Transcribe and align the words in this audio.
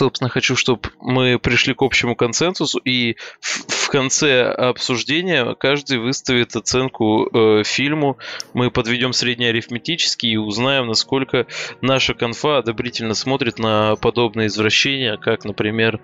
собственно, 0.00 0.30
хочу, 0.30 0.56
чтобы 0.56 0.88
мы 0.98 1.38
пришли 1.38 1.74
к 1.74 1.82
общему 1.82 2.16
консенсусу, 2.16 2.78
и 2.78 3.16
в, 3.38 3.70
в 3.70 3.90
конце 3.90 4.44
обсуждения 4.44 5.54
каждый 5.54 5.98
выставит 5.98 6.56
оценку 6.56 7.28
э, 7.28 7.64
фильму. 7.64 8.16
Мы 8.54 8.70
подведем 8.70 9.12
среднеарифметический 9.12 10.30
и 10.32 10.36
узнаем, 10.38 10.86
насколько 10.86 11.46
наша 11.82 12.14
конфа 12.14 12.58
одобрительно 12.58 13.12
смотрит 13.12 13.58
на 13.58 13.96
подобные 13.96 14.46
извращения, 14.46 15.18
как, 15.18 15.44
например, 15.44 16.00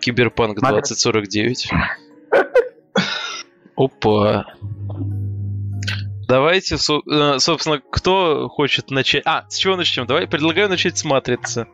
Киберпанк 0.00 0.60
2049. 0.60 1.70
Опа. 3.76 4.44
Давайте, 6.28 6.74
э, 6.74 7.38
собственно, 7.38 7.80
кто 7.90 8.50
хочет 8.50 8.90
начать... 8.90 9.22
А, 9.24 9.46
с 9.48 9.56
чего 9.56 9.76
начнем? 9.76 10.06
Давай, 10.06 10.26
предлагаю 10.26 10.68
начать 10.68 10.98
с 10.98 11.04
«Матрицы». 11.04 11.66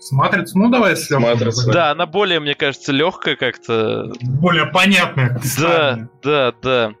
С 0.00 0.12
матрицей? 0.12 0.58
Ну, 0.58 0.70
давай 0.70 0.96
с 0.96 1.10
Матрицей. 1.10 1.72
Да, 1.72 1.90
она 1.90 2.06
более, 2.06 2.40
мне 2.40 2.54
кажется, 2.54 2.90
легкая 2.90 3.36
как-то. 3.36 4.10
Более 4.22 4.66
понятная. 4.66 5.38
Да, 5.58 6.08
да, 6.22 6.54
да. 6.62 6.92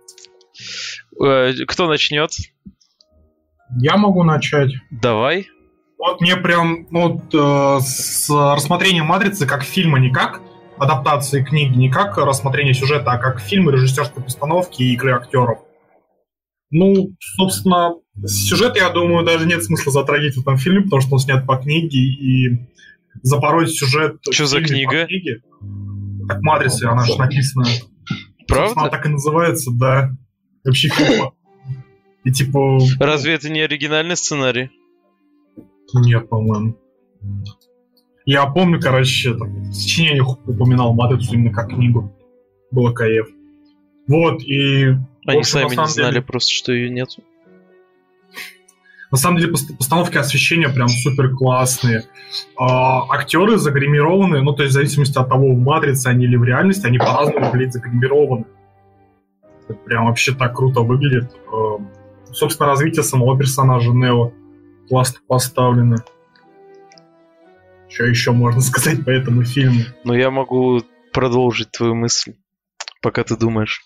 Э, 1.22 1.52
кто 1.66 1.88
начнет? 1.88 2.30
Я 3.78 3.96
могу 3.96 4.22
начать. 4.22 4.72
Давай. 4.90 5.48
Вот 5.96 6.20
мне 6.20 6.36
прям 6.36 6.86
ну, 6.90 7.08
вот, 7.08 7.34
э, 7.34 7.80
с 7.82 8.28
рассмотрением 8.28 9.06
матрицы 9.06 9.46
как 9.46 9.62
фильма 9.62 9.98
не 9.98 10.10
как 10.10 10.42
адаптации 10.78 11.42
книги, 11.42 11.76
не 11.76 11.90
как 11.90 12.18
рассмотрение 12.18 12.74
сюжета, 12.74 13.12
а 13.12 13.18
как 13.18 13.40
фильмы, 13.40 13.72
режиссерской 13.72 14.22
постановки 14.22 14.82
и 14.82 14.92
игры 14.92 15.12
актеров. 15.12 15.58
Ну, 16.70 17.16
собственно, 17.18 17.94
сюжет, 18.24 18.76
я 18.76 18.90
думаю, 18.90 19.24
даже 19.24 19.46
нет 19.46 19.64
смысла 19.64 19.92
затрагивать 19.92 20.36
в 20.36 20.40
этом 20.40 20.56
фильме, 20.56 20.82
потому 20.82 21.02
что 21.02 21.14
он 21.14 21.18
снят 21.18 21.46
по 21.46 21.56
книге, 21.56 21.98
и 21.98 22.68
запороть 23.22 23.70
сюжет... 23.70 24.16
Что 24.30 24.46
за 24.46 24.60
книга? 24.62 25.06
Как 26.28 26.42
«Матрица», 26.42 26.90
она 26.90 27.04
же 27.04 27.16
написана. 27.18 27.66
Правда? 28.46 28.80
Она 28.80 28.88
так 28.90 29.06
и 29.06 29.08
называется, 29.08 29.70
да. 29.72 30.10
Вообще 30.64 30.88
фильм. 30.88 31.32
И 32.24 32.32
типа... 32.32 32.78
Разве 32.98 33.34
это 33.34 33.48
не 33.48 33.60
оригинальный 33.60 34.16
сценарий? 34.16 34.70
Нет, 35.94 36.28
по-моему. 36.28 36.76
Я 38.26 38.46
помню, 38.46 38.80
короче, 38.80 39.34
там, 39.34 39.62
в 39.70 39.72
сочинениях 39.72 40.38
упоминал 40.46 40.94
«Матрицу» 40.94 41.34
именно 41.34 41.52
как 41.52 41.70
книгу. 41.70 42.14
Было 42.70 42.92
кайф. 42.92 43.26
Вот, 44.06 44.42
и... 44.42 44.96
Они 45.26 45.40
общем, 45.40 45.44
сами 45.44 45.76
не 45.76 45.88
знали 45.88 46.14
деле... 46.14 46.22
просто, 46.22 46.52
что 46.52 46.72
ее 46.72 46.90
нету. 46.90 47.22
На 49.10 49.18
самом 49.18 49.38
деле 49.38 49.52
постановки 49.52 50.16
освещения 50.18 50.68
прям 50.68 50.88
супер 50.88 51.34
классные. 51.34 52.04
А, 52.56 53.02
актеры 53.10 53.58
загримированы, 53.58 54.40
ну 54.40 54.52
то 54.52 54.62
есть 54.62 54.72
в 54.72 54.74
зависимости 54.74 55.18
от 55.18 55.28
того, 55.28 55.52
в 55.52 55.58
матрице 55.58 56.06
они 56.08 56.26
или 56.26 56.36
в 56.36 56.44
реальности, 56.44 56.86
они 56.86 56.98
по-разному, 56.98 57.50
блядь, 57.52 57.72
загримированы. 57.72 58.44
Это 59.64 59.74
прям 59.74 60.06
вообще 60.06 60.32
так 60.32 60.56
круто 60.56 60.80
выглядит. 60.80 61.32
А, 61.52 61.78
собственно, 62.32 62.68
развитие 62.68 63.02
самого 63.02 63.36
персонажа 63.36 63.90
Нео 63.90 64.32
классно 64.88 65.20
поставлено. 65.26 66.04
Что 67.88 68.04
еще 68.04 68.30
можно 68.30 68.60
сказать 68.60 69.04
по 69.04 69.10
этому 69.10 69.44
фильму? 69.44 69.80
Ну, 70.04 70.14
я 70.14 70.30
могу 70.30 70.82
продолжить 71.12 71.72
твою 71.72 71.96
мысль, 71.96 72.34
пока 73.02 73.24
ты 73.24 73.36
думаешь. 73.36 73.82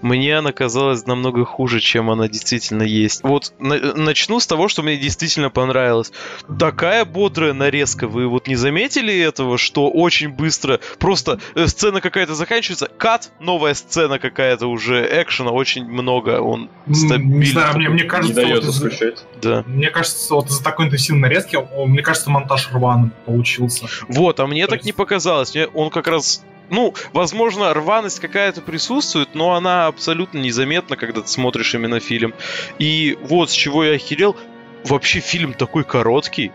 Мне 0.00 0.38
она 0.38 0.52
казалась 0.52 1.06
намного 1.06 1.44
хуже, 1.44 1.80
чем 1.80 2.10
она 2.10 2.26
действительно 2.26 2.82
есть. 2.84 3.22
Вот 3.22 3.52
на- 3.58 3.94
начну 3.94 4.40
с 4.40 4.46
того, 4.46 4.68
что 4.68 4.82
мне 4.82 4.96
действительно 4.96 5.50
понравилось. 5.50 6.10
Такая 6.58 7.04
бодрая 7.04 7.52
нарезка. 7.52 8.08
Вы 8.08 8.26
вот 8.28 8.48
не 8.48 8.56
заметили 8.56 9.14
этого, 9.18 9.58
что 9.58 9.90
очень 9.90 10.30
быстро 10.30 10.80
просто 10.98 11.38
э, 11.54 11.66
сцена 11.66 12.00
какая-то 12.00 12.34
заканчивается, 12.34 12.86
кат, 12.96 13.30
новая 13.40 13.74
сцена 13.74 14.18
какая-то 14.18 14.68
уже, 14.68 15.06
экшена 15.22 15.50
очень 15.50 15.84
много, 15.84 16.40
он 16.40 16.70
стабильный. 16.90 17.38
Не 17.40 17.44
знаю, 17.46 17.76
мне, 17.76 17.88
мне 17.90 18.04
кажется, 18.04 18.40
не 18.40 18.46
дает 18.46 18.64
вот 18.64 18.74
из- 18.74 19.24
да. 19.42 19.64
Мне 19.66 19.90
кажется, 19.90 20.34
вот 20.34 20.46
из-за 20.46 20.64
такой 20.64 20.86
интенсивной 20.86 21.28
нарезки, 21.28 21.58
мне 21.86 22.00
кажется, 22.02 22.30
монтаж 22.30 22.70
рваным 22.72 23.12
получился. 23.26 23.86
Вот, 24.08 24.40
а 24.40 24.46
мне 24.46 24.64
То 24.64 24.70
так 24.70 24.78
есть... 24.78 24.86
не 24.86 24.92
показалось. 24.92 25.54
Мне 25.54 25.66
он 25.66 25.90
как 25.90 26.06
раз 26.06 26.42
ну, 26.70 26.94
возможно, 27.12 27.72
рваность 27.74 28.20
какая-то 28.20 28.60
присутствует, 28.60 29.34
но 29.34 29.54
она 29.54 29.86
абсолютно 29.86 30.38
незаметна, 30.38 30.96
когда 30.96 31.20
ты 31.20 31.28
смотришь 31.28 31.74
именно 31.74 32.00
фильм. 32.00 32.34
И 32.78 33.18
вот 33.22 33.50
с 33.50 33.52
чего 33.52 33.84
я 33.84 33.94
охерел, 33.94 34.36
вообще 34.84 35.20
фильм 35.20 35.52
такой 35.52 35.84
короткий. 35.84 36.52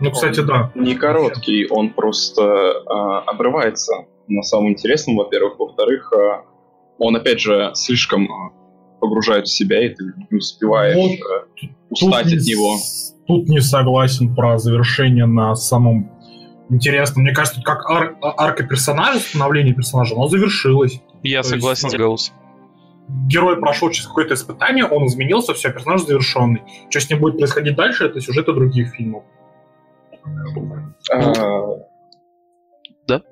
Ну, 0.00 0.10
кстати, 0.10 0.40
он 0.40 0.46
да. 0.46 0.72
Не 0.74 0.94
короткий, 0.94 1.66
он 1.68 1.90
просто 1.90 2.42
э, 2.42 2.84
обрывается 3.26 4.06
на 4.26 4.42
самом 4.42 4.70
интересном, 4.70 5.16
во-первых. 5.16 5.58
Во-вторых, 5.58 6.12
э, 6.12 6.42
он, 6.98 7.16
опять 7.16 7.40
же, 7.40 7.70
слишком 7.74 8.28
погружает 9.00 9.46
в 9.46 9.52
себя, 9.52 9.84
и 9.84 9.88
ты 9.88 10.04
не 10.30 10.38
успеваешь 10.38 10.96
вот, 10.96 11.10
э, 11.10 11.68
устать 11.90 12.26
от 12.26 12.32
не, 12.32 12.52
него. 12.52 12.76
Тут 13.26 13.48
не 13.48 13.60
согласен 13.60 14.34
про 14.34 14.58
завершение 14.58 15.26
на 15.26 15.54
самом 15.54 16.11
интересно. 16.74 17.22
Мне 17.22 17.32
кажется, 17.32 17.62
как 17.62 17.88
ар- 17.88 18.16
арка 18.20 18.64
персонажа, 18.64 19.18
становление 19.20 19.74
персонажа, 19.74 20.14
оно 20.14 20.28
завершилось. 20.28 21.00
Я 21.22 21.42
То 21.42 21.48
согласен 21.48 21.86
есть, 21.86 21.96
с 21.96 21.98
Гаус. 21.98 22.32
Герой 23.26 23.60
прошел 23.60 23.90
через 23.90 24.06
какое-то 24.06 24.34
испытание, 24.34 24.84
он 24.84 25.06
изменился, 25.06 25.54
все, 25.54 25.70
персонаж 25.70 26.02
завершенный. 26.02 26.62
Что 26.88 27.00
с 27.00 27.10
ним 27.10 27.20
будет 27.20 27.36
происходить 27.36 27.74
дальше, 27.74 28.06
это 28.06 28.20
сюжеты 28.20 28.52
других 28.52 28.94
фильмов. 28.94 29.24
А... 31.10 31.22
Да? 33.06 33.22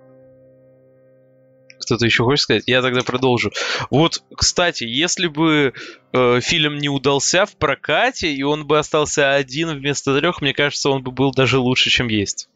Кто-то 1.81 2.05
еще 2.05 2.25
хочет 2.25 2.43
сказать? 2.43 2.65
Я 2.67 2.83
тогда 2.83 3.03
продолжу. 3.03 3.53
Вот, 3.91 4.23
кстати, 4.35 4.85
если 4.85 5.29
бы 5.29 5.73
э, 6.13 6.41
фильм 6.41 6.79
не 6.79 6.89
удался 6.89 7.47
в 7.47 7.57
прокате, 7.57 8.33
и 8.33 8.43
он 8.43 8.67
бы 8.67 8.79
остался 8.79 9.35
один 9.35 9.71
вместо 9.71 10.19
трех, 10.19 10.43
мне 10.43 10.53
кажется, 10.53 10.91
он 10.91 11.03
бы 11.03 11.11
был 11.11 11.33
даже 11.33 11.59
лучше, 11.59 11.91
чем 11.91 12.09
есть. 12.09 12.49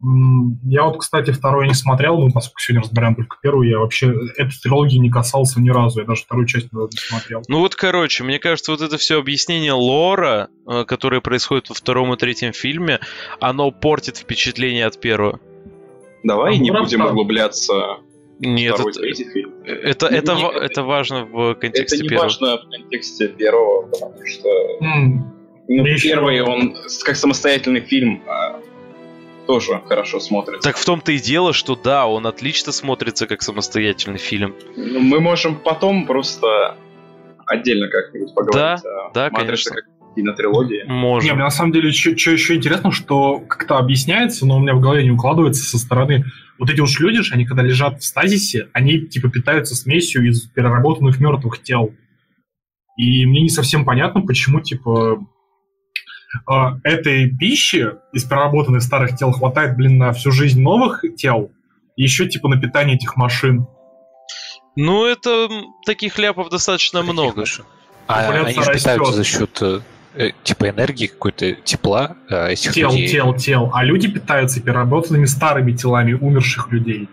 Я 0.00 0.84
вот, 0.84 0.98
кстати, 0.98 1.30
второй 1.30 1.68
не 1.68 1.74
смотрел, 1.74 2.18
ну, 2.18 2.30
поскольку 2.30 2.60
сегодня 2.60 2.82
разбираем 2.82 3.14
только 3.14 3.38
первую, 3.42 3.68
я 3.68 3.78
вообще 3.78 4.12
этой 4.36 4.58
трилогии 4.62 4.98
не 4.98 5.10
касался 5.10 5.60
ни 5.60 5.70
разу, 5.70 6.00
я 6.00 6.06
даже 6.06 6.22
вторую 6.22 6.46
часть 6.46 6.72
не 6.72 6.88
смотрел. 6.96 7.42
Ну 7.48 7.60
вот, 7.60 7.74
короче, 7.74 8.22
мне 8.24 8.38
кажется, 8.38 8.72
вот 8.72 8.82
это 8.82 8.98
все 8.98 9.18
объяснение 9.18 9.72
лора, 9.72 10.48
э, 10.68 10.84
которое 10.84 11.20
происходит 11.20 11.68
во 11.70 11.74
втором 11.74 12.12
и 12.12 12.16
третьем 12.16 12.52
фильме, 12.52 13.00
оно 13.40 13.70
портит 13.70 14.18
впечатление 14.18 14.86
от 14.86 15.00
первого. 15.00 15.40
Давай 16.22 16.54
а 16.54 16.58
не 16.58 16.70
будем 16.70 17.04
углубляться 17.04 17.98
нет, 18.38 18.74
второй, 18.74 18.92
это, 18.92 19.00
третий 19.00 19.24
фильм. 19.30 19.54
Это, 19.64 20.06
это, 20.06 20.34
не, 20.34 20.42
это, 20.42 20.58
это 20.58 20.82
важно 20.82 21.24
в 21.24 21.54
контексте 21.54 21.98
первого. 21.98 21.98
Это 21.98 22.02
не 22.02 22.08
первого. 22.08 22.24
важно 22.24 22.58
в 22.58 22.70
контексте 22.70 23.28
первого, 23.28 23.86
потому 23.86 24.26
что 24.26 24.48
mm. 24.82 25.18
ну, 25.68 25.84
первый, 26.02 26.42
он 26.42 26.76
как 27.04 27.16
самостоятельный 27.16 27.80
фильм, 27.80 28.22
а 28.26 28.45
тоже 29.46 29.82
хорошо 29.86 30.20
смотрится. 30.20 30.68
Так 30.68 30.76
в 30.76 30.84
том-то 30.84 31.12
и 31.12 31.18
дело, 31.18 31.52
что 31.52 31.76
да, 31.76 32.06
он 32.06 32.26
отлично 32.26 32.72
смотрится 32.72 33.26
как 33.26 33.42
самостоятельный 33.42 34.18
фильм. 34.18 34.54
Ну, 34.76 35.00
мы 35.00 35.20
можем 35.20 35.56
потом 35.56 36.06
просто 36.06 36.76
отдельно 37.46 37.88
как-нибудь 37.88 38.34
поговорить 38.34 38.82
да, 38.82 39.06
о 39.06 39.10
да, 39.12 39.30
Матрице 39.30 39.74
как 39.74 39.84
кинотрилогии. 40.16 40.84
Можем. 40.86 41.28
Не, 41.28 41.34
мне 41.34 41.44
на 41.44 41.50
самом 41.50 41.72
деле 41.72 41.92
что 41.92 42.10
еще 42.10 42.56
интересно, 42.56 42.90
что 42.90 43.38
как-то 43.40 43.78
объясняется, 43.78 44.46
но 44.46 44.56
у 44.56 44.60
меня 44.60 44.74
в 44.74 44.80
голове 44.80 45.04
не 45.04 45.10
укладывается 45.10 45.62
со 45.62 45.78
стороны 45.78 46.24
вот 46.58 46.70
эти 46.70 46.80
уж 46.80 46.98
люди, 47.00 47.20
они 47.32 47.44
когда 47.44 47.62
лежат 47.62 48.00
в 48.00 48.04
стазисе, 48.04 48.68
они 48.72 49.00
типа 49.00 49.28
питаются 49.28 49.74
смесью 49.74 50.26
из 50.26 50.42
переработанных 50.42 51.20
мертвых 51.20 51.62
тел. 51.62 51.94
И 52.96 53.26
мне 53.26 53.42
не 53.42 53.50
совсем 53.50 53.84
понятно, 53.84 54.22
почему 54.22 54.60
типа 54.60 55.18
этой 56.82 57.30
пищи 57.30 57.92
из 58.12 58.24
переработанных 58.24 58.82
старых 58.82 59.16
тел 59.16 59.32
хватает, 59.32 59.76
блин, 59.76 59.98
на 59.98 60.12
всю 60.12 60.30
жизнь 60.30 60.60
новых 60.60 61.04
тел, 61.16 61.50
и 61.96 62.02
еще 62.02 62.28
типа 62.28 62.48
на 62.48 62.60
питание 62.60 62.96
этих 62.96 63.16
машин. 63.16 63.66
Ну, 64.76 65.06
это 65.06 65.48
таких 65.86 66.18
ляпов 66.18 66.50
достаточно 66.50 67.00
таких 67.00 67.12
много. 67.12 67.40
Машин. 67.40 67.64
А 68.06 68.28
они 68.30 68.54
же 68.54 68.72
питаются 68.72 69.12
за 69.12 69.24
счет 69.24 69.58
э, 69.62 69.80
э, 70.14 70.30
типа 70.44 70.68
энергии 70.70 71.06
какой-то, 71.06 71.52
тепла 71.52 72.16
э, 72.28 72.52
этих 72.52 72.72
тел, 72.72 72.90
людей. 72.90 73.08
Тел, 73.08 73.34
тел, 73.34 73.70
А 73.72 73.84
люди 73.84 74.08
питаются 74.08 74.60
переработанными 74.60 75.24
старыми 75.24 75.72
телами 75.72 76.12
умерших 76.12 76.70
людей. 76.70 77.08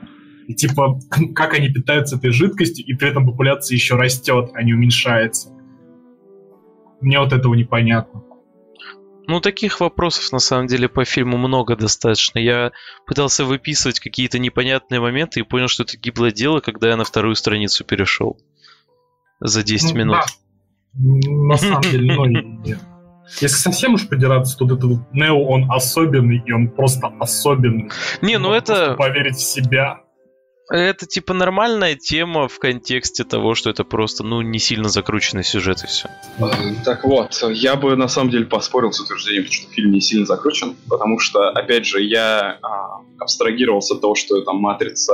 И 0.47 0.53
типа, 0.53 0.99
как 1.33 1.53
они 1.53 1.69
питаются 1.69 2.17
этой 2.17 2.31
жидкостью, 2.31 2.85
и 2.85 2.93
при 2.93 3.09
этом 3.09 3.25
популяция 3.25 3.75
еще 3.75 3.95
растет, 3.95 4.51
а 4.53 4.61
не 4.61 4.73
уменьшается. 4.73 5.49
Мне 6.99 7.19
вот 7.19 7.33
этого 7.33 7.53
непонятно. 7.53 8.23
Ну, 9.27 9.39
таких 9.39 9.79
вопросов, 9.79 10.31
на 10.31 10.39
самом 10.39 10.67
деле, 10.67 10.89
по 10.89 11.05
фильму 11.05 11.37
много 11.37 11.75
достаточно. 11.75 12.39
Я 12.39 12.71
пытался 13.05 13.45
выписывать 13.45 13.99
какие-то 13.99 14.39
непонятные 14.39 14.99
моменты 14.99 15.39
и 15.39 15.43
понял, 15.43 15.67
что 15.67 15.83
это 15.83 15.97
гиблое 15.97 16.31
дело, 16.31 16.59
когда 16.59 16.89
я 16.89 16.97
на 16.97 17.05
вторую 17.05 17.35
страницу 17.35 17.85
перешел. 17.85 18.37
За 19.39 19.63
10 19.63 19.93
ну, 19.93 19.99
минут. 19.99 20.17
Да. 20.93 21.29
На 21.29 21.57
самом 21.57 21.81
деле, 21.81 22.13
ну, 22.13 22.25
нет. 22.25 22.79
Если 23.39 23.55
совсем 23.55 23.93
уж 23.93 24.07
подираться, 24.07 24.57
то 24.57 24.65
этот 24.65 25.11
Нео, 25.13 25.47
он 25.47 25.71
особенный, 25.71 26.43
и 26.45 26.51
он 26.51 26.69
просто 26.69 27.07
особенный. 27.19 27.89
Не, 28.21 28.37
ну 28.37 28.51
это... 28.51 28.95
Поверить 28.95 29.37
в 29.37 29.41
себя. 29.41 30.02
Это 30.69 31.05
типа 31.05 31.33
нормальная 31.33 31.95
тема 31.95 32.47
в 32.47 32.57
контексте 32.57 33.23
того, 33.23 33.53
что 33.53 33.69
это 33.69 33.83
просто, 33.83 34.23
ну, 34.23 34.41
не 34.41 34.59
сильно 34.59 34.87
закрученный 34.89 35.43
сюжет 35.43 35.83
и 35.83 35.87
все. 35.87 36.09
Так 36.85 37.03
вот, 37.03 37.43
я 37.51 37.75
бы 37.75 37.95
на 37.95 38.07
самом 38.07 38.29
деле 38.29 38.45
поспорил 38.45 38.91
с 38.91 38.99
утверждением, 38.99 39.45
что 39.51 39.69
фильм 39.71 39.91
не 39.91 39.99
сильно 39.99 40.25
закручен, 40.25 40.75
потому 40.89 41.19
что, 41.19 41.49
опять 41.49 41.85
же, 41.85 42.01
я 42.01 42.57
а, 42.61 43.01
абстрагировался 43.19 43.95
от 43.95 44.01
того, 44.01 44.15
что 44.15 44.41
там 44.41 44.57
матрица, 44.57 45.13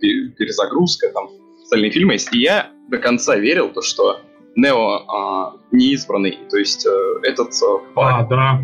перезагрузка, 0.00 1.10
там 1.12 1.28
остальные 1.62 1.92
фильмы 1.92 2.14
есть, 2.14 2.34
и 2.34 2.40
я 2.40 2.70
до 2.88 2.98
конца 2.98 3.36
верил, 3.36 3.68
то, 3.70 3.82
что 3.82 4.20
Нео 4.56 5.04
а, 5.06 5.52
неизбранный, 5.70 6.38
то 6.50 6.56
есть 6.56 6.84
а, 6.86 6.90
этот 7.22 7.54
факт, 7.54 7.86
а, 7.94 8.22
да. 8.24 8.60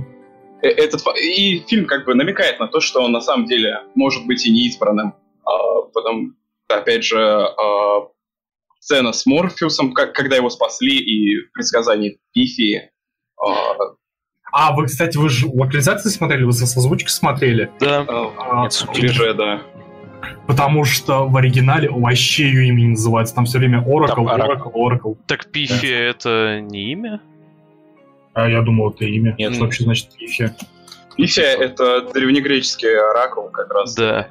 Э, 0.62 0.68
этот 0.68 1.02
и 1.16 1.62
фильм 1.68 1.86
как 1.86 2.04
бы 2.04 2.14
намекает 2.14 2.58
на 2.58 2.66
то, 2.66 2.80
что 2.80 3.00
он 3.00 3.12
на 3.12 3.20
самом 3.20 3.46
деле 3.46 3.82
может 3.94 4.26
быть 4.26 4.44
и 4.44 4.50
неизбранным, 4.50 5.14
потом, 5.92 6.36
опять 6.68 7.04
же, 7.04 7.18
а, 7.18 8.08
сцена 8.80 9.12
с 9.12 9.24
Морфеусом, 9.26 9.92
как, 9.92 10.14
когда 10.14 10.36
его 10.36 10.50
спасли, 10.50 10.96
и 10.96 11.40
предсказание 11.52 12.18
Пифи. 12.32 12.90
А, 13.40 13.74
а, 14.52 14.76
вы, 14.76 14.86
кстати, 14.86 15.16
вы 15.16 15.28
же 15.28 15.48
локализации 15.48 16.10
смотрели, 16.10 16.44
вы 16.44 16.52
со 16.52 16.64
озвучкой 16.64 17.10
смотрели? 17.10 17.70
Да, 17.80 18.04
а, 18.08 18.70
субтитры, 18.70 19.34
да. 19.34 19.62
Потому 20.46 20.84
что 20.84 21.26
в 21.26 21.36
оригинале 21.36 21.90
вообще 21.90 22.44
ее 22.44 22.68
имя 22.68 22.82
не 22.82 22.88
называется. 22.90 23.34
Там 23.34 23.46
все 23.46 23.58
время 23.58 23.82
Oracle, 23.82 24.26
Oracle, 24.26 24.72
Oracle. 24.72 25.16
Так 25.26 25.50
Пифи 25.50 25.88
да. 25.88 25.96
это 25.96 26.60
не 26.60 26.92
имя? 26.92 27.20
А 28.32 28.48
я 28.48 28.62
думал, 28.62 28.90
это 28.90 29.04
имя. 29.04 29.34
Нет. 29.38 29.54
Что 29.54 29.64
вообще 29.64 29.84
значит 29.84 30.14
Пифи? 30.16 30.54
Пифи 31.16 31.40
это 31.40 32.12
древнегреческий 32.12 32.96
оракул 32.96 33.48
как 33.50 33.72
раз. 33.72 33.94
Да. 33.94 34.28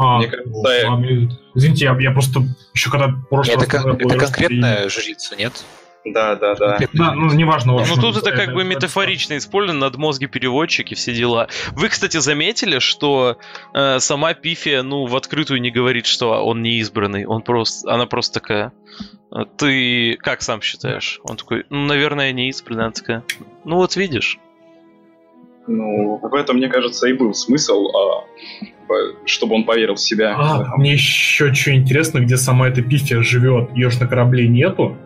А, 0.00 0.16
Мне 0.16 0.28
кажется, 0.28 0.50
ну, 0.50 1.28
извините, 1.54 1.84
я, 1.84 1.96
я 2.00 2.10
просто 2.10 2.40
еще 2.72 2.90
когда 2.90 3.14
прошлый 3.28 3.56
это, 3.56 3.76
раз... 3.76 3.84
Это 3.84 4.16
конкретная 4.16 4.88
жрица, 4.88 5.36
нет? 5.36 5.62
Да, 6.06 6.36
да, 6.36 6.54
да. 6.54 6.78
Да, 6.94 7.12
ну 7.12 7.30
неважно. 7.34 7.72
Ну 7.74 7.96
тут 7.96 8.16
это 8.16 8.32
как 8.32 8.54
бы 8.54 8.64
метафорично 8.64 9.36
использовано, 9.36 9.86
над 9.86 9.96
мозги 9.96 10.26
переводчики, 10.26 10.94
все 10.94 11.12
дела. 11.12 11.48
Вы, 11.72 11.90
кстати, 11.90 12.16
заметили, 12.16 12.78
что 12.78 13.36
э, 13.74 13.98
сама 13.98 14.32
Пифия, 14.32 14.82
ну, 14.82 15.04
в 15.04 15.14
открытую 15.14 15.60
не 15.60 15.70
говорит, 15.70 16.06
что 16.06 16.42
он 16.42 16.62
не 16.62 16.78
избранный. 16.78 17.26
Он 17.26 17.42
просто, 17.42 17.92
она 17.92 18.06
просто 18.06 18.40
такая. 18.40 18.72
«А 19.30 19.44
ты 19.44 20.16
как 20.16 20.40
сам 20.40 20.62
считаешь? 20.62 21.20
Он 21.24 21.36
такой, 21.36 21.66
ну, 21.68 21.84
наверное, 21.84 22.32
не 22.32 22.48
избранная. 22.48 22.86
Она 22.86 22.92
такая, 22.92 23.24
ну 23.64 23.76
вот 23.76 23.96
видишь. 23.96 24.38
Ну, 25.70 26.18
в 26.20 26.34
этом, 26.34 26.56
мне 26.56 26.68
кажется, 26.68 27.06
и 27.06 27.12
был 27.12 27.32
смысл, 27.32 27.86
а, 27.94 28.24
чтобы 29.24 29.54
он 29.54 29.64
поверил 29.64 29.94
в 29.94 30.00
себя. 30.00 30.34
А, 30.36 30.76
мне 30.76 30.94
еще 30.94 31.54
что 31.54 31.72
интересно, 31.72 32.18
где 32.18 32.36
сама 32.36 32.68
эта 32.68 32.82
Пифия 32.82 33.22
живет. 33.22 33.72
Ее 33.72 33.90
же 33.90 34.00
на 34.00 34.08
корабле 34.08 34.48
нету. 34.48 34.96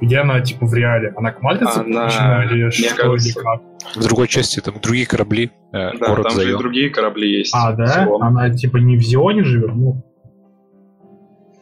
Где 0.00 0.18
она, 0.18 0.40
типа, 0.40 0.66
в 0.66 0.74
реале? 0.74 1.14
Она 1.16 1.32
к 1.32 1.40
матрице 1.40 1.78
она... 1.78 2.44
или 2.44 2.70
что, 2.70 2.94
кажется... 2.94 3.28
или 3.30 3.44
как? 3.44 3.62
В 3.96 4.06
другой 4.06 4.28
части 4.28 4.60
там 4.60 4.78
другие 4.80 5.06
корабли. 5.06 5.50
Э, 5.72 5.96
да, 5.98 6.08
город 6.08 6.24
там 6.24 6.36
Зайон. 6.36 6.50
же 6.50 6.54
и 6.54 6.58
другие 6.58 6.90
корабли 6.90 7.38
есть. 7.38 7.54
А, 7.54 7.72
да? 7.72 8.04
Зион. 8.04 8.22
Она, 8.22 8.50
типа, 8.50 8.76
не 8.76 8.96
в 8.98 9.00
Зионе 9.00 9.42
живет? 9.42 9.74
Ну. 9.74 10.04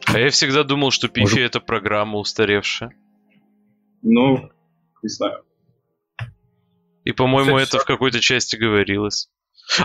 А 0.05 0.19
я 0.19 0.29
всегда 0.29 0.63
думал, 0.63 0.91
что 0.91 1.07
Пифи 1.07 1.21
Может... 1.21 1.39
это 1.39 1.59
программа 1.61 2.17
устаревшая. 2.19 2.91
Ну, 4.03 4.49
не 5.01 5.09
знаю. 5.09 5.43
И, 7.07 7.13
по-моему, 7.13 7.57
это 7.57 7.79
в 7.79 7.85
какой-то 7.85 8.19
части 8.19 8.57
говорилось. 8.57 9.29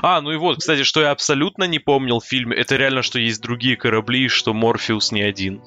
А, 0.02 0.20
ну 0.20 0.32
и 0.32 0.36
вот, 0.36 0.58
кстати, 0.58 0.82
что 0.82 1.02
я 1.02 1.12
абсолютно 1.12 1.64
не 1.64 1.78
помнил 1.78 2.18
в 2.18 2.24
фильме, 2.24 2.56
это 2.56 2.74
реально, 2.74 3.02
что 3.02 3.20
есть 3.20 3.40
другие 3.40 3.76
корабли, 3.76 4.24
и 4.24 4.28
что 4.28 4.52
Морфеус 4.52 5.12
не 5.12 5.22
один. 5.22 5.62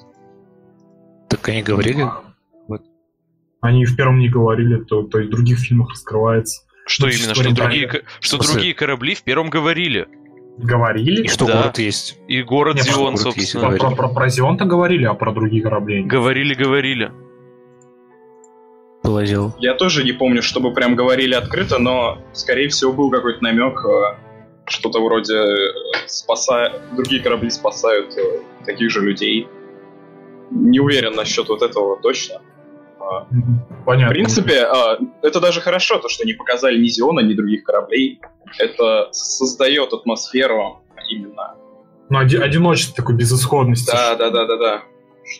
Так 1.30 1.48
они 1.48 1.62
говорили? 1.62 2.06
Они 3.62 3.86
в 3.86 3.96
первом 3.96 4.18
не 4.18 4.28
говорили, 4.28 4.84
то, 4.84 5.04
то 5.04 5.18
есть 5.18 5.30
в 5.30 5.34
других 5.34 5.58
фильмах 5.58 5.92
раскрывается. 5.92 6.62
Что 6.86 7.06
ну, 7.06 7.12
именно? 7.12 7.34
Что, 7.34 7.54
другие, 7.54 8.02
что 8.20 8.36
другие 8.36 8.74
корабли 8.74 9.14
в 9.14 9.22
первом 9.22 9.48
говорили? 9.48 10.08
Говорили? 10.58 11.24
И 11.24 11.28
что 11.28 11.46
да. 11.46 11.62
город 11.62 11.78
есть. 11.78 12.18
И 12.28 12.42
город 12.42 12.76
Нет, 12.76 12.84
Зион, 12.84 13.14
город 13.14 13.18
собственно. 13.20 13.70
Есть, 13.70 13.80
про, 13.80 13.90
про, 13.92 14.08
про 14.08 14.28
Зион-то 14.28 14.66
говорили, 14.66 15.04
а 15.06 15.14
про 15.14 15.32
другие 15.32 15.62
корабли. 15.62 16.02
Говорили, 16.02 16.52
говорили. 16.52 17.12
Положил. 19.06 19.54
Я 19.58 19.74
тоже 19.74 20.04
не 20.04 20.12
помню, 20.12 20.42
чтобы 20.42 20.72
прям 20.72 20.96
говорили 20.96 21.34
открыто, 21.34 21.78
но, 21.78 22.18
скорее 22.32 22.68
всего, 22.68 22.92
был 22.92 23.10
какой-то 23.10 23.42
намек, 23.42 23.84
э, 23.84 24.16
что-то 24.66 25.02
вроде 25.02 25.34
э, 25.34 25.56
спасая... 26.06 26.72
другие 26.94 27.22
корабли 27.22 27.50
спасают 27.50 28.16
э, 28.16 28.40
таких 28.64 28.90
же 28.90 29.00
людей. 29.00 29.48
Не 30.50 30.80
уверен 30.80 31.14
насчет 31.14 31.48
вот 31.48 31.62
этого 31.62 31.98
точно. 32.00 32.40
Понятно. 33.84 34.10
В 34.10 34.14
принципе, 34.14 34.64
а, 34.64 34.98
это 35.22 35.40
даже 35.40 35.60
хорошо, 35.60 35.98
то, 35.98 36.08
что 36.08 36.24
не 36.24 36.32
показали 36.32 36.76
ни 36.80 36.88
Зиона, 36.88 37.20
ни 37.20 37.34
других 37.34 37.62
кораблей. 37.62 38.20
Это 38.58 39.08
создает 39.12 39.92
атмосферу 39.92 40.82
именно. 41.08 41.54
Ну, 42.08 42.18
оди- 42.18 42.36
одиночество 42.36 42.96
такой 42.96 43.14
безысходности. 43.16 43.90
Да, 43.92 44.16
да, 44.16 44.30
да, 44.30 44.46
да, 44.46 44.56
да. 44.56 44.82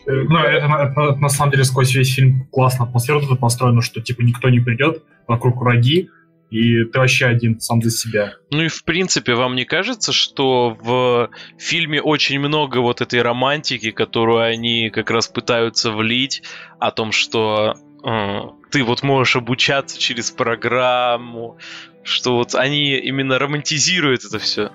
Ну, 0.06 0.38
это, 0.38 1.16
на 1.16 1.28
самом 1.28 1.52
деле 1.52 1.64
сквозь 1.64 1.94
весь 1.94 2.14
фильм 2.14 2.46
классно 2.50 2.86
атмосфера 2.86 3.20
тут 3.20 3.38
построена, 3.38 3.82
что 3.82 4.00
типа 4.00 4.22
никто 4.22 4.48
не 4.48 4.60
придет, 4.60 5.04
вокруг 5.26 5.56
враги, 5.60 6.10
и 6.50 6.84
ты 6.84 6.98
вообще 6.98 7.26
один 7.26 7.60
сам 7.60 7.82
за 7.82 7.90
себя. 7.90 8.34
Ну 8.50 8.62
и 8.62 8.68
в 8.68 8.84
принципе, 8.84 9.34
вам 9.34 9.56
не 9.56 9.64
кажется, 9.64 10.12
что 10.12 10.76
в 10.80 11.30
фильме 11.58 12.00
очень 12.00 12.38
много 12.38 12.78
вот 12.78 13.00
этой 13.00 13.22
романтики, 13.22 13.90
которую 13.90 14.40
они 14.40 14.90
как 14.90 15.10
раз 15.10 15.28
пытаются 15.28 15.90
влить, 15.90 16.42
о 16.78 16.90
том, 16.90 17.10
что 17.10 17.74
э, 18.04 18.40
ты 18.70 18.84
вот 18.84 19.02
можешь 19.02 19.36
обучаться 19.36 19.98
через 19.98 20.30
программу, 20.30 21.58
что 22.02 22.36
вот 22.36 22.54
они 22.54 22.96
именно 22.96 23.38
романтизируют 23.38 24.24
это 24.24 24.38
все. 24.38 24.70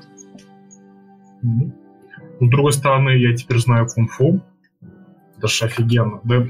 С 1.42 2.50
другой 2.50 2.74
стороны, 2.74 3.12
я 3.12 3.36
теперь 3.36 3.60
знаю 3.60 3.88
кунг-фу. 3.88 4.42
Это 5.42 5.48
ж 5.48 5.64
офигенно. 5.64 6.22
Да 6.24 6.46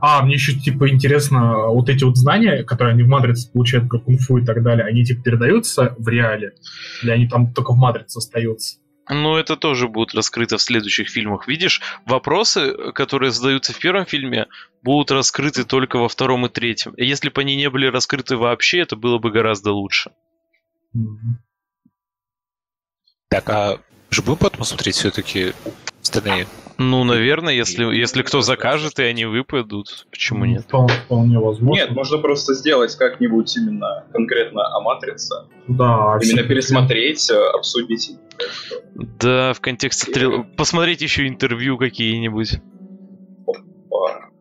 а, 0.00 0.22
мне 0.22 0.34
еще, 0.34 0.54
типа, 0.54 0.88
интересно, 0.88 1.66
вот 1.68 1.90
эти 1.90 2.02
вот 2.02 2.16
знания, 2.16 2.64
которые 2.64 2.94
они 2.94 3.02
в 3.02 3.08
Матрице 3.08 3.52
получают 3.52 3.90
про 3.90 3.98
кунг-фу 3.98 4.38
и 4.38 4.44
так 4.44 4.62
далее, 4.62 4.86
они, 4.86 5.04
типа, 5.04 5.22
передаются 5.22 5.94
в 5.98 6.08
реале? 6.08 6.54
Или 7.02 7.10
они 7.10 7.28
там 7.28 7.52
только 7.52 7.72
в 7.72 7.76
Матрице 7.76 8.16
остаются? 8.16 8.78
Ну, 9.10 9.36
это 9.36 9.56
тоже 9.56 9.88
будет 9.88 10.14
раскрыто 10.14 10.56
в 10.56 10.62
следующих 10.62 11.08
фильмах. 11.08 11.46
Видишь, 11.46 11.82
вопросы, 12.06 12.92
которые 12.94 13.32
задаются 13.32 13.74
в 13.74 13.78
первом 13.78 14.06
фильме, 14.06 14.46
будут 14.82 15.10
раскрыты 15.10 15.64
только 15.64 15.98
во 15.98 16.08
втором 16.08 16.46
и 16.46 16.48
третьем. 16.48 16.94
И 16.94 17.04
если 17.04 17.28
бы 17.28 17.42
они 17.42 17.56
не 17.56 17.68
были 17.68 17.86
раскрыты 17.86 18.36
вообще, 18.36 18.78
это 18.80 18.96
было 18.96 19.18
бы 19.18 19.30
гораздо 19.30 19.72
лучше. 19.72 20.12
Mm-hmm. 20.96 21.34
Так, 23.28 23.50
а 23.50 23.78
же 24.12 24.22
будем 24.22 24.38
потом 24.38 24.64
смотреть 24.64 24.96
все-таки 24.96 25.52
остальные 26.02 26.46
ну, 26.82 27.04
наверное, 27.04 27.52
если, 27.52 27.84
если 27.84 28.22
кто 28.22 28.40
закажет, 28.40 28.98
и 28.98 29.02
они 29.04 29.24
выпадут, 29.24 30.06
почему 30.10 30.44
нет? 30.44 30.66
Вполне 30.66 31.38
возможно. 31.38 31.80
Нет, 31.80 31.90
можно 31.92 32.18
просто 32.18 32.54
сделать 32.54 32.96
как-нибудь 32.96 33.56
именно 33.56 34.04
конкретно 34.12 34.62
о 34.76 34.80
Матрице. 34.80 35.34
Да. 35.68 36.18
Именно 36.22 36.42
пересмотреть, 36.42 37.30
э, 37.30 37.36
обсудить. 37.54 38.16
Да, 38.94 39.52
в 39.52 39.60
контексте 39.60 40.10
трил... 40.10 40.44
Посмотреть 40.56 41.02
еще 41.02 41.28
интервью 41.28 41.78
какие-нибудь. 41.78 42.60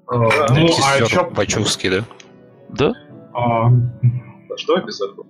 А, 0.07 0.53
ну, 0.53 0.69
а 0.83 1.05
чё... 1.05 1.29
Вачовский, 1.29 1.89
да? 1.89 2.03
Да? 2.69 2.93
А... 3.33 3.69
Что 4.57 4.75
обязательно? 4.75 5.23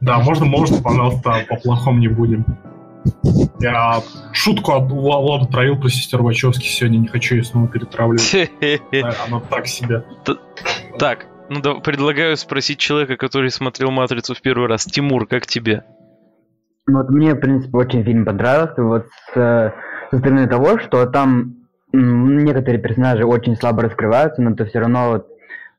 Да, 0.00 0.18
можно, 0.18 0.44
можно, 0.44 0.82
пожалуйста, 0.82 1.46
по-плохому 1.48 1.98
не 1.98 2.08
будем. 2.08 2.44
Я 3.60 4.02
шутку 4.32 4.72
Влада 4.80 5.46
травил 5.50 5.78
про 5.78 5.88
сестер 5.88 6.22
Вачовски 6.22 6.66
сегодня, 6.66 6.98
не 6.98 7.08
хочу 7.08 7.36
ее 7.36 7.44
снова 7.44 7.68
перетравливать. 7.68 8.50
Она 9.26 9.40
так 9.40 9.66
себе. 9.66 10.04
Так, 10.98 11.26
ну 11.48 11.60
да, 11.60 11.74
предлагаю 11.74 12.36
спросить 12.36 12.78
человека, 12.78 13.16
который 13.16 13.50
смотрел 13.50 13.90
«Матрицу» 13.90 14.34
в 14.34 14.42
первый 14.42 14.68
раз. 14.68 14.84
Тимур, 14.84 15.26
как 15.26 15.46
тебе? 15.46 15.84
Ну, 16.86 16.98
вот 16.98 17.10
мне, 17.10 17.34
в 17.34 17.40
принципе, 17.40 17.76
очень 17.76 18.04
фильм 18.04 18.24
понравился. 18.24 18.82
Вот 18.82 19.06
с, 19.06 19.72
со 20.10 20.18
стороны 20.18 20.48
того, 20.48 20.78
что 20.78 21.06
там 21.06 21.56
некоторые 21.92 22.80
персонажи 22.80 23.24
очень 23.24 23.56
слабо 23.56 23.82
раскрываются, 23.82 24.42
но 24.42 24.54
ты 24.54 24.66
все 24.66 24.80
равно 24.80 25.10
вот 25.10 25.26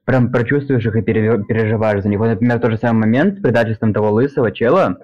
прям 0.06 0.32
прочувствуешь 0.32 0.86
их 0.86 0.96
и 0.96 1.02
переживаешь 1.02 2.02
за 2.02 2.10
них. 2.10 2.20
Вот, 2.20 2.30
например, 2.30 2.60
тот 2.60 2.72
же 2.72 2.78
самый 2.78 3.02
момент 3.02 3.38
с 3.38 3.42
предательством 3.42 3.94
того 3.94 4.12
лысого 4.12 4.52
чела. 4.52 4.98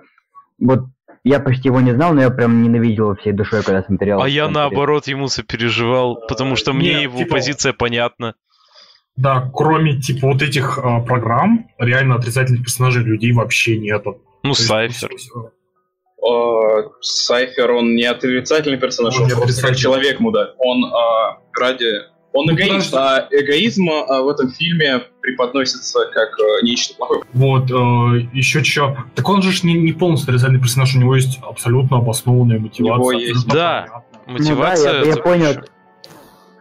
Вот 0.59 0.85
я 1.23 1.39
почти 1.39 1.69
его 1.69 1.79
не 1.79 1.91
знал, 1.91 2.13
но 2.13 2.21
я 2.21 2.29
прям 2.29 2.61
ненавидел 2.61 3.15
всей 3.15 3.31
душой, 3.31 3.63
когда 3.63 3.83
смотрел. 3.83 4.21
А 4.21 4.27
я 4.27 4.49
наоборот 4.49 5.07
ему 5.07 5.27
сопереживал, 5.27 6.19
потому 6.27 6.55
что 6.55 6.73
мне 6.73 6.93
Нет, 6.93 7.01
его 7.03 7.19
типа... 7.19 7.35
позиция 7.35 7.73
понятна. 7.73 8.35
Да, 9.15 9.49
кроме 9.53 10.01
типа 10.01 10.27
вот 10.27 10.41
этих 10.41 10.79
э, 10.79 11.05
программ, 11.05 11.69
реально 11.77 12.15
отрицательных 12.15 12.63
персонажей 12.63 13.03
людей 13.03 13.31
вообще 13.31 13.77
нету. 13.77 14.21
Ну, 14.43 14.53
Сайфер. 14.53 15.11
Uh, 16.19 16.89
Сайфер, 17.01 17.71
он 17.71 17.95
не 17.95 18.05
отрицательный 18.05 18.79
персонаж, 18.79 19.17
он, 19.19 19.25
он 19.25 19.29
просто 19.29 19.75
человек 19.75 20.19
мудак. 20.19 20.55
Он 20.57 20.85
uh, 20.85 21.37
ради 21.59 22.12
он 22.33 22.47
ну, 22.47 22.53
эгоист, 22.53 22.93
а 22.95 23.27
эгоизм 23.29 23.89
а, 23.89 24.21
в 24.21 24.27
этом 24.27 24.49
фильме 24.49 25.03
преподносится 25.21 25.99
как 26.11 26.29
а, 26.39 26.65
нечто 26.65 26.95
плохое. 26.95 27.21
Вот, 27.33 27.69
э, 27.69 28.27
еще 28.33 28.63
что. 28.63 28.97
Так 29.15 29.29
он 29.29 29.41
же 29.43 29.51
не, 29.65 29.75
не 29.75 29.93
полностью 29.93 30.31
отрицательный 30.31 30.59
персонаж, 30.59 30.95
у 30.95 30.99
него 30.99 31.15
есть 31.15 31.39
абсолютно 31.43 31.97
обоснованная 31.97 32.59
мотивация. 32.59 32.95
У 32.95 32.97
него 32.97 33.11
есть, 33.11 33.47
да. 33.47 34.03
Мотивация. 34.25 34.93
Ну, 34.93 34.99
да, 34.99 35.05
я, 35.05 35.15
я 35.15 35.21
понял. 35.21 35.63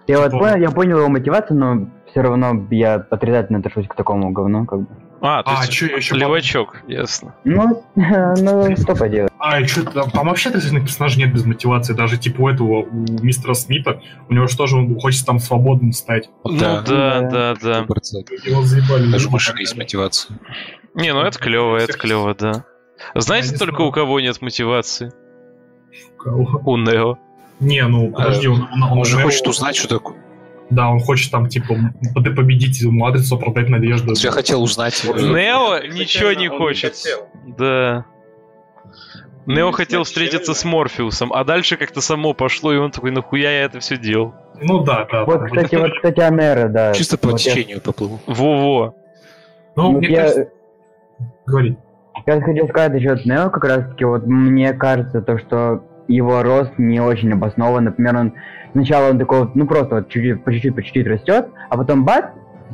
Я 0.07 0.21
вот 0.21 0.33
понял, 0.33 0.57
я 0.57 0.71
понял 0.71 0.99
его 0.99 1.09
мотивацию, 1.09 1.59
но 1.59 1.89
все 2.11 2.21
равно 2.21 2.67
я 2.71 2.95
отрицательно 2.95 3.61
отношусь 3.61 3.87
к 3.87 3.95
такому 3.95 4.31
говну, 4.31 4.67
как 4.67 4.81
бы. 4.81 4.87
А, 5.25 5.45
то 5.45 5.53
а, 5.53 5.61
есть 5.61 5.73
что, 5.73 5.87
еще 5.87 6.17
левачок, 6.17 6.83
по... 6.85 6.91
ясно. 6.91 7.37
Ну, 7.45 7.85
ну, 7.95 8.77
что 8.77 8.97
поделать. 8.97 9.33
А, 9.39 9.61
и 9.61 9.67
что, 9.67 9.85
там 9.85 10.27
вообще 10.27 10.49
отрицательных 10.49 10.85
персонажей 10.85 11.23
нет 11.23 11.33
без 11.33 11.45
мотивации, 11.45 11.93
даже 11.95 12.19
типа 12.19 12.41
у 12.41 12.49
этого, 12.49 12.83
у 12.83 13.07
мистера 13.23 13.55
Смита, 13.55 14.03
у 14.29 14.35
него 14.35 14.49
что 14.49 14.67
же, 14.67 14.77
он 14.77 14.99
хочет 14.99 15.25
там 15.25 15.39
свободным 15.39 15.93
стать. 15.93 16.29
Ну, 16.43 16.59
да, 16.59 16.81
да, 16.81 17.21
да, 17.21 17.55
да. 17.55 17.79
Его 17.79 18.63
заебали. 18.63 19.13
Даже 19.13 19.29
у 19.29 19.31
машины 19.31 19.61
есть 19.61 19.77
мотивация. 19.77 20.41
Не, 20.95 21.13
ну 21.15 21.21
это 21.21 21.39
клево, 21.39 21.77
это 21.77 21.93
клево, 21.93 22.35
да. 22.35 22.65
Знаете 23.15 23.57
только 23.57 23.83
у 23.83 23.93
кого 23.93 24.19
нет 24.19 24.43
мотивации? 24.43 25.13
У 26.17 26.21
кого? 26.21 26.63
У 26.65 26.77
Нео. 26.77 27.17
Не, 27.61 27.87
ну 27.87 28.11
подожди, 28.11 28.49
он, 28.49 28.63
он, 28.73 28.83
он, 28.83 28.99
он 28.99 29.05
же 29.05 29.21
хочет 29.21 29.47
узнать, 29.47 29.77
что 29.77 29.89
такое. 29.89 30.22
Да, 30.73 30.89
он 30.89 31.01
хочет 31.01 31.31
там, 31.31 31.49
типа, 31.49 31.75
победить 32.15 32.83
матрицу, 32.83 33.39
продать 33.39 33.69
надежду. 33.69 34.15
Я 34.17 34.31
хотел 34.31 34.63
узнать. 34.63 35.05
Нео 35.05 35.79
ничего 35.87 36.33
не 36.33 36.49
хочет. 36.49 36.95
Да. 37.59 38.07
Нео 39.45 39.73
хотел 39.73 40.05
встретиться 40.05 40.55
с 40.55 40.65
Морфеусом, 40.65 41.33
а 41.33 41.45
дальше 41.45 41.77
как-то 41.77 42.01
само 42.01 42.33
пошло, 42.33 42.73
и 42.73 42.77
он 42.77 42.91
такой, 42.91 43.11
нахуя 43.11 43.51
я 43.51 43.65
это 43.65 43.81
все 43.81 43.97
делал? 43.99 44.35
Ну 44.61 44.85
да, 44.85 45.07
да. 45.11 45.25
Вот, 45.25 45.45
кстати, 45.45 45.75
вот, 45.75 45.93
кстати, 45.95 46.21
Анера, 46.21 46.69
да. 46.69 46.95
Чисто 46.95 47.19
по 47.19 47.33
течению 47.37 47.81
поплыл. 47.81 48.21
Во-во. 48.27 48.95
Ну, 49.77 49.99
мне 49.99 50.09
кажется... 50.15 50.49
Говори. 51.45 51.77
Я 52.27 52.41
хотел 52.41 52.69
сказать 52.69 52.93
насчет 52.93 53.27
Нео, 53.27 53.51
как 53.51 53.65
раз 53.65 53.89
таки, 53.89 54.05
вот 54.05 54.27
мне 54.27 54.73
кажется, 54.75 55.21
то, 55.21 55.39
что 55.39 55.83
его 56.15 56.43
рост 56.43 56.73
не 56.79 57.01
очень 57.01 57.33
обоснован. 57.33 57.85
Например, 57.85 58.17
он 58.17 58.33
сначала 58.73 59.11
он 59.11 59.19
такой, 59.19 59.49
ну 59.55 59.67
просто 59.67 59.97
вот 59.97 60.09
чуть-чуть, 60.09 60.45
по 60.45 60.53
чуть-чуть, 60.53 60.75
по 60.75 60.83
чуть-чуть 60.83 61.07
растет, 61.07 61.49
а 61.71 61.77
потом 61.77 62.05
бац, 62.05 62.27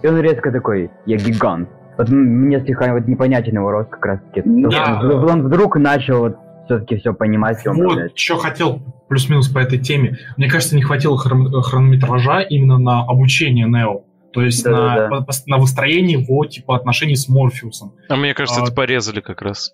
и 0.03 0.07
он 0.07 0.21
резко 0.21 0.51
такой, 0.53 0.91
я 1.07 1.17
гигант. 1.17 1.69
Вот 1.97 2.09
мне 2.11 2.61
слегка 2.61 2.93
вот 2.93 3.09
непонятен 3.09 3.57
его 3.57 3.71
рост 3.71 3.91
как 3.91 4.05
раз 4.05 4.21
таки. 4.23 4.43
Да. 4.45 5.01
Он, 5.03 5.31
он 5.31 5.43
вдруг 5.43 5.77
начал 5.77 6.21
вот 6.21 6.37
все-таки 6.67 6.97
все 6.99 7.13
понимать. 7.13 7.65
Вот, 7.67 7.77
управлять. 7.77 8.19
что 8.19 8.37
хотел 8.37 8.81
плюс-минус 9.09 9.49
по 9.49 9.59
этой 9.59 9.79
теме. 9.79 10.19
Мне 10.37 10.49
кажется, 10.49 10.77
не 10.77 10.83
хватило 10.83 11.17
хрон- 11.17 11.51
хронометража 11.63 12.41
именно 12.43 12.79
на 12.79 13.01
обучение 13.01 13.67
Нео. 13.67 14.05
То 14.33 14.43
есть 14.43 14.63
да, 14.63 15.09
на, 15.11 15.21
да. 15.21 15.27
на 15.47 15.59
выстроение 15.59 16.21
его 16.21 16.45
типа 16.45 16.77
отношений 16.77 17.17
с 17.17 17.29
Морфеусом. 17.29 17.95
А 18.09 18.17
мне 18.17 18.35
кажется, 18.35 18.61
а, 18.61 18.65
это 18.65 18.73
порезали 18.73 19.21
как 19.21 19.43
раз 19.43 19.73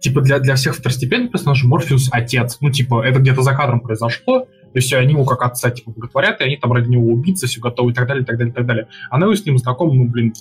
типа 0.00 0.22
для, 0.22 0.38
для 0.38 0.56
всех 0.56 0.74
второстепенных 0.74 1.30
персонажей 1.30 1.68
Морфеус 1.68 2.08
отец. 2.10 2.58
Ну, 2.60 2.70
типа, 2.70 3.02
это 3.06 3.20
где-то 3.20 3.42
за 3.42 3.54
кадром 3.54 3.80
произошло, 3.80 4.40
то 4.40 4.76
есть 4.76 4.92
они 4.92 5.12
его 5.12 5.24
как 5.24 5.42
отца, 5.42 5.70
типа, 5.70 5.90
благотворят, 5.90 6.40
и 6.40 6.44
они 6.44 6.56
там 6.56 6.72
ради 6.72 6.88
него 6.88 7.06
убиться, 7.08 7.46
все 7.46 7.60
готовы 7.60 7.92
и 7.92 7.94
так 7.94 8.08
далее, 8.08 8.22
и 8.22 8.26
так 8.26 8.38
далее, 8.38 8.52
и 8.52 8.54
так 8.54 8.66
далее. 8.66 8.88
А 9.10 9.18
Нео 9.18 9.34
с 9.34 9.44
ним 9.44 9.58
знаком, 9.58 9.96
ну, 9.96 10.04
блин, 10.06 10.32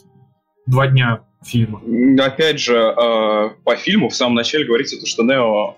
два 0.66 0.88
дня 0.88 1.22
фильма. 1.44 1.82
Опять 2.24 2.60
же, 2.60 2.76
э, 2.76 3.50
по 3.64 3.76
фильму 3.76 4.10
в 4.10 4.16
самом 4.16 4.36
начале 4.36 4.66
говорится, 4.66 5.00
то, 5.00 5.06
что 5.06 5.24
Нео 5.24 5.76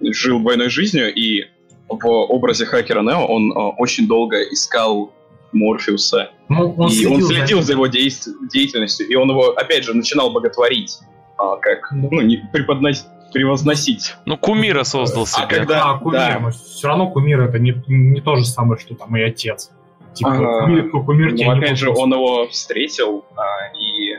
э, 0.00 0.12
жил 0.12 0.40
двойной 0.40 0.70
жизнью, 0.70 1.12
и 1.14 1.44
в 1.88 2.06
образе 2.06 2.66
хакера 2.66 3.02
Нео 3.02 3.26
он 3.26 3.52
э, 3.52 3.54
очень 3.78 4.08
долго 4.08 4.42
искал 4.42 5.12
Морфеуса. 5.52 6.30
Ну, 6.48 6.74
он 6.76 6.88
и 6.88 6.94
следил 6.94 7.12
он 7.14 7.22
следил 7.22 7.60
за, 7.60 7.66
за 7.66 7.72
его 7.74 7.86
деятельностью, 7.86 9.06
и 9.08 9.14
он 9.14 9.30
его, 9.30 9.50
опять 9.52 9.84
же, 9.84 9.94
начинал 9.94 10.30
боготворить 10.32 10.98
а, 11.38 11.56
как, 11.56 11.92
ну, 11.92 12.20
не 12.20 12.36
преподносить 12.52 13.06
превозносить. 13.32 14.16
Ну, 14.24 14.36
кумира 14.36 14.84
создал 14.84 15.24
а 15.24 15.26
себе. 15.26 15.44
А 15.44 15.46
когда, 15.46 15.84
да, 15.84 15.98
кумир, 15.98 16.40
да. 16.40 16.50
все 16.50 16.88
равно 16.88 17.10
кумир 17.10 17.40
это 17.42 17.58
не, 17.58 17.74
не 17.86 18.20
то 18.20 18.36
же 18.36 18.44
самое, 18.46 18.80
что 18.80 18.94
там 18.94 19.14
и 19.16 19.22
отец. 19.22 19.70
Типа, 20.14 20.30
а, 20.30 20.64
кумир, 20.64 20.90
кумир 20.90 21.32
ну, 21.34 21.50
опять 21.50 21.78
же, 21.78 21.90
он 21.90 22.12
его 22.12 22.48
встретил, 22.48 23.24
а, 23.36 23.42
и 23.76 24.16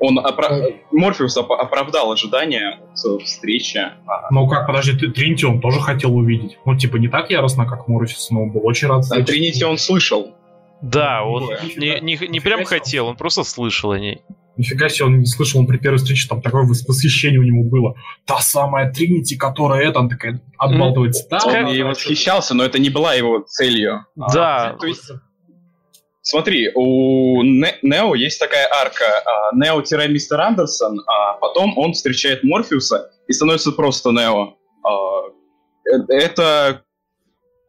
он 0.00 0.18
опра... 0.18 0.50
Морфеус 0.90 1.36
оп- 1.36 1.52
оправдал 1.52 2.12
ожидания 2.12 2.80
встречи. 3.24 3.78
А... 3.78 4.30
Ну 4.30 4.48
как, 4.48 4.66
подожди, 4.66 4.98
ты 4.98 5.10
Тринити 5.10 5.46
он 5.46 5.60
тоже 5.60 5.80
хотел 5.80 6.14
увидеть. 6.14 6.58
Ну, 6.64 6.76
типа, 6.76 6.96
не 6.96 7.08
так 7.08 7.30
яростно, 7.30 7.66
как 7.66 7.88
Морфеус, 7.88 8.30
но 8.30 8.42
он 8.42 8.50
был 8.50 8.66
очень 8.66 8.88
рад. 8.88 9.04
А 9.10 9.22
Тринити 9.22 9.64
он 9.64 9.78
слышал. 9.78 10.34
Да, 10.82 11.22
он 11.24 11.50
не, 11.76 12.00
не, 12.00 12.28
не 12.28 12.40
прям 12.40 12.64
хотел, 12.64 13.06
он 13.06 13.16
просто 13.16 13.44
слышал 13.44 13.92
о 13.92 13.98
ней. 13.98 14.22
Нифига 14.56 14.88
себе, 14.88 15.06
он 15.06 15.18
не 15.18 15.26
слышал, 15.26 15.60
он 15.60 15.66
при 15.66 15.78
первой 15.78 15.96
встрече 15.96 16.28
там 16.28 16.40
такое 16.40 16.62
восхищение 16.62 17.40
у 17.40 17.42
него 17.42 17.64
было. 17.64 17.94
Та 18.24 18.40
самая 18.40 18.92
Тринити, 18.92 19.36
которая 19.36 19.88
это, 19.88 19.98
он 19.98 20.08
такая 20.08 20.40
отбалтывается. 20.58 21.26
Да, 21.28 21.40
он 21.44 21.66
ей 21.66 21.82
восхищался, 21.82 22.54
но 22.54 22.64
это 22.64 22.78
не 22.78 22.90
была 22.90 23.14
его 23.14 23.40
целью. 23.40 24.06
Да. 24.14 24.70
А, 24.70 24.76
то 24.78 24.86
есть, 24.86 25.10
смотри, 26.22 26.70
у 26.74 27.42
Не- 27.42 27.78
Нео 27.82 28.14
есть 28.14 28.38
такая 28.38 28.68
арка. 28.70 29.04
А, 29.26 29.56
Нео-мистер 29.56 30.40
Андерсон, 30.40 31.00
а 31.06 31.32
потом 31.34 31.76
он 31.76 31.92
встречает 31.92 32.44
Морфеуса 32.44 33.10
и 33.26 33.32
становится 33.32 33.72
просто 33.72 34.10
Нео. 34.12 34.54
А, 34.84 34.90
э, 35.90 35.98
это 36.10 36.82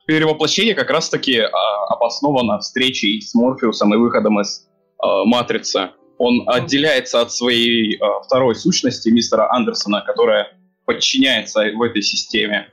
перевоплощение 0.05 0.75
как 0.75 0.91
раз-таки 0.91 1.39
а, 1.39 1.49
обосновано 1.89 2.59
встречей 2.59 3.19
с 3.21 3.33
Морфеусом 3.33 3.91
и 3.95 3.97
выходом 3.97 4.39
из 4.39 4.67
а, 4.99 5.25
Матрицы 5.25 5.89
он 6.17 6.43
отделяется 6.47 7.21
от 7.21 7.31
своей 7.31 7.95
э, 7.95 7.99
второй 8.25 8.55
сущности 8.55 9.09
мистера 9.09 9.51
Андерсона, 9.51 10.01
которая 10.01 10.57
подчиняется 10.85 11.63
в 11.75 11.81
этой 11.81 12.01
системе. 12.01 12.67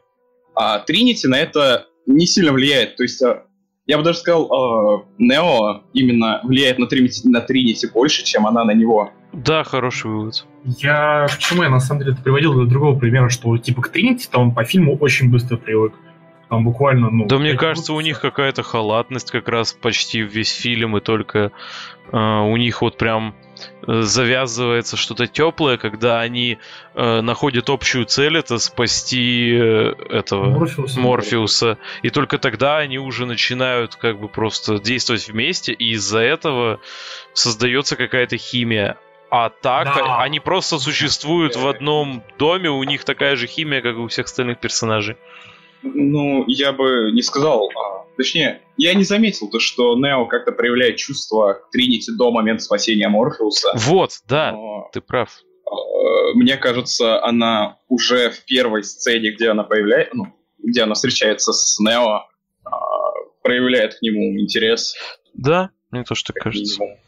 А 0.54 0.78
Тринити 0.80 1.26
на 1.26 1.38
это 1.38 1.86
не 2.06 2.26
сильно 2.26 2.52
влияет. 2.52 2.96
То 2.96 3.02
есть, 3.02 3.22
э, 3.22 3.42
я 3.86 3.98
бы 3.98 4.04
даже 4.04 4.18
сказал, 4.18 4.44
э, 4.46 5.04
Нео 5.18 5.82
именно 5.92 6.40
влияет 6.44 6.78
на 6.78 6.86
Тринити, 6.86 7.28
на 7.28 7.40
Тринити 7.40 7.86
больше, 7.86 8.24
чем 8.24 8.46
она 8.46 8.64
на 8.64 8.72
него. 8.72 9.10
Да, 9.32 9.64
хороший 9.64 10.10
вывод. 10.10 10.44
Я 10.64 11.26
почему 11.28 11.62
я 11.62 11.70
на 11.70 11.80
самом 11.80 12.00
деле 12.00 12.12
это 12.12 12.22
приводил 12.22 12.54
для 12.54 12.66
другого 12.66 12.98
примера, 12.98 13.28
что 13.30 13.56
типа 13.56 13.82
к 13.82 13.88
Тринити 13.88 14.28
там 14.30 14.54
по 14.54 14.64
фильму 14.64 14.96
очень 14.98 15.30
быстро 15.30 15.56
привык. 15.56 15.94
Там 16.52 16.64
буквально, 16.64 17.08
ну... 17.08 17.24
Да 17.24 17.38
мне 17.38 17.54
кажется, 17.54 17.94
у 17.94 18.00
них 18.02 18.20
какая-то 18.20 18.62
халатность 18.62 19.30
как 19.30 19.48
раз 19.48 19.72
почти 19.72 20.20
весь 20.20 20.52
фильм, 20.54 20.98
и 20.98 21.00
только 21.00 21.50
э, 22.12 22.18
у 22.18 22.54
них 22.58 22.82
вот 22.82 22.98
прям 22.98 23.34
э, 23.86 24.02
завязывается 24.02 24.98
что-то 24.98 25.26
теплое, 25.26 25.78
когда 25.78 26.20
они 26.20 26.58
э, 26.94 27.20
находят 27.22 27.70
общую 27.70 28.04
цель, 28.04 28.36
это 28.36 28.58
спасти 28.58 29.50
э, 29.50 29.94
этого 30.10 30.58
Морфеуса. 30.58 31.00
Морфеуса. 31.00 31.78
И 32.02 32.10
только 32.10 32.36
тогда 32.36 32.76
они 32.76 32.98
уже 32.98 33.24
начинают 33.24 33.96
как 33.96 34.20
бы 34.20 34.28
просто 34.28 34.78
действовать 34.78 35.26
вместе, 35.28 35.72
и 35.72 35.92
из-за 35.92 36.18
этого 36.18 36.80
создается 37.32 37.96
какая-то 37.96 38.36
химия. 38.36 38.98
А 39.30 39.48
так 39.48 39.86
да. 39.86 40.20
они 40.20 40.38
просто 40.38 40.78
существуют 40.78 41.56
в 41.56 41.66
одном 41.66 42.22
доме, 42.38 42.68
у 42.68 42.84
них 42.84 43.04
такая 43.04 43.36
же 43.36 43.46
химия, 43.46 43.80
как 43.80 43.94
и 43.94 44.00
у 44.00 44.08
всех 44.08 44.26
остальных 44.26 44.58
персонажей. 44.58 45.16
Ну, 45.82 46.44
я 46.46 46.72
бы 46.72 47.10
не 47.12 47.22
сказал. 47.22 47.68
А, 47.70 48.04
точнее, 48.16 48.62
я 48.76 48.94
не 48.94 49.04
заметил 49.04 49.48
то, 49.50 49.58
что 49.58 49.96
Нео 49.96 50.26
как-то 50.26 50.52
проявляет 50.52 50.96
чувства 50.96 51.54
к 51.54 51.70
Тринити 51.70 52.12
до 52.16 52.30
момента 52.30 52.62
спасения 52.62 53.08
Морфеуса. 53.08 53.72
Вот, 53.74 54.12
да, 54.28 54.52
Но, 54.52 54.90
ты 54.92 55.00
прав. 55.00 55.30
А, 55.66 55.74
мне 56.34 56.56
кажется, 56.56 57.22
она 57.24 57.78
уже 57.88 58.30
в 58.30 58.44
первой 58.44 58.84
сцене, 58.84 59.32
где 59.32 59.50
она 59.50 59.64
появляется, 59.64 60.16
ну, 60.16 60.26
где 60.58 60.82
она 60.82 60.94
встречается 60.94 61.52
с 61.52 61.78
Нео, 61.80 62.26
а, 62.64 62.70
проявляет 63.42 63.94
к 63.94 64.02
нему 64.02 64.38
интерес. 64.40 64.94
Да, 65.34 65.70
мне 65.90 66.04
тоже 66.04 66.24
так 66.24 66.36
кажется. 66.36 66.80
Минимум. 66.80 66.98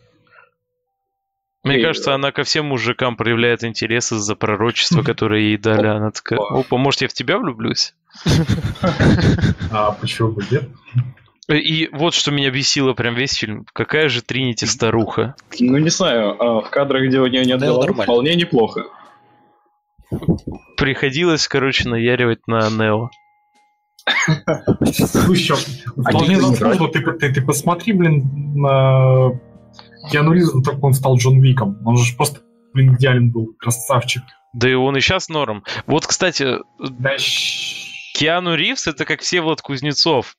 Мне 1.64 1.80
и, 1.80 1.82
кажется, 1.82 2.14
она 2.14 2.30
ко 2.30 2.44
всем 2.44 2.66
мужикам 2.66 3.16
проявляет 3.16 3.64
интерес 3.64 4.12
из-за 4.12 4.36
пророчества, 4.36 5.02
которое 5.04 5.40
ей 5.40 5.56
дали. 5.56 5.86
Она 5.86 6.10
такая, 6.10 6.38
опа, 6.38 6.76
может, 6.76 7.00
я 7.00 7.08
в 7.08 7.14
тебя 7.14 7.38
влюблюсь? 7.38 7.94
А 9.72 9.92
почему 9.92 10.32
бы 10.32 10.44
нет? 10.50 10.68
И 11.48 11.90
вот 11.92 12.14
что 12.14 12.30
меня 12.30 12.50
бесило 12.50 12.94
прям 12.94 13.14
весь 13.14 13.34
фильм. 13.34 13.66
Какая 13.72 14.08
же 14.08 14.22
Тринити 14.22 14.64
старуха? 14.64 15.34
Ну, 15.58 15.76
не 15.78 15.90
знаю, 15.90 16.40
а 16.40 16.60
в 16.60 16.70
кадрах, 16.70 17.08
где 17.08 17.20
у 17.20 17.26
нее 17.26 17.44
нет 17.44 17.60
головы, 17.60 17.92
вполне 17.92 18.34
неплохо. 18.34 18.84
Приходилось, 20.76 21.48
короче, 21.48 21.88
наяривать 21.88 22.46
на 22.46 22.70
Нео. 22.70 23.10
Слушай, 25.06 25.56
вполне 25.86 26.40
заслуженно. 26.40 26.88
Ты, 26.88 27.00
ты, 27.00 27.34
ты 27.34 27.42
посмотри, 27.42 27.92
блин, 27.92 28.54
на 28.54 29.38
Киану 30.10 30.32
Ривз, 30.32 30.52
так 30.64 30.82
он 30.82 30.94
стал 30.94 31.16
Джон 31.16 31.40
Виком. 31.40 31.78
Он 31.86 31.96
же 31.96 32.14
просто, 32.16 32.40
блин, 32.72 32.94
идеален 32.96 33.30
был, 33.30 33.54
красавчик. 33.58 34.22
Да 34.52 34.70
и 34.70 34.74
он 34.74 34.96
и 34.96 35.00
сейчас 35.00 35.28
норм. 35.28 35.64
Вот, 35.86 36.06
кстати, 36.06 36.58
да, 36.78 37.16
Киану 38.14 38.54
Ривз 38.54 38.86
это 38.86 39.04
как 39.04 39.20
все 39.20 39.40
Влад 39.40 39.60
Кузнецов. 39.60 40.36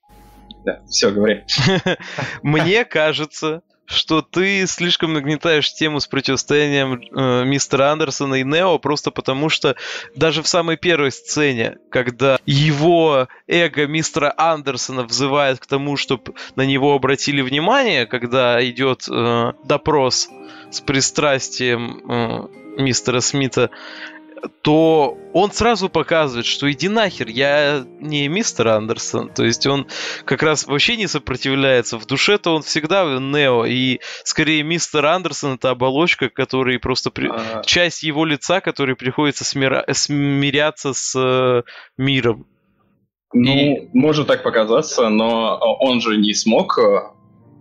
Да, 0.63 0.81
все, 0.87 1.11
говори. 1.11 1.43
Мне 2.43 2.85
кажется, 2.85 3.61
что 3.85 4.21
ты 4.21 4.65
слишком 4.67 5.13
нагнетаешь 5.13 5.73
тему 5.73 5.99
с 5.99 6.07
противостоянием 6.07 6.93
э, 6.93 7.45
мистера 7.45 7.91
Андерсона 7.91 8.35
и 8.35 8.43
Нео 8.43 8.77
просто 8.79 9.11
потому, 9.11 9.49
что 9.49 9.75
даже 10.15 10.41
в 10.41 10.47
самой 10.47 10.77
первой 10.77 11.11
сцене, 11.11 11.77
когда 11.89 12.39
его 12.45 13.27
эго 13.47 13.87
мистера 13.87 14.33
Андерсона 14.37 15.03
взывает 15.03 15.59
к 15.59 15.65
тому, 15.65 15.97
чтобы 15.97 16.33
на 16.55 16.65
него 16.65 16.93
обратили 16.93 17.41
внимание, 17.41 18.05
когда 18.05 18.63
идет 18.67 19.05
э, 19.09 19.53
допрос 19.63 20.29
с 20.71 20.81
пристрастием 20.81 22.01
э, 22.09 22.81
мистера 22.81 23.19
Смита, 23.19 23.69
то 24.61 25.17
он 25.33 25.51
сразу 25.51 25.89
показывает, 25.89 26.45
что 26.45 26.71
иди 26.71 26.87
нахер, 26.87 27.27
я 27.27 27.85
не 27.99 28.27
мистер 28.27 28.67
Андерсон. 28.69 29.29
То 29.29 29.43
есть 29.43 29.65
он 29.67 29.87
как 30.25 30.43
раз 30.43 30.65
вообще 30.65 30.97
не 30.97 31.07
сопротивляется. 31.07 31.97
В 31.97 32.05
душе-то 32.05 32.55
он 32.55 32.61
всегда 32.61 33.03
Нео. 33.19 33.65
И 33.65 33.99
скорее 34.23 34.63
мистер 34.63 35.05
Андерсон 35.05 35.55
это 35.55 35.71
оболочка, 35.71 36.29
который 36.29 36.79
просто... 36.79 37.11
При... 37.11 37.29
А... 37.29 37.63
Часть 37.63 38.03
его 38.03 38.25
лица, 38.25 38.61
который 38.61 38.95
приходится 38.95 39.43
смира... 39.43 39.85
смиряться 39.91 40.93
с 40.93 41.15
э, 41.15 41.63
миром. 41.97 42.47
Ну, 43.33 43.51
и... 43.51 43.89
может 43.93 44.27
так 44.27 44.43
показаться, 44.43 45.09
но 45.09 45.57
он 45.79 46.01
же 46.01 46.17
не 46.17 46.33
смог 46.33 46.77
э, 46.77 47.11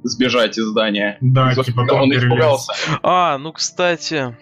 сбежать 0.05 0.59
из 0.59 0.65
здания. 0.65 1.19
Да, 1.21 1.55
типа 1.55 1.87
он 1.93 2.13
испугался. 2.13 2.73
А, 3.03 3.39
ну, 3.39 3.53
кстати... 3.53 4.37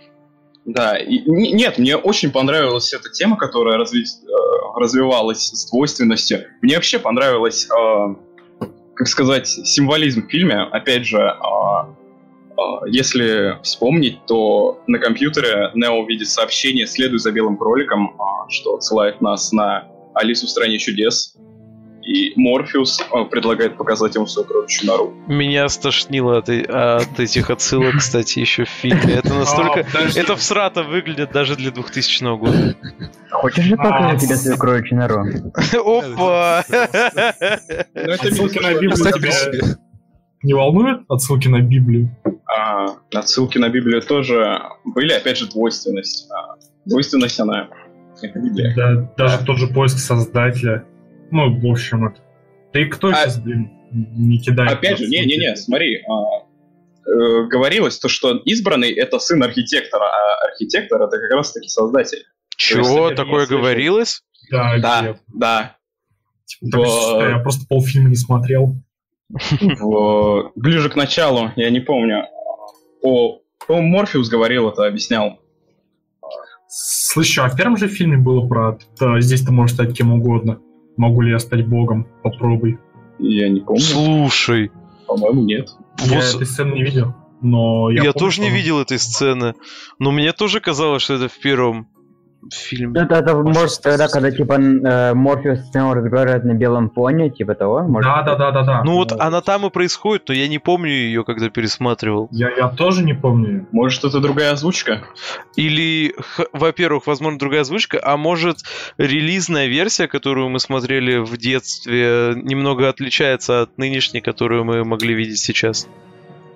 Да, 0.64 0.96
и, 0.96 1.22
нет, 1.26 1.78
мне 1.78 1.96
очень 1.96 2.30
понравилась 2.30 2.92
эта 2.94 3.10
тема, 3.10 3.36
которая 3.36 3.76
разви, 3.78 4.04
э, 4.04 4.78
развивалась 4.78 5.50
с 5.50 5.70
двойственностью. 5.70 6.44
Мне 6.60 6.76
вообще 6.76 7.00
понравилось, 7.00 7.68
э, 7.68 8.14
как 8.94 9.08
сказать, 9.08 9.48
символизм 9.48 10.26
в 10.26 10.30
фильме. 10.30 10.62
Опять 10.62 11.04
же, 11.04 11.18
э, 11.18 12.56
э, 12.56 12.62
если 12.86 13.58
вспомнить, 13.64 14.24
то 14.26 14.80
на 14.86 15.00
компьютере 15.00 15.72
Нео 15.74 16.04
видит 16.06 16.28
сообщение 16.28 16.86
«Следуй 16.86 17.18
за 17.18 17.32
белым 17.32 17.56
кроликом», 17.56 18.14
э, 18.14 18.50
что 18.50 18.76
отсылает 18.76 19.20
нас 19.20 19.50
на 19.50 19.88
Алису 20.14 20.46
в 20.46 20.50
стране 20.50 20.78
чудес 20.78 21.34
и 22.12 22.32
Морфеус 22.36 23.00
э, 23.00 23.24
предлагает 23.30 23.76
показать 23.76 24.14
ему 24.14 24.26
свою 24.26 24.46
короче 24.46 24.86
нору. 24.86 25.14
Меня 25.28 25.68
стошнило 25.68 26.38
от, 26.38 26.48
от 26.48 27.20
этих 27.20 27.48
отсылок, 27.50 27.96
кстати, 27.98 28.40
еще 28.40 28.64
в 28.64 28.68
фильме. 28.68 29.14
Это 29.14 29.32
настолько... 29.32 29.86
Это 30.14 30.36
всрато 30.36 30.82
выглядит 30.82 31.32
даже 31.32 31.56
для 31.56 31.70
2000 31.70 32.36
года. 32.36 32.76
Хочешь 33.30 33.64
же 33.64 33.76
показать 33.76 34.20
тебе 34.20 34.36
свою 34.36 34.58
кроличью 34.58 34.98
нору? 34.98 35.24
Опа! 35.72 36.64
Ну, 37.94 38.12
отсылки 38.12 38.58
на 38.58 38.74
Библию 38.74 39.76
не 40.42 40.54
волнует? 40.54 41.02
Отсылки 41.08 41.48
на 41.48 41.60
Библию? 41.60 42.10
А, 42.46 42.86
отсылки 43.14 43.58
на 43.58 43.68
Библию 43.68 44.02
тоже 44.02 44.60
были, 44.84 45.12
опять 45.12 45.38
же, 45.38 45.48
двойственность. 45.48 46.28
А, 46.30 46.56
двойственность, 46.84 47.38
она... 47.40 47.68
Это 48.20 48.38
Библия. 48.38 48.74
Да, 48.76 49.08
даже 49.16 49.44
тот 49.44 49.58
же 49.58 49.68
поиск 49.68 49.98
создателя. 49.98 50.84
Ну, 51.32 51.58
в 51.58 51.66
общем, 51.66 52.06
это. 52.06 52.20
Да 52.72 52.80
и 52.80 52.84
кто 52.84 53.08
а... 53.08 53.14
сейчас, 53.14 53.38
блин, 53.38 53.70
не 53.90 54.38
кидает? 54.38 54.70
Опять 54.70 54.98
же, 54.98 55.08
не-не-не, 55.08 55.56
смотри, 55.56 56.02
а, 56.08 56.44
э, 57.08 57.46
говорилось 57.48 57.98
то, 57.98 58.08
что 58.08 58.36
избранный 58.44 58.92
это 58.92 59.18
сын 59.18 59.42
архитектора, 59.42 60.04
а 60.04 60.46
архитектор 60.50 61.02
это 61.02 61.18
как 61.18 61.30
раз 61.30 61.52
таки 61.52 61.68
создатель. 61.68 62.24
Чего 62.56 63.06
есть, 63.06 63.16
такое 63.16 63.46
говорилось? 63.46 64.22
Да, 64.50 64.78
да, 64.78 65.16
да. 65.32 65.76
Типа, 66.44 66.78
в... 66.78 67.30
Я 67.30 67.38
просто 67.38 67.66
полфильма 67.66 68.10
не 68.10 68.16
смотрел. 68.16 68.76
В... 69.30 70.52
Ближе 70.54 70.90
к 70.90 70.96
началу, 70.96 71.50
я 71.56 71.70
не 71.70 71.80
помню. 71.80 72.26
О, 73.02 73.40
по 73.66 73.80
Морфеус 73.80 74.28
говорил 74.28 74.68
это, 74.68 74.86
объяснял. 74.86 75.40
Слышь, 76.68 77.38
а 77.38 77.48
в 77.48 77.56
первом 77.56 77.78
же 77.78 77.88
фильме 77.88 78.18
было 78.18 78.46
про 78.46 78.78
здесь 79.20 79.42
ты 79.42 79.52
можешь 79.52 79.74
стать 79.74 79.96
кем 79.96 80.12
угодно. 80.12 80.60
Могу 80.96 81.22
ли 81.22 81.30
я 81.30 81.38
стать 81.38 81.66
богом? 81.66 82.06
Попробуй. 82.22 82.78
Я 83.18 83.48
не 83.48 83.60
помню. 83.60 83.80
Слушай. 83.80 84.70
По-моему, 85.06 85.42
нет. 85.42 85.70
Я 85.98 86.16
вот... 86.16 86.34
этой 86.34 86.46
сцены 86.46 86.74
не 86.74 86.82
видел. 86.82 87.14
Но 87.40 87.90
я, 87.90 87.96
я 87.96 88.12
помню, 88.12 88.18
тоже 88.18 88.40
не 88.40 88.50
видел 88.50 88.80
этой 88.80 88.98
сцены. 88.98 89.54
Но 89.98 90.12
мне 90.12 90.32
тоже 90.32 90.60
казалось, 90.60 91.02
что 91.02 91.14
это 91.14 91.28
в 91.28 91.38
первом 91.38 91.88
фильм. 92.50 92.94
Это, 92.94 93.16
это 93.16 93.34
может 93.36 93.82
тогда, 93.82 94.08
когда 94.08 94.30
типа 94.30 94.54
э, 94.54 95.14
Морфеус 95.14 95.60
с 95.60 95.74
Нео 95.74 95.94
разговаривает 95.94 96.44
на 96.44 96.54
белом 96.54 96.90
фоне, 96.90 97.30
типа 97.30 97.54
того? 97.54 97.82
Может, 97.82 98.10
да, 98.10 98.22
да, 98.22 98.36
да, 98.36 98.50
да, 98.50 98.62
да. 98.62 98.82
Ну 98.84 98.94
вот 98.94 99.12
она 99.12 99.40
там 99.40 99.66
и 99.66 99.70
происходит, 99.70 100.28
но 100.28 100.34
я 100.34 100.48
не 100.48 100.58
помню 100.58 100.90
ее, 100.90 101.24
когда 101.24 101.48
пересматривал. 101.50 102.28
Я, 102.30 102.50
я 102.50 102.68
тоже 102.68 103.04
не 103.04 103.14
помню. 103.14 103.66
Может, 103.72 104.04
это 104.04 104.20
другая 104.20 104.52
озвучка? 104.52 105.02
Или, 105.56 106.14
во-первых, 106.52 107.06
возможно, 107.06 107.38
другая 107.38 107.62
озвучка, 107.62 108.00
а 108.02 108.16
может, 108.16 108.58
релизная 108.98 109.66
версия, 109.66 110.08
которую 110.08 110.48
мы 110.48 110.58
смотрели 110.58 111.18
в 111.18 111.36
детстве, 111.36 112.34
немного 112.36 112.88
отличается 112.88 113.62
от 113.62 113.78
нынешней, 113.78 114.20
которую 114.20 114.64
мы 114.64 114.84
могли 114.84 115.14
видеть 115.14 115.38
сейчас. 115.38 115.88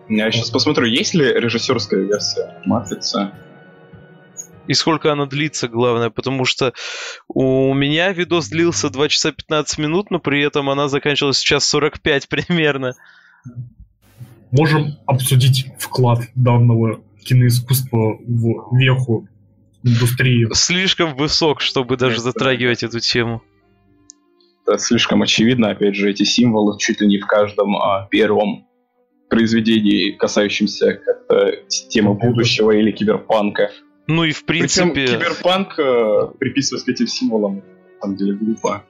Я 0.08 0.30
сейчас 0.30 0.50
посмотрю, 0.50 0.86
есть 0.86 1.14
ли 1.14 1.24
режиссерская 1.24 2.00
версия 2.00 2.60
Матрицы 2.64 3.32
и 4.66 4.74
сколько 4.74 5.12
она 5.12 5.26
длится, 5.26 5.68
главное, 5.68 6.10
потому 6.10 6.44
что 6.44 6.72
у 7.28 7.72
меня 7.74 8.12
видос 8.12 8.48
длился 8.48 8.90
2 8.90 9.08
часа 9.08 9.32
15 9.32 9.78
минут, 9.78 10.10
но 10.10 10.18
при 10.18 10.42
этом 10.42 10.70
она 10.70 10.88
заканчивалась 10.88 11.38
сейчас 11.38 11.66
45 11.68 12.28
примерно. 12.28 12.94
Можем 14.50 14.96
обсудить 15.06 15.66
вклад 15.78 16.20
данного 16.34 17.00
киноискусства 17.24 18.16
в 18.20 18.76
веху 18.76 19.28
индустрии. 19.82 20.46
Слишком 20.52 21.16
высок, 21.16 21.60
чтобы 21.60 21.96
даже 21.96 22.20
затрагивать 22.20 22.82
эту 22.82 23.00
тему. 23.00 23.42
Это 24.66 24.78
слишком 24.78 25.22
очевидно, 25.22 25.70
опять 25.70 25.94
же, 25.94 26.10
эти 26.10 26.24
символы 26.24 26.78
чуть 26.78 27.00
ли 27.00 27.06
не 27.06 27.18
в 27.18 27.26
каждом 27.26 27.76
а, 27.76 28.08
первом 28.10 28.66
произведении, 29.28 30.12
касающемся 30.12 30.94
как-то 30.94 31.52
темы 31.88 32.14
будущего 32.14 32.72
или 32.72 32.90
киберпанка. 32.90 33.70
Ну 34.06 34.24
и 34.24 34.32
в 34.32 34.44
принципе... 34.44 34.92
Причем 34.92 35.20
киберпанк 35.20 35.78
э, 35.78 36.28
приписывать 36.38 36.84
к 36.84 36.88
этим 36.88 37.06
символам, 37.06 37.56
на 37.56 38.00
самом 38.00 38.16
деле, 38.16 38.34
глупо. 38.34 38.84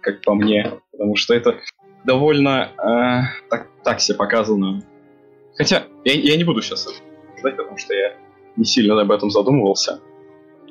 Как 0.00 0.22
по 0.22 0.34
мне. 0.34 0.72
Потому 0.92 1.16
что 1.16 1.34
это 1.34 1.60
довольно 2.04 2.70
э, 2.76 3.48
так, 3.50 3.68
так 3.84 4.00
себе 4.00 4.16
показано. 4.16 4.82
Хотя, 5.56 5.84
я, 6.04 6.12
я 6.12 6.36
не 6.36 6.44
буду 6.44 6.62
сейчас 6.62 6.88
ждать, 7.38 7.56
потому 7.56 7.78
что 7.78 7.94
я 7.94 8.16
не 8.56 8.64
сильно 8.64 9.00
об 9.00 9.10
этом 9.10 9.30
задумывался. 9.30 10.00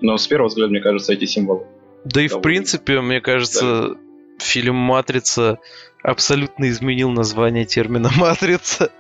Но 0.02 0.18
с 0.18 0.28
первого 0.28 0.50
взгляда, 0.50 0.72
мне 0.72 0.82
кажется, 0.82 1.14
эти 1.14 1.26
символы. 1.26 1.66
Да 2.04 2.22
и 2.22 2.28
в 2.28 2.42
принципе, 2.42 3.02
мне 3.02 3.22
кажется, 3.22 3.90
да. 3.90 3.96
фильм 4.40 4.76
Матрица 4.76 5.60
абсолютно 6.04 6.70
изменил 6.70 7.10
название 7.10 7.66
термина 7.66 8.12
Матрица. 8.18 8.92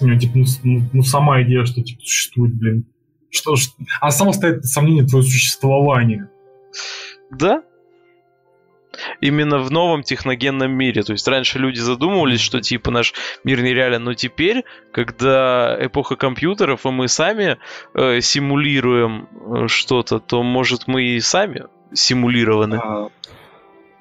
Не, 0.00 0.18
типа, 0.18 0.38
ну, 0.64 0.82
ну, 0.92 1.02
сама 1.02 1.42
идея, 1.42 1.64
что 1.64 1.82
типа, 1.82 2.00
существует, 2.00 2.54
блин, 2.54 2.86
что, 3.32 3.56
что, 3.56 3.72
а 4.00 4.10
само 4.10 4.32
стоит 4.32 4.64
сомнение 4.64 5.04
твоего 5.04 5.26
существования. 5.26 6.28
Да. 7.30 7.62
Именно 9.20 9.58
в 9.58 9.70
новом 9.70 10.02
техногенном 10.02 10.70
мире. 10.70 11.02
То 11.02 11.12
есть 11.12 11.26
раньше 11.26 11.58
люди 11.58 11.78
задумывались, 11.78 12.40
что 12.40 12.60
типа 12.60 12.90
наш 12.90 13.14
мир 13.42 13.62
нереален, 13.62 14.04
но 14.04 14.12
теперь, 14.12 14.64
когда 14.92 15.76
эпоха 15.80 16.16
компьютеров, 16.16 16.84
и 16.84 16.90
мы 16.90 17.08
сами 17.08 17.56
э, 17.94 18.20
симулируем 18.20 19.28
э, 19.32 19.68
что-то, 19.68 20.20
то 20.20 20.42
может 20.42 20.88
мы 20.88 21.04
и 21.04 21.20
сами 21.20 21.64
симулированы. 21.94 22.76
А, 22.76 23.08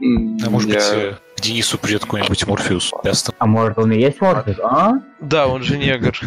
а 0.02 0.50
может 0.50 0.70
я... 0.70 0.76
быть, 0.76 0.90
э, 0.92 1.18
Денису 1.42 1.78
придет 1.78 2.04
какой-нибудь 2.04 2.48
Морфеус. 2.48 2.94
А 3.38 3.46
может 3.46 3.78
он 3.78 3.92
и 3.92 4.00
есть 4.00 4.22
Морфеус, 4.22 4.60
а? 4.64 4.94
Да, 5.20 5.48
он 5.48 5.64
же 5.64 5.78
негр. 5.78 6.18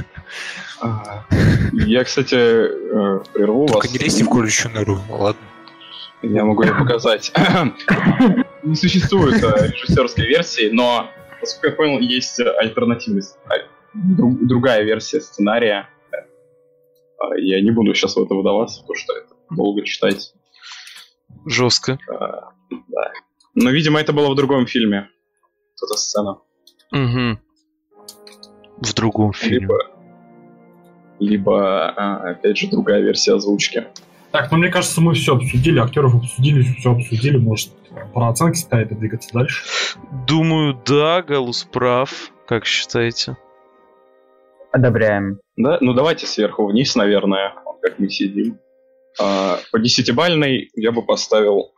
Я, 1.73 2.05
кстати, 2.05 2.35
э, 2.35 3.21
прерву 3.33 3.63
вас. 3.63 3.73
Только 3.73 3.89
не 3.89 3.99
лезьте 3.99 4.25
в 4.25 4.29
колющую 4.29 4.73
нору, 4.75 5.01
ладно. 5.09 5.41
Я 6.23 6.45
могу 6.45 6.63
ее 6.63 6.75
показать. 6.75 7.33
Не 8.63 8.75
существует 8.77 9.43
э, 9.43 9.69
режиссерской 9.69 10.27
версии, 10.27 10.71
но, 10.71 11.11
насколько 11.41 11.69
я 11.69 11.73
понял, 11.75 12.01
есть 12.01 12.41
альтернативность. 12.41 13.37
А, 13.47 13.57
другая 13.93 14.83
версия 14.85 15.21
сценария. 15.21 15.89
А, 17.19 17.37
я 17.37 17.61
не 17.61 17.71
буду 17.71 17.95
сейчас 17.95 18.17
в 18.17 18.23
это 18.23 18.35
выдаваться, 18.35 18.81
потому 18.81 18.97
что 18.97 19.13
это 19.13 19.35
долго 19.51 19.85
читать. 19.85 20.33
Жестко. 21.45 21.99
А, 22.09 22.53
да. 22.71 23.13
Но, 23.55 23.71
видимо, 23.71 24.01
это 24.01 24.13
было 24.13 24.31
в 24.31 24.37
другом 24.37 24.67
фильме. 24.67 25.09
Эта 25.83 25.97
сцена. 25.97 26.39
Угу. 26.93 27.39
В 28.79 28.95
другом 28.95 29.33
фильме. 29.33 29.61
Либо, 29.61 29.79
либо, 31.21 31.89
опять 32.31 32.59
же, 32.59 32.69
другая 32.69 33.01
версия 33.01 33.35
озвучки. 33.35 33.87
Так, 34.33 34.51
ну 34.51 34.59
мне 34.59 34.69
кажется, 34.69 35.01
мы 35.01 35.15
все 35.15 35.37
обсудили, 35.37 35.79
актеров 35.79 36.17
обсудили, 36.17 36.63
все 36.63 36.91
обсудили, 36.91 37.37
может, 37.37 37.71
про 38.13 38.31
оценки 38.31 38.57
ставить 38.57 38.91
и 38.91 38.95
двигаться 38.95 39.31
дальше? 39.33 39.65
Думаю, 40.27 40.81
да, 40.85 41.23
Галус 41.23 41.65
прав. 41.71 42.33
Как 42.47 42.67
считаете? 42.67 43.37
Одобряем. 44.73 45.39
Да, 45.57 45.79
ну 45.81 45.95
давайте 45.95 46.27
сверху 46.27 46.67
вниз, 46.67 46.97
наверное, 46.97 47.55
как 47.81 48.01
мы 48.01 48.09
сидим. 48.09 48.59
А, 49.21 49.59
по 49.71 49.79
десятибальной 49.79 50.69
я 50.75 50.91
бы 50.91 51.03
поставил 51.03 51.73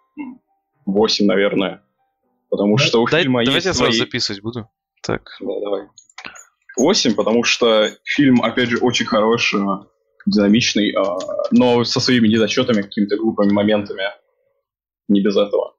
8, 0.87 1.27
наверное. 1.27 1.83
Потому 2.49 2.79
что 2.79 3.03
у 3.03 3.07
Дай, 3.09 3.22
фильма 3.22 3.44
давайте 3.44 3.55
есть 3.55 3.66
я 3.66 3.75
сразу 3.75 3.92
свои... 3.92 4.07
записывать 4.07 4.40
буду. 4.42 4.68
Так. 5.03 5.22
Да, 5.40 5.61
давай. 5.62 5.83
8, 6.79 7.14
потому 7.14 7.42
что 7.42 7.90
фильм, 8.05 8.42
опять 8.42 8.68
же, 8.68 8.79
очень 8.79 9.07
хороший, 9.07 9.61
динамичный, 10.27 10.92
а, 10.92 11.16
но 11.51 11.85
со 11.85 12.01
своими 12.01 12.29
недочетами, 12.29 12.83
какими-то 12.83 13.16
глупыми 13.16 13.53
моментами. 13.53 14.03
Не 15.09 15.22
без 15.22 15.37
этого. 15.37 15.75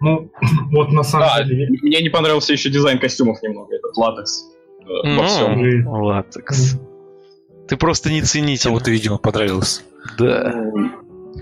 Ну, 0.00 0.30
вот 0.72 0.90
на 0.92 1.02
самом 1.02 1.28
Да, 1.28 1.44
деле... 1.44 1.68
мне 1.82 2.02
не 2.02 2.08
понравился 2.10 2.52
еще 2.52 2.70
дизайн 2.70 2.98
костюмов 2.98 3.42
немного, 3.42 3.74
этот 3.74 3.96
латекс 3.96 4.44
э, 4.80 4.84
во 4.86 5.04
Ну, 5.04 5.26
всем. 5.26 5.86
Латекс. 5.88 6.78
Ты 7.68 7.76
просто 7.76 8.10
не 8.10 8.22
ценитель. 8.22 8.64
Кому-то, 8.68 8.90
видимо, 8.90 9.18
понравилось. 9.18 9.84
Да. 10.18 10.52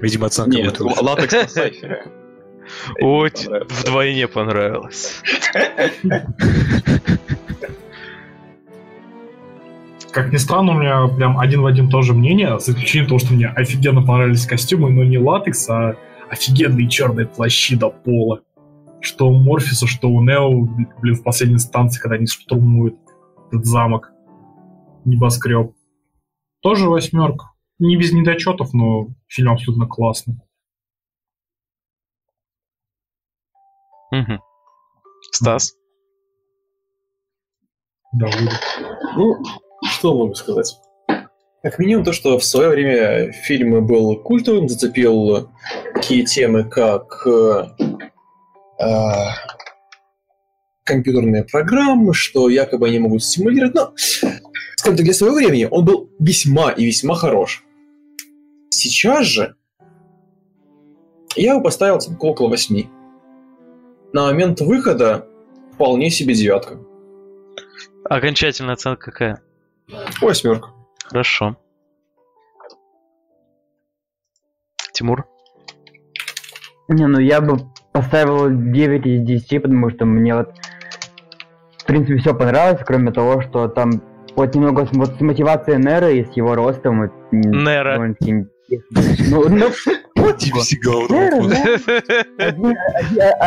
Видимо, 0.00 0.26
оценка 0.26 0.56
Нет, 0.56 0.78
будет 0.78 1.00
латекс 1.02 1.32
на 1.32 1.48
сайфере. 1.48 2.06
Очень 3.00 3.46
понравилось. 3.46 3.80
вдвойне 3.80 4.28
понравилось. 4.28 5.22
Как 10.12 10.30
ни 10.30 10.36
странно, 10.36 10.72
у 10.72 10.78
меня 10.78 11.06
прям 11.08 11.38
один 11.38 11.62
в 11.62 11.66
один 11.66 11.88
тоже 11.88 12.12
мнение, 12.12 12.60
за 12.60 12.72
исключением 12.72 13.08
того, 13.08 13.18
что 13.18 13.32
мне 13.32 13.46
офигенно 13.48 14.02
понравились 14.02 14.46
костюмы, 14.46 14.90
но 14.90 15.04
не 15.04 15.18
латекс, 15.18 15.68
а 15.70 15.96
офигенные 16.28 16.88
черные 16.88 17.26
плащи 17.26 17.76
до 17.76 17.88
пола. 17.88 18.42
Что 19.00 19.28
у 19.28 19.32
Морфиса, 19.32 19.86
что 19.86 20.08
у 20.08 20.22
Нео, 20.22 20.50
блин, 21.00 21.16
в 21.16 21.22
последней 21.22 21.58
станции, 21.58 22.00
когда 22.00 22.16
они 22.16 22.26
штурмуют 22.26 22.96
этот 23.50 23.64
замок. 23.64 24.12
Небоскреб. 25.04 25.72
Тоже 26.60 26.88
восьмерка. 26.88 27.51
Не 27.84 27.96
без 27.96 28.12
недочетов, 28.12 28.72
но 28.72 29.08
фильм 29.26 29.50
абсолютно 29.50 29.88
классный. 29.88 30.36
Мгм. 34.12 34.40
Стас? 35.32 35.72
Да. 38.12 38.30
Ну, 39.16 39.42
что 39.82 40.16
могу 40.16 40.32
сказать? 40.34 40.78
Как 41.64 41.80
минимум 41.80 42.04
то, 42.04 42.12
что 42.12 42.38
в 42.38 42.44
свое 42.44 42.68
время 42.68 43.32
фильм 43.32 43.84
был 43.84 44.14
культовым, 44.22 44.68
зацепил 44.68 45.50
такие 45.92 46.24
темы, 46.24 46.62
как 46.62 47.26
э, 47.26 47.64
э, 48.78 48.94
компьютерные 50.84 51.42
программы, 51.42 52.14
что 52.14 52.48
якобы 52.48 52.86
они 52.86 53.00
могут 53.00 53.24
стимулировать. 53.24 53.74
Но, 53.74 53.92
скажем 54.76 54.96
так, 54.96 55.04
для 55.04 55.14
своего 55.14 55.34
времени 55.34 55.66
он 55.68 55.84
был 55.84 56.10
весьма 56.20 56.70
и 56.70 56.84
весьма 56.84 57.16
хорош. 57.16 57.64
Сейчас 58.74 59.26
же 59.26 59.54
я 61.36 61.56
бы 61.56 61.62
поставил 61.62 61.96
оценку 61.96 62.28
около 62.28 62.48
8. 62.48 62.88
На 64.14 64.24
момент 64.24 64.62
выхода 64.62 65.28
вполне 65.74 66.08
себе 66.08 66.34
девятка. 66.34 66.78
Окончательная 68.04 68.72
оценка 68.72 69.10
какая? 69.10 69.42
Восьмерка. 70.22 70.70
Хорошо. 71.04 71.58
Тимур? 74.94 75.26
Не, 76.88 77.06
ну 77.08 77.20
я 77.20 77.42
бы 77.42 77.58
поставил 77.92 78.48
9 78.48 79.06
из 79.06 79.20
10, 79.26 79.62
потому 79.62 79.90
что 79.90 80.06
мне 80.06 80.34
вот 80.34 80.48
в 81.76 81.84
принципе 81.84 82.16
все 82.20 82.34
понравилось, 82.34 82.82
кроме 82.86 83.12
того, 83.12 83.42
что 83.42 83.68
там 83.68 84.02
вот 84.34 84.54
немного 84.54 84.86
с, 84.86 84.92
вот 84.92 85.10
с 85.10 85.20
мотивацией 85.20 85.76
Нера 85.78 86.10
и 86.10 86.24
с 86.24 86.34
его 86.34 86.54
ростом. 86.54 87.02
вот, 87.02 87.12
Нера. 87.32 87.98
Ну, 89.30 89.48
ну, 89.48 89.70
мозга. 91.08 91.56
да. 92.38 92.38
Один, 92.38 92.76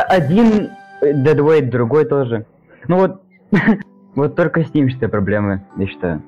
один 0.09 0.69
Deadweight, 1.01 1.69
другой 1.69 2.05
тоже. 2.05 2.45
Ну 2.87 2.97
вот, 2.97 3.21
вот 4.15 4.35
только 4.35 4.63
с 4.63 4.73
ним 4.73 4.89
что 4.89 5.07
проблемы, 5.07 5.65
я 5.77 5.87
считаю. 5.87 6.23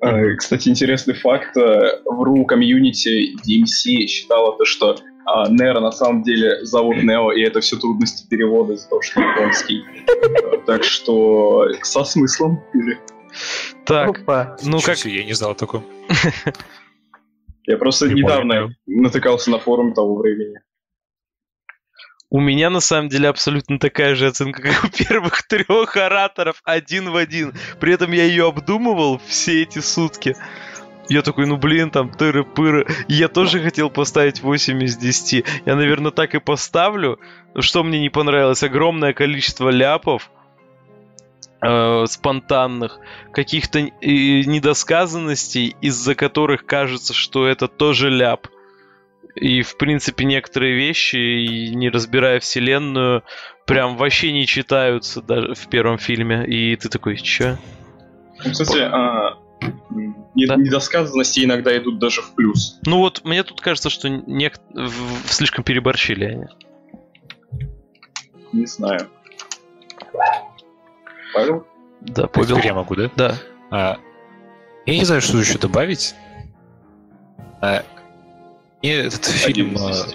Э, 0.00 0.34
Кстати, 0.36 0.68
интересный 0.68 1.14
факт. 1.14 1.56
э, 1.56 2.00
В 2.04 2.22
RU 2.22 2.44
комьюнити 2.44 3.34
DMC 3.46 4.06
считала 4.06 4.56
то, 4.58 4.64
что 4.64 4.96
а, 5.24 5.48
Нера 5.48 5.78
на 5.80 5.92
самом 5.92 6.22
деле 6.24 6.64
зовут 6.64 6.96
Нео, 7.02 7.30
и 7.32 7.42
это 7.42 7.60
все 7.60 7.76
трудности 7.76 8.26
перевода 8.28 8.72
из-за 8.72 8.88
того, 8.88 9.00
что 9.02 9.20
японский. 9.20 9.82
Э, 10.08 10.58
Так 10.66 10.82
что 10.82 11.66
со 11.82 12.02
смыслом. 12.04 12.60
Или... 12.74 12.98
Так, 13.84 14.22
Опа. 14.22 14.56
ну 14.64 14.80
как... 14.80 14.96
себе, 14.96 15.18
я 15.18 15.24
не 15.24 15.32
знал 15.34 15.52
о 15.52 15.54
таком. 15.54 15.84
Я 17.66 17.76
просто 17.76 18.08
Не 18.08 18.22
недавно 18.22 18.74
натыкался 18.86 19.50
на 19.50 19.58
форум 19.58 19.94
того 19.94 20.16
времени. 20.16 20.60
У 22.30 22.40
меня 22.40 22.70
на 22.70 22.80
самом 22.80 23.10
деле 23.10 23.28
абсолютно 23.28 23.78
такая 23.78 24.14
же 24.14 24.26
оценка, 24.26 24.62
как 24.62 24.84
у 24.84 24.88
первых 24.88 25.46
трех 25.46 25.96
ораторов, 25.96 26.62
один 26.64 27.10
в 27.10 27.16
один. 27.16 27.52
При 27.78 27.92
этом 27.92 28.10
я 28.12 28.24
ее 28.24 28.48
обдумывал 28.48 29.20
все 29.26 29.62
эти 29.62 29.80
сутки. 29.80 30.34
Я 31.10 31.20
такой, 31.20 31.46
ну 31.46 31.58
блин, 31.58 31.90
там 31.90 32.10
тыры-пыры. 32.10 32.86
Я 33.06 33.28
тоже 33.28 33.60
хотел 33.60 33.90
поставить 33.90 34.40
8 34.40 34.82
из 34.82 34.96
10. 34.96 35.44
Я, 35.66 35.76
наверное, 35.76 36.10
так 36.10 36.34
и 36.34 36.40
поставлю. 36.40 37.20
Что 37.58 37.84
мне 37.84 38.00
не 38.00 38.08
понравилось? 38.08 38.62
Огромное 38.62 39.12
количество 39.12 39.68
ляпов 39.68 40.30
э, 41.62 42.04
спонтанных, 42.06 42.98
каких-то 43.32 43.78
э, 43.78 43.86
недосказанностей, 44.00 45.76
из-за 45.80 46.14
которых 46.14 46.66
кажется, 46.66 47.14
что 47.14 47.46
это 47.46 47.68
тоже 47.68 48.10
ляп. 48.10 48.48
И, 49.34 49.62
в 49.62 49.78
принципе, 49.78 50.24
некоторые 50.26 50.74
вещи, 50.74 51.70
не 51.74 51.88
разбирая 51.88 52.38
вселенную, 52.40 53.22
прям 53.66 53.96
вообще 53.96 54.30
не 54.32 54.46
читаются 54.46 55.22
даже 55.22 55.54
в 55.54 55.68
первом 55.68 55.96
фильме. 55.98 56.44
И 56.46 56.76
ты 56.76 56.88
такой, 56.90 57.16
чё? 57.16 57.56
Кстати, 58.38 58.78
а, 58.80 59.38
не- 60.34 60.46
Да. 60.46 60.56
недосказанности 60.56 61.44
иногда 61.44 61.74
идут 61.78 61.98
даже 61.98 62.20
в 62.20 62.34
плюс. 62.34 62.78
Ну 62.84 62.98
вот, 62.98 63.22
мне 63.24 63.42
тут 63.42 63.60
кажется, 63.60 63.88
что 63.88 64.08
в- 64.08 65.28
слишком 65.32 65.64
переборщили 65.64 66.24
они. 66.24 66.46
Не 68.52 68.66
знаю. 68.66 69.08
Павел? 71.32 71.66
Да, 72.00 72.26
Павел. 72.26 72.58
Я 72.58 72.74
могу, 72.74 72.94
да? 72.94 73.10
Да. 73.16 73.38
А, 73.70 73.98
я 74.86 74.94
не 74.98 75.04
знаю, 75.04 75.20
что 75.20 75.38
еще 75.38 75.58
добавить. 75.58 76.14
А, 77.60 77.84
мне 78.82 78.94
этот 78.94 79.28
Один 79.44 79.70
фильм... 79.70 79.74
из 79.74 79.80
а, 79.80 80.06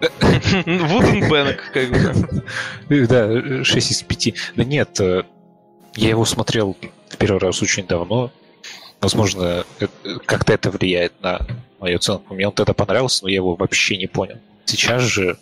как 1.72 1.90
бы. 2.88 3.06
Да, 3.06 3.64
6 3.64 3.90
из 3.90 4.02
5. 4.02 4.34
Да 4.56 4.64
нет, 4.64 5.00
э, 5.00 5.22
я 5.94 6.08
его 6.10 6.24
смотрел 6.24 6.76
в 7.08 7.16
первый 7.16 7.38
раз 7.38 7.62
очень 7.62 7.86
давно. 7.86 8.30
Возможно, 9.00 9.64
э, 9.80 9.86
как-то 10.26 10.52
это 10.52 10.70
влияет 10.70 11.20
на 11.22 11.46
мою 11.80 11.96
оценку. 11.96 12.34
Мне 12.34 12.48
он 12.48 12.52
тогда 12.52 12.74
понравился, 12.74 13.24
но 13.24 13.30
я 13.30 13.36
его 13.36 13.54
вообще 13.54 13.96
не 13.96 14.06
понял. 14.06 14.38
Сейчас 14.66 15.02
же, 15.02 15.38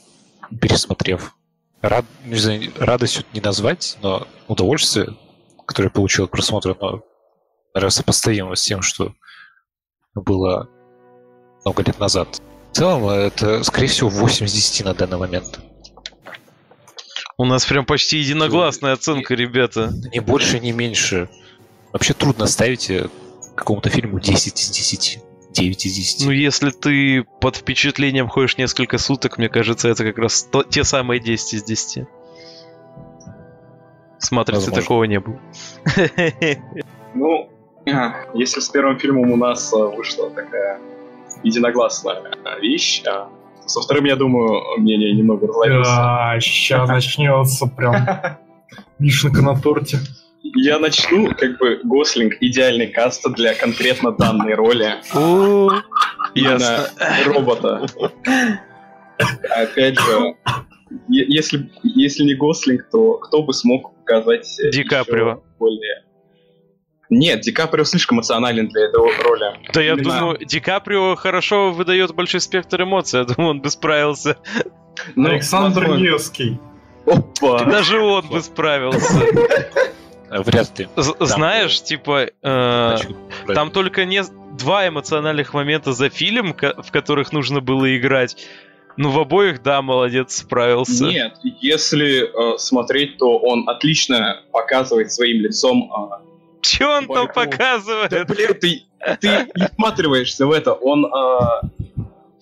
пересмотрев, 0.60 1.34
рад, 1.82 2.04
не 2.24 2.36
знаю, 2.36 2.72
радость 2.78 3.26
не 3.34 3.40
назвать, 3.40 3.98
но 4.00 4.26
удовольствие, 4.48 5.16
которое 5.66 5.88
я 5.88 5.92
получил 5.92 6.24
от 6.24 6.30
просмотра, 6.30 6.76
но, 6.80 7.02
наверное, 7.74 7.90
сопоставимо 7.90 8.54
с 8.54 8.62
тем, 8.62 8.82
что 8.82 9.14
было 10.14 10.68
много 11.64 11.82
лет 11.82 11.98
назад. 11.98 12.40
В 12.70 12.76
целом, 12.76 13.08
это, 13.08 13.62
скорее 13.64 13.88
всего, 13.88 14.08
8 14.08 14.46
из 14.46 14.52
10 14.52 14.84
на 14.84 14.94
данный 14.94 15.18
момент. 15.18 15.60
У 17.36 17.44
нас 17.44 17.66
прям 17.66 17.84
почти 17.84 18.18
единогласная 18.18 18.92
оценка, 18.92 19.34
ребята. 19.34 19.92
Ни 20.12 20.20
больше, 20.20 20.60
ни 20.60 20.70
меньше. 20.70 21.28
Вообще 21.92 22.14
трудно 22.14 22.46
ставить 22.46 22.88
э, 22.90 23.08
какому-то 23.56 23.90
фильму 23.90 24.20
10 24.20 24.60
из 24.60 24.70
10. 24.70 25.18
9 25.52 25.86
из 25.86 25.94
10. 25.94 26.26
Ну, 26.26 26.32
если 26.32 26.70
ты 26.70 27.24
под 27.40 27.56
впечатлением 27.56 28.28
ходишь 28.28 28.56
несколько 28.58 28.98
суток, 28.98 29.38
мне 29.38 29.48
кажется, 29.48 29.88
это 29.88 30.04
как 30.04 30.18
раз 30.18 30.42
то- 30.42 30.64
те 30.64 30.84
самые 30.84 31.20
10 31.20 31.54
из 31.54 31.64
10. 31.64 32.06
С 34.18 34.30
Возможно. 34.30 34.72
такого 34.72 35.04
не 35.04 35.20
было. 35.20 35.38
Ну, 37.14 37.50
если 38.32 38.60
с 38.60 38.68
первым 38.70 38.98
фильмом 38.98 39.32
у 39.32 39.36
нас 39.36 39.70
а, 39.74 39.88
вышла 39.88 40.30
такая 40.30 40.80
единогласная 41.42 42.22
а, 42.44 42.58
вещь, 42.58 43.02
а, 43.06 43.28
со 43.66 43.82
вторым, 43.82 44.04
я 44.06 44.16
думаю, 44.16 44.78
мнение 44.78 45.12
немного 45.14 45.46
разломится. 45.46 45.92
Да, 45.94 46.40
сейчас 46.40 46.88
начнется 46.88 47.66
прям 47.66 47.96
вишенка 48.98 49.42
на 49.42 49.60
торте. 49.60 49.98
Я 50.42 50.78
начну, 50.78 51.34
как 51.34 51.58
бы, 51.58 51.80
Гослинг 51.84 52.34
идеальный 52.40 52.88
каст 52.88 53.24
для 53.34 53.54
конкретно 53.54 54.12
данной 54.12 54.54
роли. 54.54 54.96
Ясно. 56.34 56.88
робота. 57.26 57.86
Опять 59.50 59.98
же, 59.98 60.34
если, 61.08 61.70
если 61.82 62.24
не 62.24 62.34
Гослинг, 62.34 62.88
то 62.90 63.14
кто 63.14 63.42
бы 63.42 63.52
смог 63.52 63.94
показать 63.96 64.48
Ди 64.72 64.84
Каприо. 64.84 65.42
более... 65.58 66.04
Нет, 67.10 67.42
Ди 67.42 67.52
Каприо 67.52 67.84
слишком 67.84 68.16
эмоционален 68.18 68.68
для 68.68 68.86
этого 68.86 69.10
роли. 69.22 69.58
Да 69.72 69.82
я 69.82 69.92
Именно- 69.92 70.02
думаю, 70.18 70.38
Ди 70.44 70.60
Каприо 70.60 71.14
хорошо 71.14 71.70
выдает 71.70 72.14
большой 72.14 72.40
спектр 72.40 72.82
эмоций. 72.82 73.20
Я 73.20 73.26
думаю, 73.26 73.50
он 73.50 73.60
бы 73.60 73.70
справился. 73.70 74.38
Ну, 75.14 75.28
Александр. 75.28 75.88
Невский. 75.98 76.58
Опа! 77.06 77.64
Даже 77.64 78.00
он 78.00 78.26
бы 78.28 78.40
справился. 78.42 79.20
Э, 80.32 80.42
Вряд 80.42 80.78
ли. 80.78 80.88
З- 80.96 81.14
Знаешь, 81.20 81.82
типа, 81.82 82.26
э, 82.42 82.44
Значит, 82.96 83.16
там 83.54 83.70
только 83.70 84.04
не 84.04 84.22
два 84.58 84.88
эмоциональных 84.88 85.54
момента 85.54 85.92
за 85.92 86.08
фильм, 86.08 86.52
ко- 86.54 86.74
в 86.82 86.90
которых 86.90 87.32
нужно 87.32 87.60
было 87.60 87.96
играть. 87.96 88.36
Ну, 88.96 89.10
в 89.10 89.18
обоих, 89.18 89.62
да, 89.62 89.80
молодец, 89.82 90.36
справился. 90.36 91.04
Нет, 91.04 91.34
если 91.60 92.54
э, 92.54 92.58
смотреть, 92.58 93.18
то 93.18 93.38
он 93.38 93.68
отлично 93.68 94.42
показывает 94.52 95.12
своим 95.12 95.40
лицом. 95.42 95.90
э, 95.90 96.22
Че 96.60 96.86
он 96.86 97.06
там 97.08 97.26
показывает? 97.28 98.10
Да, 98.10 98.24
блин, 98.24 98.54
ты, 98.54 98.82
ты 99.20 99.28
не 99.56 99.66
всматриваешься 99.72 100.46
в 100.46 100.52
это. 100.52 100.72
Он 100.74 101.06
э, 101.06 101.98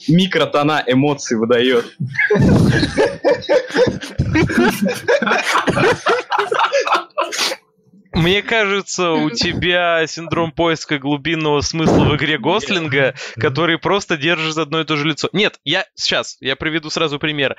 микротона 0.08 0.82
эмоций 0.86 1.38
выдает. 1.38 1.84
Мне 8.12 8.42
кажется, 8.42 9.12
у 9.12 9.30
тебя 9.30 10.06
синдром 10.06 10.52
поиска 10.52 10.98
глубинного 10.98 11.60
смысла 11.60 12.04
в 12.04 12.16
игре 12.16 12.38
Гослинга, 12.38 13.14
который 13.36 13.78
просто 13.78 14.16
держит 14.16 14.58
одно 14.58 14.80
и 14.80 14.84
то 14.84 14.96
же 14.96 15.06
лицо. 15.06 15.28
Нет, 15.32 15.58
я 15.64 15.84
сейчас, 15.94 16.36
я 16.40 16.56
приведу 16.56 16.90
сразу 16.90 17.18
пример. 17.18 17.56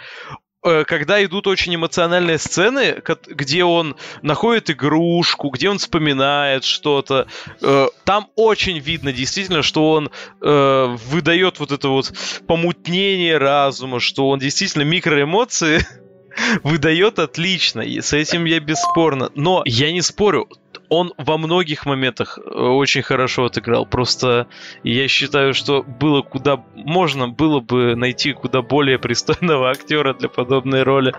Э, 0.63 0.83
Когда 0.85 1.23
идут 1.23 1.47
очень 1.47 1.75
эмоциональные 1.75 2.37
сцены, 2.37 3.01
где 3.27 3.63
он 3.63 3.95
находит 4.21 4.69
игрушку, 4.69 5.49
где 5.49 5.69
он 5.69 5.79
вспоминает 5.79 6.63
что-то, 6.63 7.27
э, 7.61 7.87
там 8.03 8.27
очень 8.35 8.77
видно 8.77 9.11
действительно, 9.11 9.63
что 9.63 9.91
он 9.91 10.11
э, 10.41 10.95
выдает 11.09 11.59
вот 11.59 11.71
это 11.71 11.87
вот 11.89 12.13
помутнение 12.47 13.37
разума, 13.37 13.99
что 13.99 14.29
он 14.29 14.39
действительно 14.39 14.83
микроэмоции 14.83 15.79
выдает 16.63 17.19
отлично, 17.19 17.81
и 17.81 18.01
с 18.01 18.13
этим 18.13 18.45
я 18.45 18.59
бесспорно. 18.59 19.29
Но 19.35 19.63
я 19.65 19.91
не 19.91 20.01
спорю, 20.01 20.47
он 20.89 21.13
во 21.17 21.37
многих 21.37 21.85
моментах 21.85 22.37
э, 22.37 22.41
очень 22.41 23.01
хорошо 23.01 23.45
отыграл. 23.45 23.85
Просто 23.85 24.47
я 24.83 25.07
считаю, 25.07 25.53
что 25.53 25.83
было 25.83 26.21
куда 26.21 26.63
можно 26.75 27.27
было 27.27 27.59
бы 27.59 27.95
найти 27.95 28.33
куда 28.33 28.61
более 28.61 28.99
пристойного 28.99 29.69
актера 29.71 30.13
для 30.13 30.29
подобной 30.29 30.83
роли. 30.83 31.13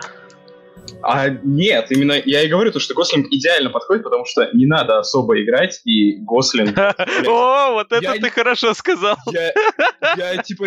А 1.02 1.28
нет, 1.28 1.86
именно 1.90 2.20
я 2.24 2.42
и 2.42 2.48
говорю, 2.48 2.70
то, 2.70 2.80
что 2.80 2.94
Гослинг 2.94 3.28
идеально 3.30 3.70
подходит, 3.70 4.02
потому 4.02 4.24
что 4.24 4.50
не 4.52 4.66
надо 4.66 4.98
особо 4.98 5.40
играть, 5.42 5.80
и 5.84 6.16
Гослинг... 6.18 6.76
О, 7.26 7.72
вот 7.72 7.92
это 7.92 8.12
ты 8.12 8.30
хорошо 8.30 8.74
сказал. 8.74 9.16
Я 10.16 10.36
типа 10.42 10.66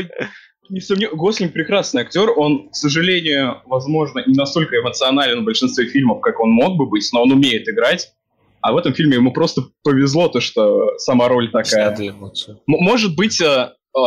не 0.70 0.80
сомневаюсь. 0.80 1.18
Гослинг 1.18 1.54
прекрасный 1.54 2.02
актер. 2.02 2.32
Он, 2.36 2.70
к 2.70 2.76
сожалению, 2.76 3.62
возможно, 3.66 4.24
не 4.26 4.36
настолько 4.36 4.78
эмоционален 4.78 5.42
в 5.42 5.46
большинстве 5.46 5.88
фильмов, 5.88 6.22
как 6.22 6.40
он 6.40 6.52
мог 6.52 6.78
бы 6.78 6.88
быть, 6.88 7.08
но 7.14 7.24
он 7.24 7.32
умеет 7.32 7.68
играть. 7.68 8.12
А 8.62 8.74
в 8.74 8.78
этом 8.78 8.94
фильме 8.94 9.18
ему 9.18 9.32
просто 9.32 9.62
повезло, 9.84 10.28
то, 10.28 10.40
что 10.40 10.98
сама 10.98 11.28
роль 11.28 11.52
такая. 11.52 11.96
Может 12.66 13.16
быть, 13.16 13.40
э, 13.40 13.74
э, 13.96 14.02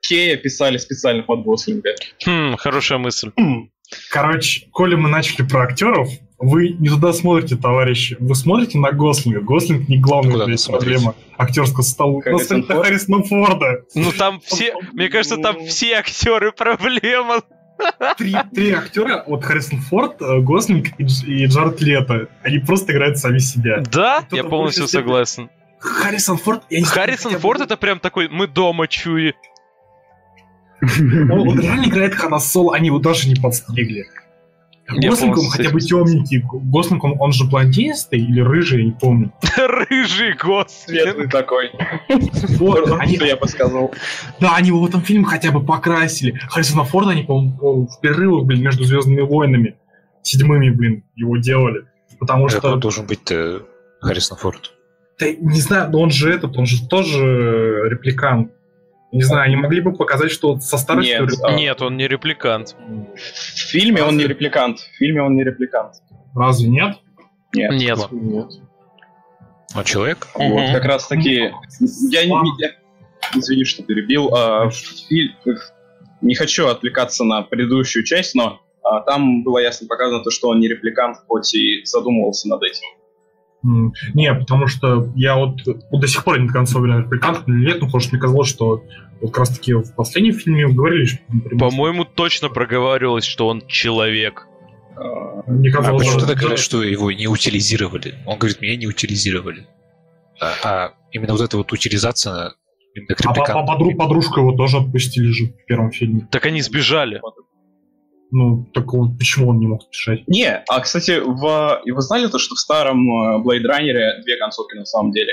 Кея 0.00 0.36
писали 0.36 0.78
специально 0.78 1.22
под 1.22 1.42
Гослинга. 1.42 1.94
Хм, 2.24 2.56
хорошая 2.56 2.98
мысль. 2.98 3.30
Хм. 3.38 3.70
Короче, 4.10 4.66
коли 4.72 4.94
мы 4.94 5.08
начали 5.08 5.46
про 5.46 5.64
актеров, 5.64 6.08
вы 6.38 6.70
не 6.70 6.88
туда 6.88 7.12
смотрите, 7.12 7.56
товарищи. 7.56 8.16
Вы 8.20 8.34
смотрите 8.34 8.78
на 8.78 8.92
Гослинга. 8.92 9.40
Гослинг 9.40 9.88
не 9.88 9.98
главная 9.98 10.32
Куда 10.32 10.56
смотреть? 10.56 10.68
проблема 10.92 11.14
актерского 11.36 11.82
стола. 11.82 12.20
Харрисон 12.22 12.46
Смотрите 12.46 12.74
на? 12.74 12.82
Харрисона 12.84 13.22
Форда. 13.24 13.82
Ну 13.94 14.12
там 14.12 14.40
все, 14.40 14.74
мне 14.92 15.08
кажется, 15.08 15.36
там 15.36 15.64
все 15.66 15.94
актеры 15.94 16.52
проблема. 16.52 17.40
Три, 18.16 18.34
три 18.52 18.72
актера, 18.72 19.22
вот 19.26 19.44
Харрисон 19.44 19.80
Форд, 19.82 20.20
э, 20.20 20.40
Гослинг 20.40 20.88
и, 20.98 21.04
и 21.04 21.46
Джаред 21.46 21.80
Лето. 21.80 22.28
Они 22.42 22.58
просто 22.58 22.92
играют 22.92 23.18
сами 23.18 23.38
себя. 23.38 23.80
Да, 23.92 24.24
я 24.32 24.42
полностью 24.42 24.88
согласен. 24.88 25.48
Харрисон 25.78 26.38
Форд... 26.38 26.64
я 26.70 26.80
не 26.80 26.84
знаю, 26.84 27.00
Харрисон 27.02 27.32
бы- 27.34 27.38
Форд 27.38 27.60
это 27.60 27.76
прям 27.76 28.00
такой, 28.00 28.28
мы 28.28 28.48
дома 28.48 28.88
чуи. 28.88 29.34
Он, 30.82 31.48
он 31.48 31.60
реально 31.60 31.84
играет 31.86 32.14
Хана 32.14 32.38
Соло, 32.38 32.74
они 32.74 32.86
его 32.86 32.98
даже 32.98 33.28
не 33.28 33.34
подстригли. 33.36 34.06
Я 34.90 35.10
Гослинг, 35.10 35.32
он 35.32 35.34
полностью 35.36 35.64
хотя 35.64 35.70
бы 35.70 35.80
темненький. 35.80 36.42
Гослинг, 36.42 37.04
он, 37.04 37.16
он 37.18 37.32
же 37.32 37.44
блондинистый 37.44 38.20
или 38.20 38.40
рыжий, 38.40 38.80
я 38.80 38.84
не 38.86 38.92
помню. 38.92 39.32
Рыжий 39.56 40.32
Гослинг. 40.34 40.70
Светлый 40.70 41.28
такой. 41.28 41.70
Вот, 42.58 42.90
они, 42.98 43.16
Что 43.16 43.26
я 43.26 43.36
бы 43.36 43.46
сказал. 43.48 43.92
да, 44.40 44.56
они 44.56 44.68
его 44.68 44.80
в 44.80 44.86
этом 44.86 45.02
фильме 45.02 45.24
хотя 45.26 45.52
бы 45.52 45.64
покрасили. 45.64 46.40
Харрисона 46.48 46.84
Форда 46.84 47.10
они, 47.10 47.22
по-моему, 47.22 47.86
в 47.86 48.00
перерывах, 48.00 48.46
блин, 48.46 48.62
между 48.62 48.84
Звездными 48.84 49.20
войнами, 49.20 49.76
седьмыми, 50.22 50.70
блин, 50.70 51.04
его 51.16 51.36
делали. 51.36 51.84
Потому 52.18 52.46
Какой 52.48 52.58
что, 52.70 52.76
должен 52.76 53.06
быть 53.06 53.30
э, 53.30 53.60
Харрисон 54.00 54.38
Форд? 54.38 54.72
да, 55.20 55.26
не 55.32 55.60
знаю, 55.60 55.90
но 55.90 56.00
он 56.00 56.10
же 56.10 56.32
этот, 56.32 56.56
он 56.56 56.66
же 56.66 56.86
тоже 56.88 57.88
репликант. 57.90 58.52
Не 59.10 59.22
знаю, 59.22 59.44
они 59.46 59.56
могли 59.56 59.80
бы 59.80 59.92
показать, 59.94 60.30
что 60.30 60.60
со 60.60 60.76
старостью... 60.76 61.22
Нет, 61.22 61.30
а- 61.42 61.52
Нет, 61.54 61.80
он 61.80 61.96
не 61.96 62.06
репликант. 62.06 62.76
В 63.14 63.58
фильме 63.70 64.02
он 64.02 64.16
не 64.18 64.24
репликант. 64.26 64.80
В 64.80 64.96
фильме 64.96 65.22
он 65.22 65.34
не 65.34 65.44
репликант. 65.44 65.94
Разве 66.34 66.68
нет? 66.68 66.96
Нет. 67.54 67.72
Нет. 67.72 67.98
Нет. 68.10 68.46
Он 69.74 69.84
человек? 69.84 70.26
Вот 70.34 70.72
как 70.72 70.84
раз 70.84 71.06
таки... 71.06 71.52
Я 72.10 72.26
не... 72.26 72.62
я- 72.62 72.72
Извини, 73.34 73.64
что 73.64 73.82
перебил. 73.82 74.34
А, 74.34 74.68
в 74.70 74.74
филь- 74.74 75.34
Не 76.20 76.34
хочу 76.34 76.66
отвлекаться 76.68 77.24
на 77.24 77.42
предыдущую 77.42 78.04
часть, 78.04 78.34
но 78.34 78.60
а, 78.82 79.00
там 79.00 79.42
было 79.42 79.58
ясно 79.58 79.86
показано 79.86 80.22
то, 80.22 80.30
что 80.30 80.48
он 80.48 80.60
не 80.60 80.68
репликант, 80.68 81.18
хоть 81.26 81.54
и 81.54 81.84
задумывался 81.84 82.48
над 82.48 82.62
этим. 82.62 82.86
Не, 83.62 84.34
потому 84.34 84.66
что 84.68 85.10
я 85.16 85.36
вот, 85.36 85.60
вот 85.90 86.00
до 86.00 86.06
сих 86.06 86.22
пор 86.24 86.38
не 86.40 86.46
до 86.46 86.52
конца 86.52 86.78
уверен, 86.78 87.02
репликант 87.04 87.48
или 87.48 87.66
нет, 87.66 87.80
но 87.80 87.86
потому 87.86 88.00
что 88.00 88.12
мне 88.12 88.20
казалось, 88.20 88.48
что 88.48 88.84
вот 89.20 89.30
как 89.32 89.38
раз 89.38 89.48
таки 89.50 89.72
в 89.74 89.94
последнем 89.96 90.34
фильме 90.34 90.68
говорили, 90.68 91.06
что... 91.06 91.18
например, 91.28 91.58
По-моему, 91.58 92.04
точно 92.04 92.48
проговаривалось, 92.50 93.24
что 93.24 93.48
он 93.48 93.66
человек. 93.66 94.46
А, 94.96 95.42
Мне 95.50 95.70
А 95.70 95.72
казалось, 95.72 96.02
почему 96.02 96.18
что- 96.20 96.26
тогда 96.28 96.40
говорят, 96.40 96.58
что 96.60 96.82
его 96.84 97.10
не 97.10 97.26
утилизировали? 97.26 98.14
Он 98.26 98.38
говорит, 98.38 98.60
меня 98.60 98.76
не 98.76 98.86
утилизировали. 98.86 99.66
А, 100.40 100.52
а 100.64 100.92
именно 101.10 101.32
вот 101.32 101.40
эта 101.42 101.56
вот 101.56 101.72
утилизация 101.72 102.52
именно 102.94 103.14
А 103.18 103.22
по- 103.28 103.34
по- 103.34 103.38
репликантам. 103.40 103.66
подру- 103.76 103.96
подружку 103.96 104.40
его 104.40 104.52
тоже 104.52 104.76
отпустили 104.78 105.30
же 105.32 105.46
в 105.46 105.64
первом 105.66 105.90
фильме. 105.90 106.28
Так 106.30 106.46
они 106.46 106.60
сбежали. 106.62 107.20
Ну, 108.30 108.66
так 108.74 108.92
вот 108.92 109.16
почему 109.18 109.50
он 109.50 109.58
не 109.58 109.66
мог 109.66 109.82
сбежать? 109.82 110.28
Не, 110.28 110.62
а, 110.68 110.80
кстати, 110.80 111.18
в... 111.24 111.80
и 111.84 111.92
вы 111.92 112.00
знали 112.02 112.26
то, 112.26 112.38
что 112.38 112.54
в 112.54 112.58
старом 112.58 113.08
э, 113.08 113.42
Blade 113.42 113.64
Runner 113.64 114.22
две 114.22 114.36
концовки 114.36 114.76
на 114.76 114.84
самом 114.84 115.12
деле? 115.12 115.32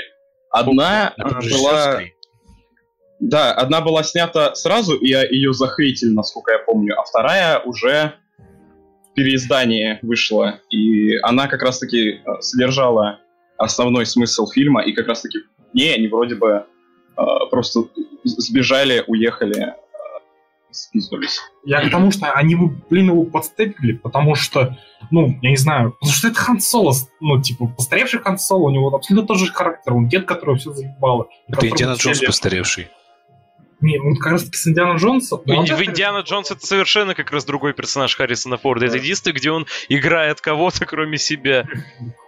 Одна 0.50 1.12
На 1.16 1.28
э, 1.28 1.50
была... 1.50 2.00
Да, 3.18 3.52
одна 3.52 3.80
была 3.80 4.02
снята 4.02 4.54
сразу, 4.54 4.94
и 4.96 5.08
я- 5.08 5.28
ее 5.28 5.52
захейтили, 5.52 6.10
насколько 6.10 6.52
я 6.52 6.58
помню, 6.58 6.98
а 6.98 7.04
вторая 7.04 7.60
уже 7.60 8.14
в 9.10 9.14
переиздании 9.14 9.98
вышла. 10.02 10.60
И 10.70 11.16
она 11.22 11.48
как 11.48 11.62
раз-таки 11.62 12.20
э, 12.24 12.40
содержала 12.40 13.20
основной 13.58 14.06
смысл 14.06 14.46
фильма, 14.46 14.82
и 14.82 14.92
как 14.92 15.06
раз-таки 15.06 15.40
не, 15.74 15.90
они 15.90 16.08
вроде 16.08 16.34
бы 16.34 16.64
э, 17.16 17.22
просто 17.50 17.84
сбежали, 18.24 19.04
уехали, 19.06 19.74
спизднулись. 20.76 21.40
Я 21.64 21.80
к 21.86 21.90
тому, 21.90 22.10
что 22.10 22.30
они 22.32 22.54
бы, 22.54 22.68
блин, 22.90 23.06
его 23.08 23.24
подстепили, 23.24 23.92
потому 23.92 24.34
что, 24.34 24.76
ну, 25.10 25.38
я 25.42 25.50
не 25.50 25.56
знаю, 25.56 25.92
потому 25.92 26.12
что 26.12 26.28
это 26.28 26.38
Хан 26.38 26.60
Соло, 26.60 26.92
ну, 27.20 27.40
типа, 27.42 27.66
постаревший 27.66 28.20
Хан 28.20 28.38
Соло, 28.38 28.68
у 28.68 28.70
него 28.70 28.94
абсолютно 28.94 29.26
тот 29.26 29.38
же 29.38 29.52
характер, 29.52 29.94
он 29.94 30.08
дед, 30.08 30.26
которого 30.26 30.56
все 30.56 30.72
заебало. 30.72 31.28
Это 31.48 31.68
Индиана 31.68 31.94
Джонс 31.94 32.20
постаревший. 32.20 32.88
Не, 33.80 33.98
ну, 33.98 34.14
как 34.16 34.32
раз 34.32 34.44
таки 34.44 34.56
с 34.56 34.66
Индиана 34.66 34.96
Джонса. 34.96 35.36
В 35.36 35.42
Индиана 35.46 36.20
Джонс 36.20 36.50
это 36.50 36.66
совершенно 36.66 37.14
как 37.14 37.30
раз 37.30 37.44
другой 37.44 37.74
персонаж 37.74 38.16
Харрисона 38.16 38.56
Форда. 38.56 38.86
Это 38.86 38.94
Да. 38.94 39.00
единственное, 39.02 39.34
где 39.34 39.50
он 39.50 39.66
играет 39.90 40.40
кого-то, 40.40 40.86
кроме 40.86 41.18
себя. 41.18 41.66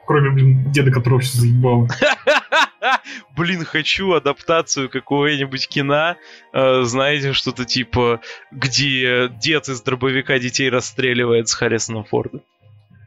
Кроме, 0.06 0.30
блин, 0.30 0.70
деда, 0.72 0.90
которого 0.90 1.20
все 1.20 1.38
заебало. 1.38 1.88
Блин, 3.36 3.64
хочу 3.64 4.12
адаптацию 4.12 4.88
какого-нибудь 4.88 5.68
кино. 5.68 6.16
э, 6.52 6.82
знаете, 6.82 7.32
что-то 7.32 7.64
типа, 7.64 8.20
где 8.52 9.28
дед 9.28 9.68
из 9.68 9.82
дробовика 9.82 10.38
детей 10.38 10.70
расстреливает 10.70 11.48
с 11.48 11.54
Харрисоном 11.54 12.04
Фордом. 12.04 12.42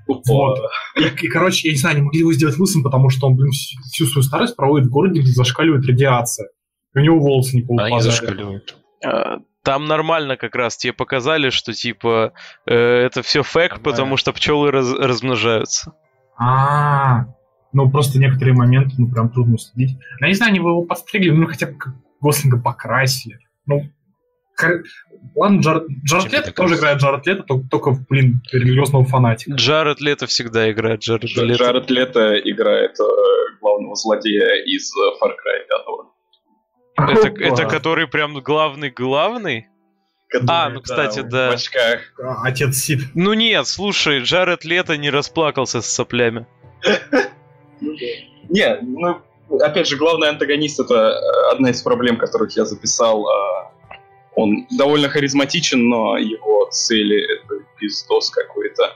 Вот. 0.08 0.60
И, 0.98 1.04
и, 1.04 1.28
короче, 1.30 1.70
я 1.70 1.74
не 1.74 1.80
знаю, 1.80 1.98
не 1.98 2.02
могли 2.04 2.20
его 2.20 2.34
сделать 2.34 2.58
лысым, 2.58 2.84
потому 2.84 3.10
что 3.10 3.28
он, 3.28 3.36
блин, 3.36 3.52
всю, 3.52 3.78
всю 3.92 4.06
свою 4.08 4.24
старость 4.24 4.56
проводит 4.58 4.88
в 4.88 4.92
городе, 4.92 5.22
где 5.22 5.32
зашкаливает 5.32 5.86
радиация. 5.86 6.50
И 6.94 7.00
у 7.00 7.02
него 7.02 7.20
волосы 7.20 7.56
не 7.58 7.62
Они 7.62 7.68
поупадают. 7.68 8.04
зашкаливают. 8.04 8.76
А, 9.06 9.38
Там 9.64 9.86
нормально 9.86 10.36
как 10.36 10.56
раз 10.56 10.76
тебе 10.76 10.92
показали, 10.92 11.50
что 11.50 11.72
типа 11.74 12.34
э, 12.66 12.74
это 12.76 13.22
все 13.22 13.42
фэк, 13.44 13.80
потому 13.82 14.18
что 14.18 14.34
пчелы 14.34 14.70
раз- 14.72 14.94
размножаются. 14.94 15.94
А, 16.38 17.26
ну 17.74 17.90
просто 17.90 18.20
некоторые 18.20 18.54
моменты, 18.56 18.96
ну 18.98 19.10
прям 19.12 19.30
трудно 19.30 19.58
следить. 19.58 19.98
Я 20.20 20.28
не 20.28 20.34
знаю, 20.34 20.52
они 20.52 20.60
бы 20.60 20.70
его 20.70 20.84
подстригли, 20.84 21.32
ну 21.32 21.48
хотя 21.48 21.68
бы 21.68 21.78
как 21.78 21.94
Гослинга 22.20 22.62
покрасили. 22.62 23.40
Ну, 23.66 23.90
кор- 24.58 24.84
ладно, 25.36 25.60
Джар... 25.60 25.84
Джаред 26.06 26.32
Лето 26.32 26.52
тоже 26.52 26.56
кажется? 26.56 26.80
играет 26.80 27.00
Джаред 27.00 27.26
Лето, 27.26 27.44
только, 27.44 27.68
только, 27.70 27.92
блин, 28.10 28.42
религиозного 28.52 29.06
фанатика. 29.06 29.54
Джаред 29.54 30.02
Лето 30.02 30.28
всегда 30.28 30.72
играет 30.72 31.02
Джаред 31.02 31.24
Дж- 31.24 31.44
Лето. 31.44 31.64
Джаред 31.64 31.90
Лето 31.90 32.38
играет 32.40 33.00
э, 33.00 33.04
главного 33.60 33.96
злодея 33.96 34.64
из 34.66 34.92
э, 34.96 35.24
Far 35.24 35.32
Cry 35.32 35.66
5. 36.98 37.32
Это, 37.32 37.44
это 37.44 37.66
который 37.66 38.08
прям 38.08 38.40
главный-главный? 38.40 39.68
А, 40.48 40.70
ну, 40.70 40.82
кстати, 40.82 41.22
да. 41.22 41.52
В 41.52 41.54
очках. 41.56 42.02
А, 42.24 42.44
Отец 42.48 42.78
Сид. 42.78 43.02
Ну 43.16 43.34
нет, 43.34 43.68
слушай, 43.68 44.20
Джаред 44.20 44.64
Лето 44.64 44.96
не 44.98 45.10
расплакался 45.10 45.82
с 45.82 45.88
соплями. 45.88 46.46
Не, 48.50 48.78
ну, 48.82 49.20
опять 49.60 49.88
же, 49.88 49.98
главный 49.98 50.30
антагонист 50.30 50.80
это 50.80 50.94
э, 50.94 51.52
одна 51.54 51.70
из 51.72 51.82
проблем, 51.82 52.18
которых 52.18 52.56
я 52.56 52.66
записал. 52.66 53.28
а, 53.28 53.72
Он 54.36 54.66
довольно 54.78 55.10
харизматичен, 55.10 55.90
но 55.90 56.18
его 56.18 56.68
цели 56.72 57.18
это 57.36 57.66
пиздос 57.78 58.30
какой-то. 58.30 58.96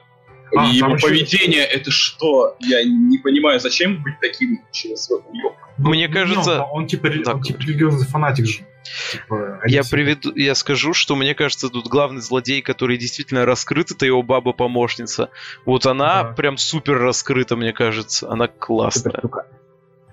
А, 0.56 0.66
И 0.72 0.76
его 0.78 0.96
еще- 0.96 1.08
поведение 1.08 1.66
это 1.66 1.92
что? 1.92 2.56
Я 2.60 2.84
не 2.86 3.18
понимаю, 3.18 3.60
зачем 3.60 4.02
быть 4.04 4.14
таким 4.22 4.64
через 4.72 5.04
свой 5.06 5.20
уёб? 5.32 5.54
Мне 5.78 6.08
Ну, 6.08 6.14
кажется- 6.14 6.62
он, 6.64 6.84
он 6.84 6.88
типа, 6.88 7.10
Так. 7.24 7.36
он 7.36 7.42
типа 7.42 7.60
религиозный 7.62 8.06
фанатик 8.08 8.46
же. 8.46 8.66
Типа, 9.12 9.60
Я 9.66 9.84
приведу, 9.84 10.34
я 10.36 10.56
скажу, 10.56 10.94
что 10.94 11.16
мне 11.16 11.34
кажется, 11.36 11.70
тут 11.70 11.88
главный 11.88 12.22
злодей, 12.22 12.62
который 12.62 12.98
действительно 12.98 13.46
раскрыт, 13.46 13.92
это 13.92 14.06
его 14.06 14.22
баба-помощница. 14.22 15.30
Вот 15.66 15.86
она 15.86 16.24
Да. 16.24 16.30
прям 16.34 16.58
супер 16.58 16.98
раскрыта, 16.98 17.56
мне 17.56 17.74
кажется. 17.74 18.30
Она 18.30 18.48
классная. 18.48 19.22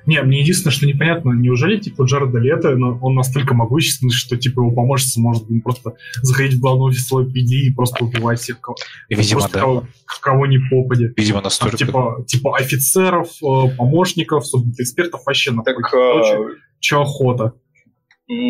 Не, 0.05 0.21
мне 0.23 0.41
единственное, 0.41 0.73
что 0.73 0.85
непонятно, 0.85 1.31
неужели, 1.31 1.79
типа, 1.79 2.03
Джареда 2.03 2.39
Лето, 2.41 2.75
но 2.75 2.99
он 3.01 3.15
настолько 3.15 3.55
могущественный, 3.55 4.11
что, 4.11 4.37
типа, 4.37 4.59
его 4.61 4.73
помощница 4.73 5.21
может, 5.21 5.47
блин, 5.47 5.61
просто 5.63 5.93
заходить 6.23 6.55
в 6.55 6.61
главный 6.61 6.87
офис 6.87 7.09
LPD 7.13 7.69
и 7.69 7.73
просто 7.73 8.05
убивать 8.05 8.41
всех, 8.41 8.61
кого, 8.61 8.77
Видимо, 9.09 9.39
просто 9.41 9.55
да. 9.55 9.61
кого, 9.61 9.87
кого 10.21 10.47
не 10.47 10.59
попадет. 10.59 11.13
Видимо, 11.17 11.41
настолько. 11.41 11.77
типа, 11.77 12.25
типа 12.27 12.57
офицеров, 12.57 13.29
э, 13.29 13.77
помощников, 13.77 14.45
экспертов 14.77 15.21
вообще 15.25 15.53
на 15.53 15.63
Так, 15.63 15.77
э, 15.95 16.57
чё 16.81 17.03
охота. 17.03 17.53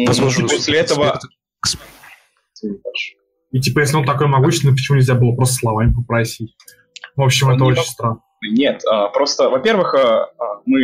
Возможно, 0.06 0.48
после 0.48 0.78
этого... 0.78 1.18
И 3.50 3.60
типа, 3.60 3.80
если 3.80 3.96
он 3.96 4.06
такой 4.06 4.28
могущественный, 4.28 4.74
почему 4.74 4.96
нельзя 4.96 5.14
было 5.14 5.34
просто 5.34 5.56
словами 5.56 5.92
попросить? 5.92 6.54
В 7.16 7.22
общем, 7.22 7.48
Он 7.48 7.54
это 7.54 7.64
не 7.64 7.70
очень 7.70 7.80
мог- 7.80 7.86
странно. 7.86 8.20
Нет, 8.42 8.82
а, 8.86 9.08
просто, 9.08 9.50
во-первых, 9.50 9.94
а, 9.94 10.24
а, 10.24 10.60
мы 10.64 10.80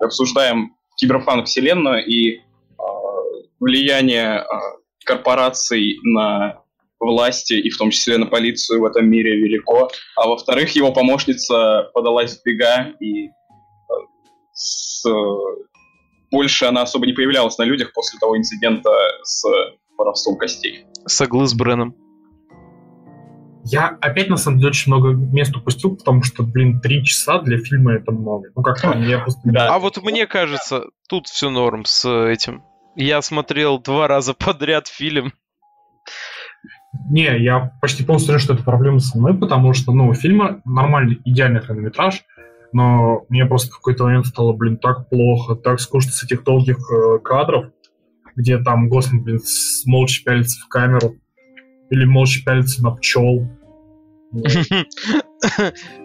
обсуждаем 0.00 0.76
киберпанк 0.96 1.46
вселенную 1.46 2.04
и 2.04 2.40
влияние 3.58 4.44
корпораций 5.04 5.98
на 6.02 6.62
власти 7.00 7.54
и 7.54 7.70
в 7.70 7.78
том 7.78 7.90
числе 7.90 8.18
на 8.18 8.26
полицию 8.26 8.80
в 8.80 8.84
этом 8.84 9.08
мире 9.08 9.36
велико. 9.36 9.90
А 10.16 10.28
во-вторых, 10.28 10.70
его 10.72 10.92
помощница 10.92 11.90
подалась 11.94 12.38
в 12.38 12.44
бега 12.44 12.92
и 13.00 13.30
с, 14.52 15.04
больше 16.34 16.64
она 16.64 16.82
особо 16.82 17.06
не 17.06 17.12
появлялась 17.12 17.56
на 17.58 17.62
людях 17.62 17.92
после 17.92 18.18
того 18.18 18.36
инцидента 18.36 18.90
с 19.22 19.44
воровством 19.96 20.36
костей. 20.36 20.84
Соглы 21.06 21.46
с 21.46 21.54
Бреном. 21.54 21.94
Я 23.62 23.96
опять, 24.00 24.28
на 24.28 24.36
самом 24.36 24.58
деле, 24.58 24.70
очень 24.70 24.92
много 24.92 25.12
мест 25.12 25.54
упустил, 25.56 25.96
потому 25.96 26.24
что, 26.24 26.42
блин, 26.42 26.80
три 26.80 27.04
часа 27.04 27.38
для 27.38 27.58
фильма 27.58 27.94
это 27.94 28.10
много. 28.10 28.48
Ну, 28.56 28.62
как-то 28.62 28.98
я 28.98 29.18
просто... 29.22 29.40
Да. 29.44 29.72
А 29.72 29.78
вот 29.78 30.02
мне 30.02 30.26
кажется, 30.26 30.86
тут 31.08 31.28
все 31.28 31.50
норм 31.50 31.84
с 31.84 32.04
этим. 32.04 32.64
Я 32.96 33.22
смотрел 33.22 33.78
два 33.78 34.08
раза 34.08 34.34
подряд 34.34 34.88
фильм. 34.88 35.32
Не, 37.10 37.42
я 37.42 37.72
почти 37.80 38.04
полностью 38.04 38.32
уверен, 38.32 38.44
что 38.44 38.54
это 38.54 38.64
проблема 38.64 38.98
со 38.98 39.16
мной, 39.18 39.38
потому 39.38 39.72
что, 39.72 39.92
ну, 39.92 40.08
у 40.08 40.14
фильма 40.14 40.60
нормальный, 40.64 41.20
идеальный 41.24 41.60
хронометраж, 41.60 42.24
но 42.74 43.24
мне 43.28 43.46
просто 43.46 43.70
в 43.70 43.76
какой-то 43.76 44.04
момент 44.04 44.26
стало, 44.26 44.52
блин, 44.52 44.76
так 44.76 45.08
плохо, 45.08 45.54
так 45.54 45.80
скучно 45.80 46.10
с 46.10 46.24
этих 46.24 46.42
долгих 46.42 46.78
э, 46.90 47.20
кадров, 47.20 47.66
где 48.34 48.58
там 48.58 48.88
Гослинг, 48.88 49.22
блин, 49.22 49.40
молча 49.86 50.24
пялится 50.24 50.60
в 50.60 50.68
камеру, 50.68 51.14
или 51.90 52.04
молча 52.04 52.44
пялится 52.44 52.82
на 52.82 52.90
пчел. 52.90 53.48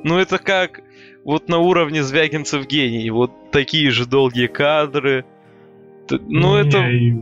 Ну 0.04 0.18
это 0.18 0.38
как 0.38 0.82
вот 1.24 1.48
на 1.48 1.60
уровне 1.60 2.04
Звягинцев 2.04 2.68
гений. 2.68 3.10
Вот 3.10 3.32
такие 3.52 3.90
же 3.90 4.06
долгие 4.06 4.48
кадры. 4.48 5.26
Ну 6.10 6.56
это... 6.56 6.90
И, 6.90 7.14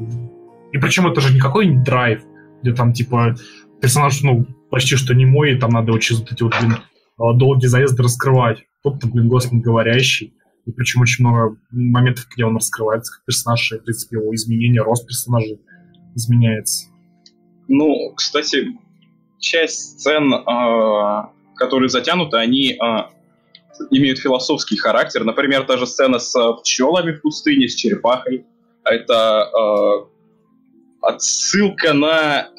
причем 0.79 1.07
это 1.07 1.21
же 1.21 1.33
не 1.33 1.39
какой-нибудь 1.39 1.83
драйв, 1.83 2.23
где 2.61 2.73
там, 2.73 2.91
типа, 2.91 3.35
персонаж, 3.79 4.21
ну, 4.23 4.45
почти 4.71 4.95
что 4.95 5.13
не 5.13 5.25
мой, 5.25 5.53
и 5.53 5.57
там 5.57 5.69
надо 5.69 5.93
очень 5.93 6.17
вот 6.17 6.31
эти 6.31 6.41
вот, 6.41 6.55
блин, 6.59 6.77
а, 7.17 7.33
долгие 7.33 7.67
заезды 7.67 8.03
раскрывать. 8.03 8.66
Тут-то, 8.83 9.07
блин, 9.07 9.27
Гослинг 9.27 9.63
говорящий. 9.63 10.33
И 10.65 10.71
причем 10.71 11.01
очень 11.01 11.25
много 11.25 11.57
моментов, 11.71 12.27
где 12.33 12.43
он 12.45 12.55
раскрывается 12.55 13.13
как 13.13 13.25
персонаж, 13.25 13.71
и, 13.71 13.77
в 13.77 13.83
принципе, 13.83 14.17
его 14.17 14.35
изменение, 14.35 14.81
рост 14.81 15.07
персонажа 15.07 15.57
изменяется. 16.13 16.87
Ну, 17.69 18.13
кстати, 18.15 18.77
часть 19.39 19.99
сцен, 19.99 20.33
а, 20.33 21.31
которые 21.55 21.89
затянуты, 21.89 22.37
они 22.37 22.75
а, 22.79 23.11
имеют 23.91 24.19
философский 24.19 24.77
характер. 24.77 25.23
Например, 25.23 25.65
та 25.65 25.77
же 25.77 25.87
сцена 25.87 26.19
с 26.19 26.35
а, 26.35 26.53
пчелами 26.53 27.13
в 27.13 27.21
пустыне, 27.21 27.67
с 27.67 27.75
черепахой. 27.75 28.45
Это 28.83 30.07
отсылка 31.01 31.93
на 31.93 32.49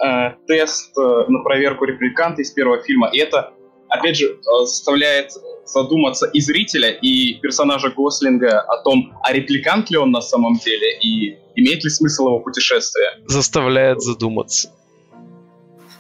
тест 0.47 0.95
на 0.97 1.43
проверку 1.43 1.87
репликанта 1.87 2.43
из 2.43 2.51
первого 2.51 2.83
фильма. 2.83 3.09
И 3.13 3.19
это, 3.19 3.55
опять 3.89 4.19
же, 4.19 4.39
заставляет 4.61 5.31
задуматься 5.69 6.27
и 6.27 6.41
зрителя, 6.41 6.91
и 6.91 7.35
персонажа 7.35 7.91
Гослинга 7.91 8.61
о 8.61 8.83
том, 8.83 9.13
а 9.23 9.33
репликант 9.33 9.91
ли 9.91 9.99
он 9.99 10.11
на 10.11 10.21
самом 10.21 10.55
деле, 10.55 10.99
и 10.99 11.39
имеет 11.57 11.85
ли 11.85 11.91
смысл 11.91 12.27
его 12.29 12.41
путешествие. 12.41 13.09
заставляет 13.27 14.01
задуматься. 14.01 14.73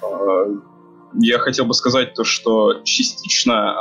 Э, 0.02 0.46
Я 1.20 1.38
хотел 1.38 1.64
бы 1.66 1.74
сказать 1.74 2.14
то, 2.14 2.24
что 2.24 2.83
частично 2.85 3.74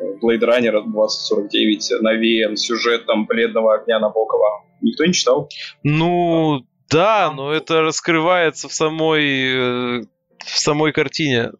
э, 0.00 0.14
Blade 0.22 0.40
Runner 0.42 0.82
2049 0.84 2.02
навеян 2.02 2.56
сюжетом 2.56 3.26
Бледного 3.26 3.74
огня 3.74 3.98
Набокова. 3.98 4.64
Никто 4.80 5.04
не 5.04 5.12
читал? 5.12 5.48
Ну, 5.82 6.64
да, 6.90 7.30
но 7.34 7.52
это 7.52 7.82
раскрывается 7.82 8.68
в 8.68 8.72
самой... 8.72 10.00
э, 10.00 10.02
в 10.38 10.58
самой 10.58 10.92
картине. 10.92 11.50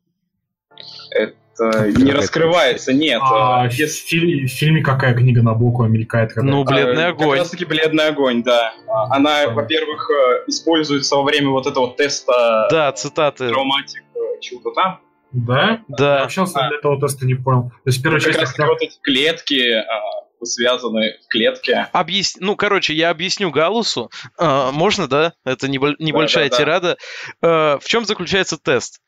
Это 1.11 1.35
не 1.65 2.11
это 2.11 2.19
раскрывается, 2.19 2.93
нет. 2.93 3.21
А 3.23 3.67
э, 3.67 3.71
в, 3.71 3.79
без- 3.79 3.97
фи- 4.05 4.47
в 4.47 4.49
фильме 4.49 4.83
какая 4.83 5.15
книга 5.15 5.43
Набокова 5.43 5.87
мелькает? 5.87 6.33
Когда... 6.33 6.51
Ну, 6.51 6.65
бледный 6.65 7.03
э, 7.05 7.07
огонь. 7.09 7.31
Как 7.31 7.39
раз 7.39 7.51
таки 7.51 7.65
Бледный 7.65 8.09
огонь, 8.09 8.43
да. 8.43 8.73
А, 8.87 9.15
Она, 9.17 9.31
Понятно. 9.41 9.55
во-первых, 9.55 10.11
э, 10.11 10.45
используется 10.49 11.17
во 11.17 11.23
время 11.23 11.49
вот 11.51 11.67
этого 11.67 11.95
теста 11.97 12.69
Да, 12.71 12.93
цитаты. 12.93 13.49
травматик 13.49 14.03
э, 14.15 14.41
чего-то 14.41 14.71
там. 14.73 15.01
Да? 15.33 15.69
Я 15.89 15.97
Да. 15.97 16.21
вообще, 16.23 16.41
на 16.43 16.47
самом 16.47 16.69
деле, 16.71 16.79
этого 16.79 17.01
теста 17.01 17.27
не 17.27 17.35
понял. 17.35 17.65
То 17.71 17.81
есть, 17.87 18.03
первая 18.03 18.21
Как 18.21 18.29
часть... 18.33 18.41
раз 18.41 18.55
таки 18.55 18.69
вот 18.69 18.81
эти 18.83 18.99
клетки 19.03 19.73
а, 19.73 20.45
связаны 20.45 21.17
в 21.25 21.29
клетке. 21.29 21.89
Объяс... 21.93 22.37
Ну, 22.39 22.57
короче, 22.57 22.95
я 22.95 23.11
объясню 23.11 23.51
Галусу. 23.51 24.11
А, 24.39 24.71
можно, 24.73 25.07
да? 25.09 25.33
Это 25.45 25.67
небо- 25.69 25.97
небольшая 25.99 26.49
да, 26.49 26.51
да. 26.51 26.57
тирада. 26.57 26.97
А, 27.43 27.79
в 27.79 27.85
чем 27.85 28.05
заключается 28.07 28.57
тест? 28.57 29.01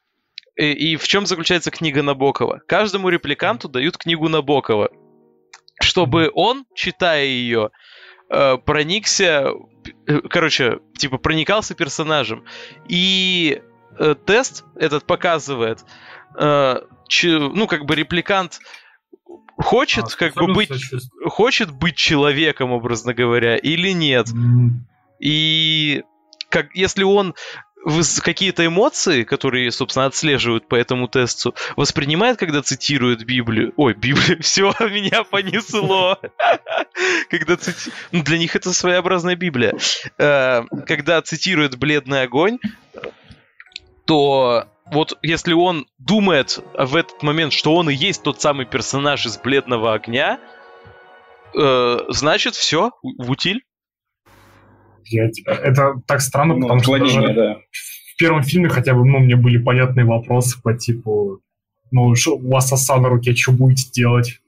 И, 0.61 0.92
и 0.92 0.96
в 0.96 1.08
чем 1.08 1.24
заключается 1.24 1.70
книга 1.70 2.02
Набокова? 2.02 2.61
Каждому 2.66 3.08
репликанту 3.08 3.68
дают 3.68 3.96
книгу 3.96 4.28
Набокова, 4.28 4.90
чтобы 5.80 6.30
он, 6.34 6.66
читая 6.74 7.24
ее, 7.24 7.70
э, 8.28 8.58
проникся, 8.58 9.52
э, 10.06 10.20
короче, 10.28 10.80
типа 10.98 11.16
проникался 11.16 11.74
персонажем. 11.74 12.44
И 12.88 13.62
э, 13.98 14.14
тест 14.26 14.64
этот 14.76 15.06
показывает, 15.06 15.82
э, 16.38 16.80
ну, 17.22 17.66
как 17.66 17.86
бы 17.86 17.94
репликант 17.94 18.61
хочет, 19.56 20.04
А, 20.12 20.16
как 20.16 20.34
бы 20.34 20.52
быть 20.52 20.70
хочет 21.24 21.70
быть 21.70 21.96
человеком, 21.96 22.72
образно 22.72 23.14
говоря, 23.14 23.56
или 23.56 23.92
нет. 23.92 24.28
М, 24.28 24.86
И 25.20 26.02
как 26.50 26.74
если 26.74 27.04
он 27.04 27.34
какие-то 28.22 28.66
эмоции, 28.66 29.24
которые, 29.24 29.70
собственно, 29.70 30.06
отслеживают 30.06 30.68
по 30.68 30.74
этому 30.74 31.08
тесту, 31.08 31.54
воспринимает, 31.76 32.38
когда 32.38 32.62
цитирует 32.62 33.24
Библию. 33.24 33.72
Ой, 33.76 33.94
Библию, 33.94 34.38
все, 34.42 34.72
меня 34.80 35.24
понесло. 35.24 36.18
Когда 37.30 37.56
цити... 37.56 37.90
ну, 38.12 38.22
для 38.22 38.38
них 38.38 38.56
это 38.56 38.72
своеобразная 38.72 39.36
Библия. 39.36 39.74
Э, 40.18 40.62
когда 40.86 41.22
цитирует 41.22 41.76
«Бледный 41.78 42.22
огонь», 42.22 42.58
то 44.04 44.66
вот 44.86 45.18
если 45.22 45.52
он 45.52 45.86
думает 45.98 46.58
в 46.74 46.96
этот 46.96 47.22
момент, 47.22 47.52
что 47.52 47.74
он 47.74 47.88
и 47.90 47.94
есть 47.94 48.22
тот 48.22 48.40
самый 48.40 48.66
персонаж 48.66 49.24
из 49.24 49.38
«Бледного 49.38 49.94
огня», 49.94 50.40
э, 51.54 51.98
значит, 52.08 52.54
все, 52.54 52.90
в 53.02 53.30
утиль. 53.30 53.62
Я, 55.07 55.30
типа, 55.30 55.51
это 55.51 56.01
так 56.07 56.20
странно, 56.20 56.55
ну, 56.55 56.62
потому 56.62 56.80
что 56.80 56.98
даже 56.98 57.34
да. 57.34 57.59
в 57.72 58.16
первом 58.16 58.42
фильме 58.42 58.68
хотя 58.68 58.94
бы, 58.94 59.05
ну, 59.05 59.18
мне 59.18 59.36
были 59.36 59.59
понятные 59.59 60.07
вопросы 60.07 60.61
по 60.62 60.74
типу, 60.74 61.40
ну, 61.90 62.14
шо, 62.14 62.36
у 62.36 62.51
вас 62.51 62.72
оса 62.72 62.98
на 62.98 63.09
руке, 63.09 63.34
что 63.34 63.53
будете 63.53 63.90
делать? 63.90 64.40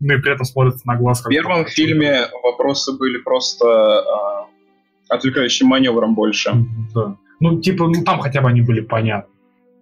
Ну 0.00 0.14
и 0.14 0.18
при 0.18 0.32
этом 0.32 0.46
смотрится 0.46 0.86
на 0.86 0.96
глаз. 0.96 1.22
В 1.22 1.28
первом 1.28 1.66
фильме 1.66 2.26
вопросы 2.42 2.96
были 2.96 3.18
просто 3.18 3.66
э, 3.66 5.14
отвлекающим 5.14 5.66
маневром 5.66 6.14
больше. 6.14 6.52
Да. 6.94 7.16
Ну, 7.38 7.60
типа, 7.60 7.86
ну 7.86 8.02
там 8.02 8.20
хотя 8.20 8.40
бы 8.40 8.48
они 8.48 8.62
были 8.62 8.80
понятны. 8.80 9.34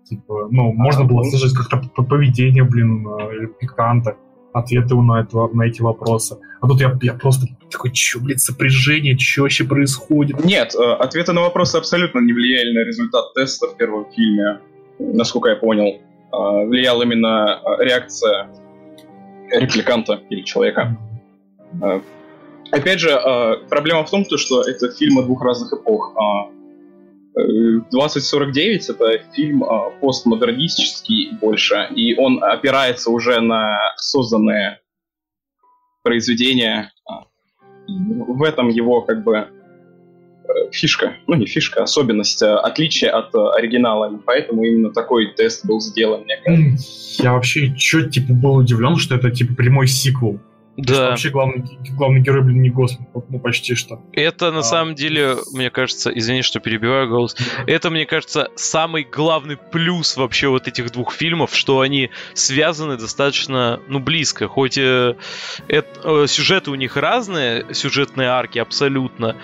Типа, 0.04 0.48
ну, 0.50 0.72
можно 0.72 1.04
было 1.04 1.22
ну. 1.22 1.30
слышать 1.30 1.56
как-то 1.56 2.02
поведение, 2.02 2.64
блин, 2.64 3.06
пиканта 3.60 4.16
ответы 4.52 4.94
на, 4.96 5.20
это, 5.20 5.46
на 5.48 5.62
эти 5.62 5.82
вопросы. 5.82 6.38
А 6.60 6.66
тут 6.66 6.80
я, 6.80 6.96
я 7.02 7.14
просто 7.14 7.46
такой, 7.70 7.94
что, 7.94 8.20
блин, 8.20 8.38
сопряжение, 8.38 9.16
что 9.18 9.42
вообще 9.42 9.64
происходит? 9.64 10.44
Нет, 10.44 10.74
э, 10.74 10.92
ответы 10.94 11.32
на 11.32 11.42
вопросы 11.42 11.76
абсолютно 11.76 12.20
не 12.20 12.32
влияли 12.32 12.72
на 12.72 12.84
результат 12.84 13.34
теста 13.34 13.68
в 13.68 13.76
первом 13.76 14.06
фильме, 14.12 14.60
насколько 14.98 15.50
я 15.50 15.56
понял. 15.56 16.00
Э, 16.32 16.66
влияла 16.66 17.02
именно 17.02 17.60
э, 17.62 17.84
реакция 17.84 18.48
репликанта 19.50 20.20
или 20.28 20.42
человека. 20.42 20.96
Опять 22.70 23.00
же, 23.00 23.18
проблема 23.70 24.04
в 24.04 24.10
том, 24.10 24.26
что 24.36 24.60
это 24.60 24.90
фильмы 24.90 25.22
двух 25.22 25.42
разных 25.42 25.72
эпох. 25.72 26.14
2049 27.90 28.88
это 28.90 29.18
фильм 29.32 29.64
а, 29.64 29.90
постмодернистический 30.00 31.36
больше, 31.40 31.88
и 31.94 32.14
он 32.16 32.42
опирается 32.42 33.10
уже 33.10 33.40
на 33.40 33.78
созданные 33.96 34.80
произведения. 36.02 36.92
А, 37.08 37.24
в 37.86 38.42
этом 38.42 38.68
его 38.68 39.02
как 39.02 39.22
бы 39.22 39.36
э, 39.36 39.48
фишка, 40.72 41.16
ну 41.26 41.36
не 41.36 41.46
фишка, 41.46 41.82
особенность, 41.82 42.42
а 42.42 42.58
отличие 42.58 43.10
от 43.10 43.34
оригинала. 43.34 44.20
Поэтому 44.26 44.64
именно 44.64 44.92
такой 44.92 45.32
тест 45.34 45.64
был 45.64 45.80
сделан, 45.80 46.24
мне 46.24 46.36
кажется. 46.38 47.22
Я 47.22 47.32
вообще 47.34 47.74
чё 47.76 48.08
типа 48.08 48.32
был 48.32 48.56
удивлен, 48.56 48.96
что 48.96 49.14
это 49.14 49.30
типа 49.30 49.54
прямой 49.54 49.86
сиквел. 49.86 50.40
Да. 50.78 51.10
Вообще 51.10 51.30
главный, 51.30 51.64
главный 51.96 52.20
герой, 52.20 52.44
блин, 52.44 52.62
не 52.62 52.70
Госман, 52.70 53.08
ну 53.28 53.40
почти 53.40 53.74
что. 53.74 54.00
Это 54.12 54.52
на 54.52 54.60
а. 54.60 54.62
самом 54.62 54.94
деле, 54.94 55.34
мне 55.52 55.70
кажется, 55.70 56.08
извини, 56.14 56.42
что 56.42 56.60
перебиваю 56.60 57.08
голос, 57.08 57.36
это, 57.66 57.90
мне 57.90 58.06
кажется, 58.06 58.48
самый 58.54 59.02
главный 59.02 59.56
плюс 59.56 60.16
вообще 60.16 60.46
вот 60.46 60.68
этих 60.68 60.92
двух 60.92 61.12
фильмов, 61.12 61.52
что 61.52 61.80
они 61.80 62.10
связаны 62.32 62.96
достаточно, 62.96 63.80
ну, 63.88 63.98
близко. 63.98 64.46
Хоть 64.46 64.78
э, 64.78 65.16
это, 65.66 66.22
э, 66.22 66.26
сюжеты 66.28 66.70
у 66.70 66.76
них 66.76 66.96
разные, 66.96 67.66
сюжетные 67.74 68.28
арки 68.28 68.60
абсолютно, 68.60 69.34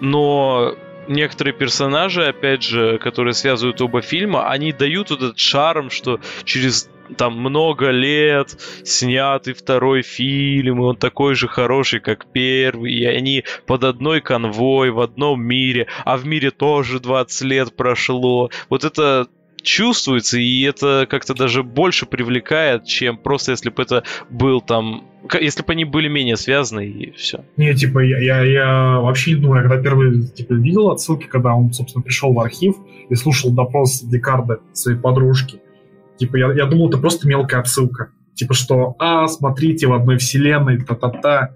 но 0.00 0.76
некоторые 1.08 1.54
персонажи, 1.54 2.24
опять 2.24 2.62
же, 2.62 2.98
которые 2.98 3.34
связывают 3.34 3.80
оба 3.80 4.00
фильма, 4.00 4.48
они 4.48 4.72
дают 4.72 5.10
вот 5.10 5.22
этот 5.22 5.38
шарм, 5.40 5.90
что 5.90 6.20
через 6.44 6.88
там 7.16 7.38
много 7.38 7.90
лет 7.90 8.56
снятый 8.84 9.54
второй 9.54 10.02
фильм, 10.02 10.78
и 10.78 10.84
он 10.84 10.96
такой 10.96 11.34
же 11.34 11.48
хороший, 11.48 12.00
как 12.00 12.26
первый, 12.32 12.92
и 12.92 13.04
они 13.04 13.44
под 13.66 13.84
одной 13.84 14.20
конвой 14.20 14.90
в 14.90 15.00
одном 15.00 15.42
мире, 15.42 15.86
а 16.04 16.16
в 16.16 16.26
мире 16.26 16.50
тоже 16.50 17.00
20 17.00 17.42
лет 17.42 17.76
прошло. 17.76 18.50
Вот 18.68 18.84
это 18.84 19.28
чувствуется, 19.64 20.38
и 20.38 20.62
это 20.62 21.06
как-то 21.08 21.34
даже 21.34 21.62
больше 21.62 22.06
привлекает, 22.06 22.84
чем 22.84 23.16
просто 23.16 23.52
если 23.52 23.70
бы 23.70 23.82
это 23.82 24.04
был 24.30 24.60
там... 24.60 25.04
Если 25.40 25.62
бы 25.62 25.72
они 25.72 25.86
были 25.86 26.06
менее 26.06 26.36
связаны, 26.36 26.86
и 26.86 27.10
все. 27.12 27.44
Не, 27.56 27.74
типа, 27.74 28.00
я, 28.00 28.18
я, 28.18 28.42
я 28.42 29.00
вообще 29.00 29.32
не 29.32 29.40
думаю, 29.40 29.62
когда 29.62 29.82
первый 29.82 30.26
типа, 30.28 30.52
видел 30.52 30.90
отсылки, 30.90 31.26
когда 31.26 31.54
он, 31.54 31.72
собственно, 31.72 32.02
пришел 32.02 32.32
в 32.34 32.40
архив 32.40 32.76
и 33.08 33.14
слушал 33.14 33.50
допрос 33.50 34.02
Декарда 34.02 34.60
своей 34.74 34.98
подружки, 34.98 35.60
Типа, 36.18 36.36
я, 36.36 36.52
я 36.52 36.66
думал, 36.66 36.88
это 36.88 36.98
просто 36.98 37.26
мелкая 37.26 37.60
отсылка. 37.60 38.10
Типа, 38.34 38.54
что, 38.54 38.96
а, 38.98 39.26
смотрите, 39.28 39.86
в 39.86 39.92
одной 39.92 40.18
вселенной, 40.18 40.80
та-та-та. 40.80 41.50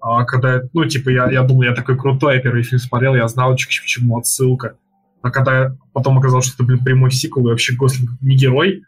А 0.00 0.24
когда, 0.24 0.62
ну, 0.72 0.84
типа, 0.84 1.10
я, 1.10 1.30
я 1.30 1.42
думал, 1.42 1.62
я 1.62 1.74
такой 1.74 1.98
крутой, 1.98 2.36
я 2.36 2.42
первый 2.42 2.62
фильм 2.62 2.80
смотрел, 2.80 3.14
я 3.14 3.26
знал, 3.28 3.54
к 3.54 3.58
чему 3.58 4.18
отсылка. 4.18 4.76
А 5.22 5.30
когда 5.30 5.76
потом 5.92 6.18
оказалось, 6.18 6.46
что 6.46 6.54
это, 6.54 6.64
блин, 6.64 6.84
прямой 6.84 7.10
сиквел, 7.10 7.48
и 7.48 7.50
вообще 7.50 7.74
Гослинг 7.74 8.10
не 8.20 8.36
герой, 8.36 8.82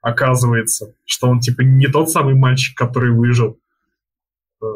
оказывается, 0.00 0.94
что 1.04 1.28
он, 1.28 1.40
типа, 1.40 1.62
не 1.62 1.86
тот 1.86 2.10
самый 2.10 2.34
мальчик, 2.34 2.76
который 2.76 3.12
выжил. 3.12 3.58
Э, 4.62 4.66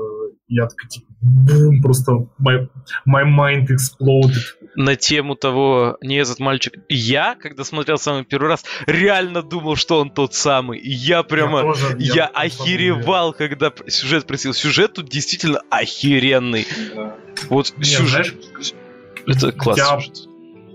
я 0.49 0.67
такой, 0.67 0.89
типа, 0.89 1.07
бум, 1.21 1.83
просто 1.83 2.29
my, 2.41 2.69
my 3.07 3.25
mind 3.25 3.69
exploded. 3.69 4.60
На 4.77 4.97
тему 4.97 5.35
того, 5.35 5.99
не 6.01 6.17
этот 6.17 6.39
мальчик. 6.39 6.75
Я, 6.89 7.35
когда 7.35 7.65
смотрел 7.65 7.99
самый 7.99 8.25
первый 8.25 8.49
раз, 8.49 8.65
реально 8.87 9.43
думал, 9.43 9.77
что 9.77 10.01
он 10.01 10.11
тот 10.11 10.35
самый. 10.35 10.79
И 10.79 10.91
я 10.91 11.23
прямо, 11.23 11.59
я, 11.59 11.65
тоже, 11.65 11.97
я, 11.99 12.15
я 12.15 12.27
охеревал, 12.27 13.33
когда 13.33 13.73
сюжет 13.89 14.27
просил. 14.27 14.55
Сюжет 14.55 14.95
тут 14.95 15.09
действительно 15.09 15.61
охеренный. 15.71 16.67
Да. 16.95 17.17
Вот 17.49 17.75
не, 17.77 17.85
сюжет... 17.85 18.27
Знаешь, 18.27 18.75
это 19.27 19.53
классный 19.53 19.85
я... 19.85 20.01
сюжет 20.01 20.31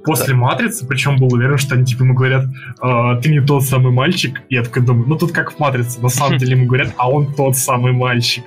после 0.05 0.33
да. 0.33 0.39
матрицы, 0.39 0.85
причем 0.87 1.17
был 1.17 1.33
уверен, 1.33 1.57
что 1.57 1.75
они 1.75 1.83
типа 1.83 2.03
ему 2.03 2.13
говорят, 2.13 2.45
э, 2.81 3.21
ты 3.21 3.29
не 3.29 3.41
тот 3.41 3.63
самый 3.63 3.91
мальчик. 3.91 4.41
И 4.49 4.55
я 4.55 4.63
такой 4.63 4.83
думаю, 4.83 5.07
ну 5.07 5.17
тут 5.17 5.31
как 5.31 5.53
в 5.53 5.59
матрице, 5.59 5.99
на 5.99 6.09
самом 6.09 6.37
деле 6.37 6.55
ему 6.55 6.67
говорят, 6.67 6.93
а 6.95 7.09
он 7.09 7.33
тот 7.33 7.57
самый 7.57 7.91
мальчик. 7.91 8.43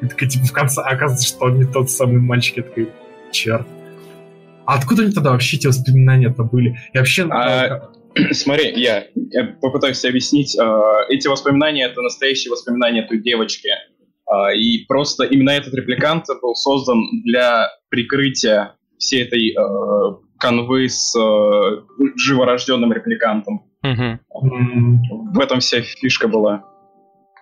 И 0.00 0.06
такая, 0.06 0.28
типа, 0.28 0.46
в 0.46 0.52
конце 0.52 0.80
оказывается, 0.82 1.28
что 1.28 1.46
он 1.46 1.58
не 1.58 1.64
тот 1.64 1.90
самый 1.90 2.20
мальчик. 2.20 2.58
Я 2.58 2.62
такой, 2.64 2.88
черт. 3.32 3.66
А 4.68 4.74
откуда 4.74 5.02
они 5.02 5.12
тогда 5.12 5.30
вообще 5.30 5.56
эти 5.56 5.66
воспоминания-то 5.66 6.44
были? 6.44 6.78
И 6.92 6.98
вообще... 6.98 7.26
А, 7.30 7.88
смотри, 8.32 8.78
я, 8.78 9.06
я 9.14 9.44
попытаюсь 9.62 10.04
объяснить. 10.04 10.58
А, 10.58 11.06
эти 11.08 11.26
воспоминания— 11.26 11.86
это 11.90 12.02
настоящие 12.02 12.50
воспоминания 12.50 13.02
той 13.08 13.18
девочки. 13.22 13.70
А, 14.26 14.52
и 14.52 14.84
просто 14.86 15.24
именно 15.24 15.50
этот 15.52 15.72
репликант 15.72 16.26
был 16.42 16.54
создан 16.54 17.02
для 17.24 17.70
прикрытия 17.88 18.74
всей 18.98 19.22
этой 19.22 19.52
э, 19.52 20.16
канвы 20.38 20.90
с 20.90 21.16
э, 21.18 22.10
живорожденным 22.16 22.92
репликантом. 22.92 23.62
Угу. 23.82 24.18
В 25.32 25.40
этом 25.40 25.60
вся 25.60 25.80
фишка 25.80 26.28
была 26.28 26.62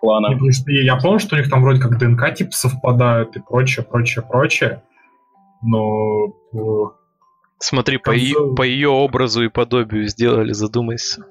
плана. 0.00 0.38
Я, 0.68 0.82
я 0.82 0.96
помню, 0.96 1.18
что 1.18 1.34
у 1.34 1.38
них 1.40 1.50
там 1.50 1.62
вроде 1.62 1.80
как 1.80 1.98
ДНК 1.98 2.32
типа 2.32 2.52
совпадают 2.52 3.36
и 3.36 3.40
прочее, 3.40 3.84
прочее, 3.84 4.24
прочее. 4.30 4.84
Но... 5.62 6.32
Смотри, 7.58 7.98
по, 7.98 8.10
ее, 8.10 8.54
по 8.54 8.62
ее 8.62 8.88
образу 8.88 9.42
и 9.44 9.48
подобию 9.48 10.06
сделали, 10.08 10.52
задумайся. 10.52 11.24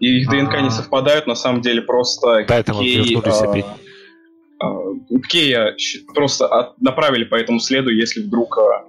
И 0.00 0.20
их 0.20 0.28
ДНК 0.28 0.54
А-а-а. 0.54 0.60
не 0.62 0.68
а. 0.68 0.70
совпадают, 0.70 1.26
на 1.26 1.34
самом 1.34 1.60
деле 1.60 1.82
просто 1.82 2.44
Поэтому 2.48 2.80
Кей, 2.80 3.16
а, 3.16 4.66
а, 4.66 5.18
Кея 5.28 5.76
просто 6.14 6.46
от, 6.46 6.80
направили 6.80 7.24
по 7.24 7.34
этому 7.34 7.60
следу, 7.60 7.90
если 7.90 8.22
вдруг 8.22 8.58
а, 8.58 8.84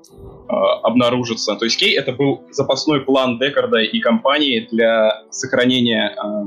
а, 0.50 0.80
обнаружится. 0.82 1.56
То 1.56 1.66
есть 1.66 1.78
Кей 1.78 1.98
это 1.98 2.12
был 2.14 2.44
запасной 2.52 3.02
план 3.02 3.40
Декарда 3.40 3.80
и 3.80 4.00
компании 4.00 4.68
для 4.72 5.24
сохранения 5.30 6.16
а, 6.18 6.46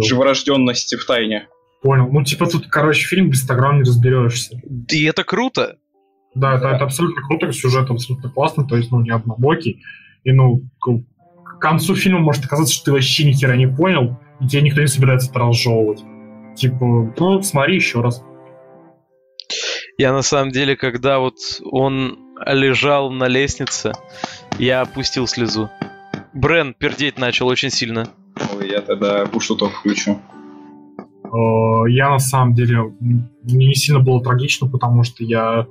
живорожденности 0.00 0.96
в 0.96 1.04
тайне. 1.04 1.48
Понял. 1.82 2.08
Ну, 2.10 2.24
типа 2.24 2.46
тут, 2.46 2.66
короче, 2.66 3.06
фильм 3.06 3.30
без 3.30 3.44
100 3.44 3.54
грамм 3.54 3.76
не 3.76 3.82
разберешься. 3.82 4.60
И 4.90 5.04
это 5.04 5.22
круто. 5.22 5.78
Да, 6.34 6.54
это, 6.54 6.68
это 6.68 6.84
абсолютно 6.84 7.22
круто, 7.22 7.52
сюжет 7.52 7.90
абсолютно 7.90 8.30
классный, 8.30 8.66
то 8.66 8.76
есть, 8.76 8.90
ну, 8.90 9.00
не 9.00 9.10
однобокий. 9.10 9.82
И, 10.24 10.32
ну, 10.32 10.62
к 10.80 11.58
концу 11.58 11.94
фильма 11.94 12.20
может 12.20 12.44
оказаться, 12.44 12.74
что 12.74 12.86
ты 12.86 12.92
вообще 12.92 13.24
ни 13.24 13.32
хера 13.32 13.56
не 13.56 13.66
понял, 13.66 14.18
и 14.40 14.46
тебе 14.46 14.62
никто 14.62 14.80
не 14.80 14.86
собирается 14.86 15.30
это 15.30 15.40
разжевывать. 15.40 16.02
Типа, 16.56 17.12
ну, 17.18 17.42
смотри 17.42 17.76
еще 17.76 18.00
раз. 18.00 18.22
Я 19.96 20.12
на 20.12 20.22
самом 20.22 20.52
деле, 20.52 20.76
когда 20.76 21.18
вот 21.18 21.36
он 21.64 22.18
лежал 22.46 23.10
на 23.10 23.26
лестнице, 23.26 23.92
я 24.58 24.82
опустил 24.82 25.26
слезу. 25.26 25.70
Брен 26.34 26.74
пердеть 26.74 27.18
начал 27.18 27.48
очень 27.48 27.70
сильно. 27.70 28.08
Ой, 28.56 28.70
я 28.70 28.80
тогда 28.80 29.26
пуштуток 29.26 29.72
включу. 29.72 30.20
Э, 31.24 31.90
я 31.90 32.10
на 32.10 32.18
самом 32.18 32.54
деле, 32.54 32.92
мне 33.00 33.66
не 33.66 33.74
сильно 33.74 34.00
было 34.00 34.22
трагично, 34.22 34.68
потому 34.68 35.02
что 35.02 35.24
я 35.24 35.66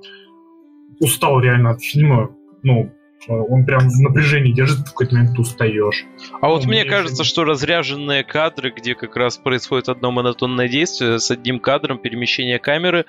устал 1.00 1.40
реально 1.40 1.72
от 1.72 1.82
фильма. 1.82 2.30
Ну, 2.64 2.92
Э, 3.28 3.34
Он 3.34 3.66
прям 3.66 3.90
в 3.90 4.00
напряжении 4.00 4.52
держит, 4.54 4.78
в 4.78 4.86
какой-то 4.92 5.16
момент 5.16 5.36
ты 5.36 5.42
устаешь. 5.42 6.06
А 6.40 6.50
вот 6.50 6.64
Ну, 6.64 6.70
мне 6.70 6.86
кажется, 6.86 7.24
же- 7.24 7.30
что 7.30 7.46
разряженные 7.46 8.24
кадры, 8.24 8.72
где 8.72 8.94
как 8.94 9.16
раз 9.18 9.38
происходит 9.38 9.90
одно 9.90 10.12
монотонное 10.12 10.68
действие 10.70 11.18
с 11.20 11.32
одним 11.32 11.60
кадром 11.60 11.98
перемещения 11.98 12.60
камеры, 12.60 13.06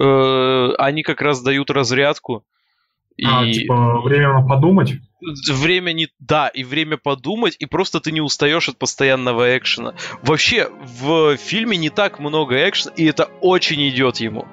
э, 0.00 0.68
они 0.78 1.02
как 1.02 1.20
раз 1.20 1.42
дают 1.42 1.70
разрядку. 1.70 2.44
И 3.16 3.24
А, 3.26 3.44
типа, 3.50 4.00
время 4.00 4.46
подумать. 4.46 4.94
время 5.50 5.92
не... 5.92 6.08
Да, 6.18 6.48
и 6.48 6.64
время 6.64 6.96
подумать, 6.96 7.56
и 7.58 7.66
просто 7.66 8.00
ты 8.00 8.12
не 8.12 8.22
устаешь 8.22 8.68
от 8.70 8.78
постоянного 8.78 9.56
экшена. 9.56 9.94
Вообще, 10.22 10.68
в 11.00 11.36
фильме 11.36 11.76
не 11.76 11.90
так 11.90 12.20
много 12.20 12.68
экшена, 12.68 12.92
и 12.96 13.04
это 13.04 13.28
очень 13.40 13.86
идет 13.88 14.16
ему. 14.16 14.46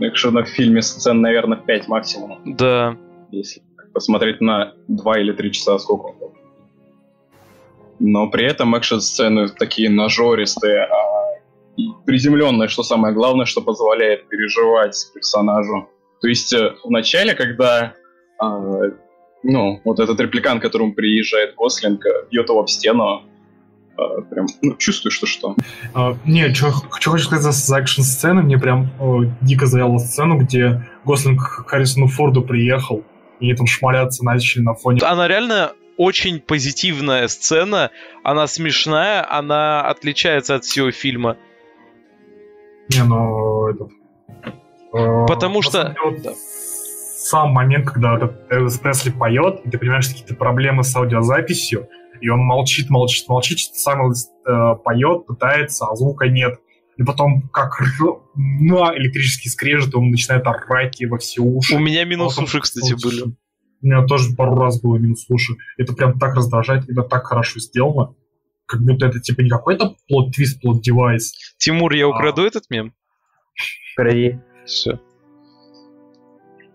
Экшена 0.00 0.42
в 0.42 0.48
фильме 0.48 0.82
сцен, 0.82 1.20
наверное, 1.20 1.58
5 1.58 1.88
максимум. 1.88 2.40
Да. 2.44 2.96
Если 3.30 3.62
посмотреть 3.92 4.40
на 4.40 4.74
2 4.88 5.18
или 5.20 5.32
3 5.32 5.52
часа, 5.52 5.78
сколько 5.78 6.06
он. 6.06 6.32
Но 8.00 8.28
при 8.28 8.44
этом 8.44 8.74
экшн-сцены 8.74 9.48
такие 9.48 9.88
нажористые, 9.88 10.84
а, 10.84 11.14
приземленные, 12.04 12.68
что 12.68 12.82
самое 12.82 13.14
главное, 13.14 13.46
что 13.46 13.62
позволяет 13.62 14.28
переживать 14.28 14.96
персонажу. 15.14 15.88
То 16.20 16.28
есть 16.28 16.52
э, 16.52 16.72
в 16.82 16.90
начале, 16.90 17.34
когда 17.34 17.94
а, 18.38 18.60
ну, 19.44 19.80
вот 19.84 20.00
этот 20.00 20.18
репликант, 20.20 20.60
к 20.60 20.62
которому 20.62 20.94
приезжает 20.94 21.54
Гослинг, 21.54 22.04
э, 22.04 22.26
бьет 22.30 22.48
его 22.48 22.64
в 22.64 22.70
стену, 22.70 23.22
прям 24.30 24.46
ну, 24.62 24.74
чувствуешь, 24.76 25.14
что 25.14 25.26
что. 25.26 25.56
А, 25.94 26.16
не, 26.24 26.52
что 26.54 26.70
хочу 26.72 27.16
сказать 27.18 27.42
за, 27.42 27.52
за 27.52 27.78
экшн-сцены, 27.78 28.42
мне 28.42 28.58
прям 28.58 28.90
э, 29.00 29.30
дико 29.40 29.66
заела 29.66 29.98
сцену, 29.98 30.38
где 30.38 30.86
Гослинг 31.04 31.40
к 31.40 31.68
Харрисону 31.68 32.06
Форду 32.08 32.42
приехал, 32.42 33.04
и 33.40 33.46
они 33.46 33.54
там 33.54 33.66
шмаляться 33.66 34.24
начали 34.24 34.62
на 34.62 34.74
фоне... 34.74 35.00
Она 35.02 35.28
реально 35.28 35.72
очень 35.96 36.40
позитивная 36.40 37.28
сцена, 37.28 37.90
она 38.22 38.46
смешная, 38.46 39.24
она 39.30 39.82
отличается 39.82 40.56
от 40.56 40.64
всего 40.64 40.90
фильма. 40.90 41.36
Не, 42.88 43.04
ну, 43.04 43.68
этот... 43.68 43.88
э, 44.92 45.26
Потому 45.26 45.62
что- 45.62 45.94
вот 46.04 46.22
да. 46.22 46.32
Сам 46.36 47.52
момент, 47.52 47.88
когда 47.88 48.16
этот 48.16 48.52
Элвис 48.52 48.78
Пресли 48.78 49.10
поет, 49.10 49.60
и 49.64 49.70
ты 49.70 49.78
понимаешь, 49.78 50.04
что 50.04 50.12
какие-то 50.12 50.34
проблемы 50.34 50.84
с 50.84 50.94
аудиозаписью, 50.94 51.88
и 52.24 52.28
он 52.30 52.40
молчит, 52.40 52.88
молчит, 52.88 53.28
молчит, 53.28 53.58
сам 53.58 54.10
э, 54.10 54.74
поет, 54.82 55.26
пытается, 55.26 55.84
а 55.86 55.94
звука 55.94 56.26
нет. 56.28 56.58
И 56.96 57.02
потом, 57.02 57.48
как 57.52 57.78
на 58.34 58.96
электрический 58.96 59.50
скрежет, 59.50 59.94
он 59.94 60.10
начинает 60.10 60.46
орать 60.46 61.00
ей 61.00 61.06
во 61.06 61.18
все 61.18 61.42
уши. 61.42 61.74
У 61.74 61.78
меня 61.80 62.04
минус 62.04 62.32
А 62.32 62.36
потом- 62.36 62.44
уши, 62.44 62.60
кстати, 62.60 62.94
были. 63.02 63.22
У 63.82 63.86
меня 63.86 64.06
тоже 64.06 64.34
пару 64.34 64.56
раз 64.56 64.80
было 64.80 64.96
минус 64.96 65.26
уши. 65.28 65.54
Это 65.76 65.92
прям 65.92 66.18
так 66.18 66.34
раздражает, 66.34 66.88
это 66.88 67.02
так 67.02 67.24
хорошо 67.26 67.60
сделано. 67.60 68.14
Как 68.66 68.80
будто 68.80 69.06
это 69.06 69.20
типа 69.20 69.42
не 69.42 69.50
какой-то 69.50 69.96
плод-твист, 70.08 70.62
плод-девайс. 70.64 71.32
Тимур, 71.58 71.92
я 71.92 72.06
А. 72.06 72.08
украду 72.08 72.46
этот 72.46 72.70
мем? 72.70 72.94
Кради. 73.96 74.40
Все. 74.64 74.98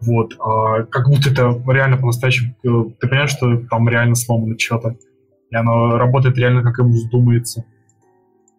Вот. 0.01 0.35
а 0.39 0.83
как 0.83 1.07
будто 1.09 1.29
это 1.31 1.61
реально 1.71 1.97
по-настоящему... 1.97 2.55
э, 2.63 2.91
Ты 2.99 3.07
понимаешь, 3.07 3.31
что 3.31 3.57
там 3.69 3.89
реально 3.89 4.15
сломано 4.15 4.55
что-то. 4.59 4.95
И 5.51 5.55
оно 5.55 5.97
работает 5.97 6.37
реально, 6.37 6.63
как 6.63 6.77
ему 6.77 6.91
вздумается. 6.91 7.65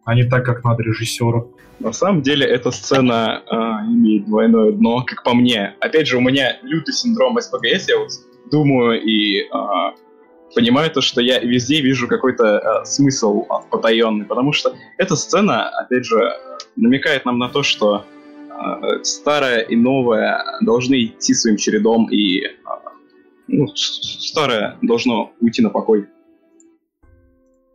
А 0.04 0.14
не 0.14 0.24
так, 0.24 0.44
как 0.44 0.64
надо 0.64 0.82
режиссеру. 0.82 1.56
На 1.78 1.92
самом 1.92 2.22
деле 2.22 2.46
эта 2.46 2.70
сцена 2.70 3.42
а, 3.48 3.84
имеет 3.86 4.26
двойное 4.26 4.72
дно, 4.72 5.02
как 5.06 5.22
по 5.22 5.34
мне. 5.34 5.74
Опять 5.80 6.08
же, 6.08 6.18
у 6.18 6.20
меня 6.20 6.58
лютый 6.62 6.92
синдром 6.92 7.40
СПГС, 7.40 7.88
я 7.88 7.98
вот 7.98 8.10
думаю 8.50 9.00
и 9.00 9.48
а, 9.50 9.94
понимаю 10.54 10.90
то, 10.90 11.00
что 11.00 11.20
я 11.20 11.38
везде 11.38 11.80
вижу 11.80 12.08
какой-то 12.08 12.58
а, 12.58 12.84
смысл 12.84 13.46
потаенный, 13.70 14.26
потому 14.26 14.52
что 14.52 14.74
эта 14.98 15.16
сцена, 15.16 15.68
опять 15.68 16.04
же, 16.04 16.20
намекает 16.76 17.24
нам 17.24 17.38
на 17.38 17.48
то, 17.48 17.62
что 17.62 18.04
а, 18.50 19.02
старое 19.02 19.60
и 19.60 19.76
новое 19.76 20.44
должны 20.60 21.04
идти 21.04 21.34
своим 21.34 21.56
чередом, 21.56 22.10
и 22.10 22.44
а, 22.64 22.80
ну, 23.48 23.66
старое 23.74 24.76
должно 24.82 25.32
уйти 25.40 25.62
на 25.62 25.70
покой. 25.70 26.08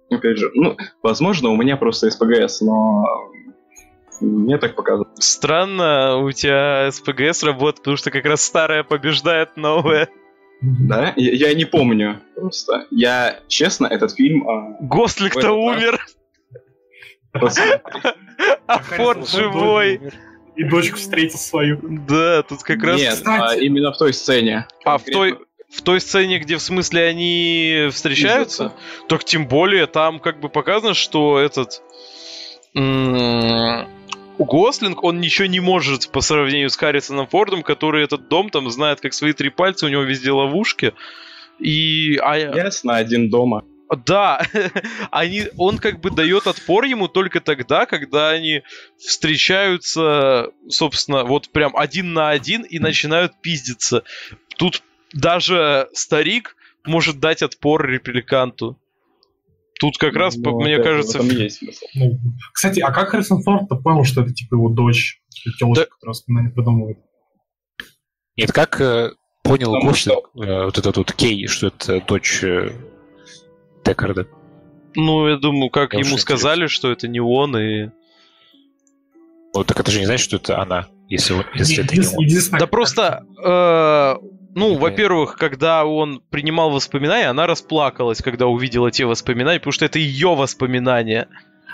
Опять 0.09 0.37
же, 0.37 0.51
ну, 0.53 0.77
возможно, 1.01 1.49
у 1.49 1.55
меня 1.55 1.77
просто 1.77 2.09
СПГС, 2.09 2.61
но 2.61 3.03
мне 4.21 4.57
так 4.57 4.75
показалось. 4.75 5.09
Странно, 5.19 6.17
у 6.17 6.31
тебя 6.31 6.89
СПГС 6.91 7.43
работает, 7.43 7.81
потому 7.81 7.97
что 7.97 8.11
как 8.11 8.25
раз 8.25 8.41
старое 8.41 8.83
побеждает 8.83 9.57
новое. 9.57 10.09
Да? 10.61 11.13
Я, 11.15 11.49
я 11.49 11.53
не 11.53 11.65
помню 11.65 12.21
просто. 12.35 12.85
Я, 12.91 13.39
честно, 13.47 13.87
этот 13.87 14.13
фильм... 14.13 14.47
а, 14.47 14.77
Гослик-то 14.79 15.51
умер, 15.51 15.99
а 18.67 18.79
Форд 18.79 19.29
живой. 19.29 20.01
И 20.55 20.63
дочку 20.63 20.95
встретил 20.95 21.37
свою. 21.37 21.79
Да, 22.07 22.41
тут 22.43 22.63
как 22.63 22.81
раз... 22.81 22.97
Нет, 22.97 23.21
а 23.25 23.55
именно 23.55 23.91
в 23.91 23.97
той 23.97 24.13
сцене. 24.13 24.65
А 24.85 24.97
в 24.97 25.03
той, 25.03 25.37
в 25.75 25.81
той 25.81 25.99
сцене, 25.99 26.39
где 26.39 26.55
в 26.55 26.61
смысле 26.61 27.03
они 27.03 27.89
встречаются, 27.91 28.73
так 29.09 29.23
тем 29.25 29.47
более 29.47 29.87
там 29.87 30.19
как 30.19 30.39
бы 30.39 30.49
показано, 30.49 30.93
что 30.93 31.37
этот 31.37 31.81
Гослинг, 34.37 35.03
он 35.03 35.19
ничего 35.19 35.47
не 35.47 35.59
может 35.59 36.11
по 36.11 36.21
сравнению 36.21 36.69
с 36.69 36.77
Харрисоном 36.77 37.27
Фордом, 37.27 37.63
который 37.63 38.03
этот 38.03 38.27
дом 38.27 38.49
там 38.49 38.69
знает 38.69 39.01
как 39.01 39.13
свои 39.13 39.33
три 39.33 39.49
пальца, 39.49 39.85
у 39.85 39.89
него 39.89 40.03
везде 40.03 40.31
ловушки. 40.31 40.93
И 41.59 42.17
а, 42.21 42.37
Ясно, 42.37 42.97
один 42.97 43.29
дома. 43.29 43.63
да, 44.05 44.41
они, 45.11 45.43
он 45.57 45.77
как 45.77 46.01
бы 46.01 46.09
дает 46.09 46.47
отпор 46.47 46.83
ему 46.85 47.07
только 47.07 47.39
тогда, 47.39 47.85
когда 47.85 48.29
они 48.29 48.63
встречаются, 48.97 50.51
собственно, 50.67 51.23
вот 51.23 51.49
прям 51.49 51.75
один 51.75 52.13
на 52.13 52.29
один 52.29 52.63
и 52.63 52.79
начинают 52.79 53.33
пиздиться. 53.41 54.03
Тут 54.57 54.83
даже 55.15 55.89
старик 55.93 56.55
может 56.85 57.19
дать 57.19 57.41
отпор 57.41 57.87
репликанту. 57.87 58.77
Тут 59.79 59.97
как 59.97 60.15
раз, 60.15 60.37
Ну, 60.37 60.59
мне 60.61 60.81
кажется, 60.81 61.19
В 61.19 61.25
этом 61.25 61.37
есть 61.37 61.57
смысл. 61.57 61.85
Ну, 61.95 62.19
кстати, 62.53 62.79
а 62.79 62.91
как 62.91 63.09
Харрисон 63.09 63.41
Форд 63.41 63.67
понял, 63.83 64.05
что 64.05 64.21
это 64.21 64.33
типа 64.33 64.55
его 64.55 64.69
дочь? 64.69 65.21
Телочка, 65.59 65.85
которая 65.85 66.11
воспоминания 66.11 66.49
придумывает. 66.49 66.97
Нет, 68.37 68.51
как 68.51 68.79
э, 68.79 69.11
понял 69.43 69.73
Потому 69.73 69.89
Гослинг, 69.89 70.29
э, 70.35 70.65
вот 70.65 70.77
этот 70.77 70.97
вот 70.97 71.11
Кей, 71.13 71.47
что 71.47 71.67
это 71.67 72.01
дочь 72.01 72.43
э, 72.43 72.71
Декарда? 73.83 74.27
ну, 74.95 75.27
я 75.27 75.35
думаю, 75.37 75.69
как 75.69 75.93
Я 75.93 75.99
ему 75.99 76.13
очень 76.13 76.19
сказали, 76.19 76.67
что 76.67 76.89
это 76.89 77.07
не 77.09 77.19
он, 77.19 77.57
и... 77.57 77.89
Ну, 79.53 79.63
так 79.65 79.77
это 79.79 79.91
же 79.91 79.99
не 79.99 80.05
значит, 80.05 80.23
что 80.25 80.37
это 80.37 80.61
она, 80.61 80.87
если, 81.09 81.33
он- 81.33 81.45
если 81.53 81.83
это 81.83 81.95
не 81.97 82.07
он. 82.07 82.59
Да 82.59 82.67
просто, 82.67 83.25
э, 83.43 84.15
ну, 84.55 84.73
Какая? 84.73 84.79
во-первых, 84.91 85.35
когда 85.37 85.85
он 85.85 86.21
принимал 86.31 86.71
воспоминания, 86.71 87.27
она 87.27 87.45
расплакалась, 87.45 88.21
когда 88.23 88.47
увидела 88.47 88.89
те 88.89 89.05
воспоминания, 89.05 89.59
потому 89.59 89.73
что 89.73 89.85
это 89.85 89.99
ее 89.99 90.33
воспоминания. 90.35 91.27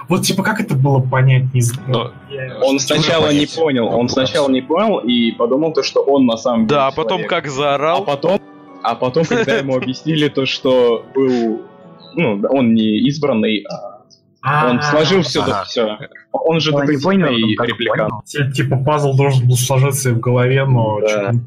Вот 0.10 0.24
типа 0.24 0.42
как 0.44 0.60
это 0.60 0.74
было 0.76 1.00
понять, 1.00 1.54
не 1.54 1.62
знаю. 1.62 1.88
Но- 1.88 2.12
Я- 2.30 2.58
Он 2.62 2.80
сначала 2.80 3.28
не 3.28 3.46
понять? 3.46 3.56
понял, 3.56 3.88
он 3.88 4.10
сначала 4.10 4.50
не 4.50 4.62
понял 4.62 4.98
и 4.98 5.32
подумал 5.32 5.74
то, 5.74 5.84
что 5.84 6.02
он 6.02 6.26
на 6.26 6.38
самом 6.38 6.66
деле 6.68 6.76
Да, 6.80 6.88
а 6.88 6.92
потом 6.92 7.20
человек. 7.24 7.30
как 7.30 7.46
А 7.46 7.50
заорал. 7.50 8.04
потом, 8.04 8.42
а 8.84 8.96
потом, 8.96 9.26
когда 9.26 9.58
ему 9.58 9.78
объяснили 9.78 10.28
то, 10.28 10.46
что 10.48 11.06
был, 11.14 11.62
ну, 12.16 12.38
да, 12.38 12.50
он 12.50 12.74
не 12.74 12.98
избранный, 13.10 13.64
а 14.44 14.70
он 14.72 14.80
А, 14.80 14.82
сложил 14.82 15.22
все, 15.22 15.44
все. 15.66 16.00
Он 16.32 16.60
же 16.60 16.72
не 16.74 16.82
детективный 16.82 17.36
репликант. 17.68 18.26
Типа 18.56 18.78
пазл 18.78 19.16
должен 19.16 19.48
был 19.48 19.56
сложиться 19.56 20.10
и 20.10 20.14
в 20.14 20.20
голове, 20.20 20.66
но 20.66 21.00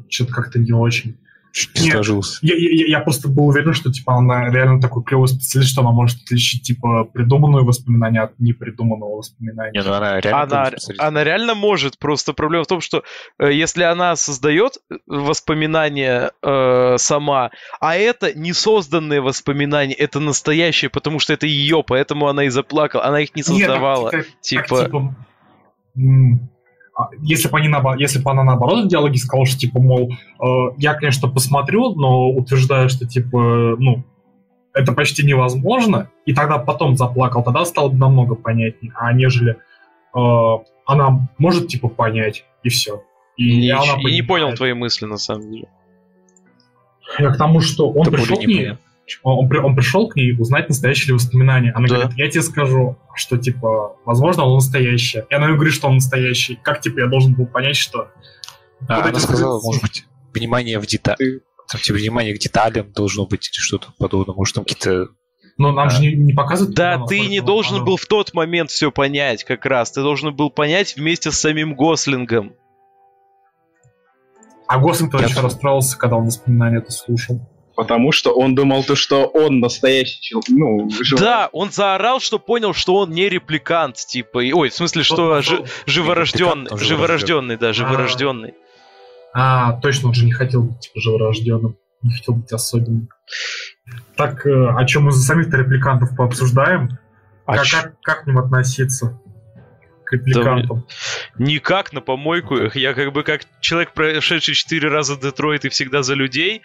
что-то 0.07 0.31
как-то 0.33 0.59
не 0.59 0.71
очень. 0.71 1.17
Чуть 1.55 1.73
не 1.75 1.83
Нет. 1.85 1.93
сложился. 1.93 2.37
Я, 2.41 2.53
я- 2.57 2.87
я 2.87 2.99
просто 2.99 3.29
был 3.29 3.47
уверен, 3.47 3.73
что 3.73 3.89
типа 3.89 4.15
она 4.15 4.49
реально 4.49 4.81
такой 4.81 5.03
клевый 5.05 5.29
специалист, 5.29 5.71
что 5.71 5.81
она 5.83 5.91
может 5.91 6.21
отличить 6.23 6.63
типа 6.63 7.05
придуманное 7.05 7.61
воспоминание 7.63 8.23
от 8.23 8.37
непридуманного 8.39 9.15
воспоминания. 9.15 9.71
Не, 9.71 9.81
ну 9.87 9.93
она 9.93 10.19
реально 10.19 10.41
Она, 10.41 10.71
она 10.97 11.23
реально 11.23 11.55
может, 11.55 11.97
просто 11.97 12.33
проблема 12.33 12.65
в 12.65 12.67
том, 12.67 12.81
что 12.81 13.03
э, 13.39 13.53
если 13.53 13.83
она 13.83 14.17
создает 14.17 14.73
воспоминания 15.07 16.31
э, 16.41 16.97
сама, 16.97 17.51
а 17.79 17.95
это 17.95 18.33
не 18.37 18.51
созданные 18.51 19.21
воспоминания, 19.21 19.93
это 19.93 20.19
настоящие, 20.19 20.89
потому 20.89 21.19
что 21.19 21.31
это 21.31 21.45
ее, 21.45 21.83
поэтому 21.87 22.27
она 22.27 22.43
и 22.43 22.49
заплакала, 22.49 23.05
она 23.05 23.21
их 23.21 23.33
не 23.33 23.39
Нет, 23.39 23.45
создавала. 23.47 24.11
так, 24.11 24.25
так, 24.25 24.41
типа- 24.41 24.83
типа, 24.85 25.15
м, 25.97 26.49
а, 26.51 26.54
если 27.21 27.49
бы 27.49 27.57
они 27.57 27.69
если 27.99 28.21
бы 28.21 28.31
она 28.31 28.43
наоборот 28.43 28.85
в 28.85 28.87
диалоге 28.87 29.17
сказала, 29.17 29.45
что 29.45 29.59
типа, 29.59 29.79
мол, 29.79 30.11
э, 30.11 30.45
я, 30.77 30.93
конечно, 30.93 31.27
посмотрю, 31.27 31.93
но 31.95 32.29
утверждаю, 32.29 32.89
что 32.89 33.05
типа, 33.05 33.75
ну, 33.77 34.03
это 34.73 34.91
почти 34.93 35.25
невозможно, 35.25 36.09
и 36.25 36.33
тогда 36.33 36.57
потом 36.57 36.95
заплакал, 36.95 37.43
тогда 37.43 37.65
стало 37.65 37.89
бы 37.89 37.97
намного 37.97 38.35
понятнее, 38.35 38.93
а 38.95 39.11
нежели 39.13 39.57
э, 40.15 40.19
она 40.85 41.29
может 41.37 41.67
типа 41.67 41.87
понять, 41.89 42.45
и 42.63 42.69
все. 42.69 43.03
И, 43.37 43.57
не, 43.57 43.69
она 43.71 43.99
и 43.99 44.13
не 44.13 44.21
понял 44.21 44.53
твои 44.53 44.73
мысли, 44.73 45.05
на 45.05 45.17
самом 45.17 45.51
деле. 45.51 45.67
Я 47.19 47.31
к 47.31 47.37
тому, 47.37 47.59
что 47.59 47.89
он 47.89 48.07
Это 48.07 48.11
пришел 48.11 48.37
к 48.37 48.45
ней. 48.45 48.77
Он, 49.23 49.39
он 49.43 49.49
при- 49.49 49.59
он 49.59 49.75
пришел 49.75 50.07
к 50.09 50.15
ней 50.15 50.33
узнать, 50.39 50.67
настоящие 50.69 51.07
ли 51.09 51.13
воспоминания. 51.13 51.71
Она 51.75 51.87
Да. 51.87 51.95
говорит, 51.95 52.17
я 52.17 52.29
тебе 52.29 52.41
скажу, 52.41 52.97
что, 53.13 53.37
типа, 53.37 53.97
возможно, 54.05 54.43
он 54.45 54.55
настоящий. 54.55 55.21
И 55.29 55.33
она 55.33 55.45
ему 55.47 55.55
говорит, 55.55 55.73
что 55.75 55.87
он 55.87 55.95
настоящий. 55.95 56.59
Как, 56.63 56.81
типа, 56.81 56.99
я 57.01 57.07
должен 57.07 57.33
был 57.35 57.45
понять, 57.45 57.75
что... 57.75 58.09
А, 58.87 58.97
Вот 59.01 59.05
она 59.09 59.19
сказала, 59.19 59.61
может 59.61 59.81
быть, 59.81 60.05
внимание 60.33 60.79
в 60.79 60.85
деталь. 60.87 61.15
Ты- 61.17 61.41
Там, 61.71 61.81
типа, 61.81 61.97
внимание 61.97 62.35
к 62.35 62.39
деталям 62.39 62.91
должно 62.91 63.25
быть 63.25 63.47
или 63.49 63.59
что-то 63.59 63.87
подобное. 63.97 64.35
Может, 64.35 64.55
там 64.55 64.63
какие-то... 64.65 65.07
Но 65.57 65.71
нам 65.71 65.87
А. 65.87 65.89
же 65.89 66.01
не, 66.01 66.13
не 66.13 66.33
показывают... 66.33 66.75
Да, 66.75 67.05
ты 67.05 67.21
не 67.21 67.39
должен 67.41 67.77
оно- 67.77 67.85
был 67.85 67.97
в 67.97 68.05
тот 68.05 68.33
момент 68.33 68.69
все 68.71 68.91
понять 68.91 69.43
как 69.45 69.65
раз. 69.65 69.91
Ты 69.91 70.01
должен 70.01 70.35
был 70.35 70.49
понять 70.51 70.95
вместе 70.97 71.31
с 71.31 71.39
самим 71.39 71.75
Гослингом. 71.75 72.53
А 74.67 74.79
Гослинг-то 74.79 75.17
Я 75.19 75.25
очень 75.25 75.35
тоже. 75.35 75.47
расстроился, 75.47 75.97
когда 75.97 76.15
он 76.17 76.25
воспоминания 76.25 76.79
это 76.79 76.91
слушал. 76.91 77.39
Потому 77.75 78.11
что 78.13 78.33
он 78.33 78.55
думал, 78.55 78.83
то, 78.83 78.95
что 78.95 79.25
он 79.25 79.59
настоящий 79.59 80.21
человек. 80.21 80.45
Ну, 80.49 80.89
жив- 81.03 81.19
Да, 81.19 81.49
он 81.51 81.71
заорал, 81.71 82.19
что 82.21 82.39
понял, 82.39 82.73
что 82.73 82.95
он 82.95 83.11
не 83.11 83.27
репликант, 83.27 83.97
типа. 83.97 84.39
и- 84.43 84.53
Ой, 84.53 84.69
в 84.69 84.73
смысле, 84.73 85.03
что 85.03 85.41
жи- 85.41 85.65
живорожденный, 85.85 86.69
живорожденный, 86.77 87.57
да, 87.57 87.73
живорожденный. 87.73 88.53
А, 89.33 89.73
точно, 89.81 90.09
он 90.09 90.13
же 90.13 90.23
не 90.25 90.31
хотел 90.31 90.63
быть, 90.63 90.79
типа, 90.79 90.99
живорожденным. 91.01 91.75
Не 92.01 92.13
хотел 92.13 92.35
быть 92.35 92.51
особенным. 92.53 93.09
Так, 94.15 94.45
э, 94.45 94.67
о 94.69 94.85
чем 94.85 95.03
мы 95.05 95.11
за 95.11 95.21
самих-то 95.23 95.57
репликантов 95.57 96.15
пообсуждаем? 96.15 96.97
А 97.45 97.55
как, 97.57 97.65
чё? 97.65 97.77
как, 97.77 98.01
как 98.01 98.23
к 98.23 98.27
ним 98.27 98.37
относиться? 98.37 99.19
К 100.05 100.13
репликантам. 100.13 100.85
Никак 101.37 101.93
на 101.93 102.01
помойку. 102.01 102.55
Я 102.73 102.93
как 102.93 103.11
бы 103.11 103.23
как 103.23 103.41
человек, 103.59 103.93
прошедший 103.93 104.53
четыре 104.53 104.89
раза 104.89 105.19
Детройт 105.19 105.65
и 105.65 105.69
всегда 105.69 106.03
за 106.03 106.13
людей. 106.13 106.61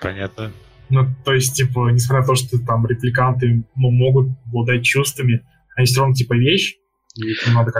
Понятно. 0.00 0.52
Ну, 0.90 1.06
то 1.24 1.32
есть, 1.32 1.54
типа, 1.56 1.90
несмотря 1.90 2.20
на 2.22 2.26
то, 2.26 2.34
что 2.34 2.58
там 2.66 2.86
репликанты 2.86 3.64
ну, 3.76 3.90
могут 3.90 4.30
обладать 4.46 4.84
чувствами, 4.84 5.46
они 5.76 5.86
все 5.86 6.00
равно, 6.00 6.14
типа, 6.14 6.34
вещь. 6.34 6.76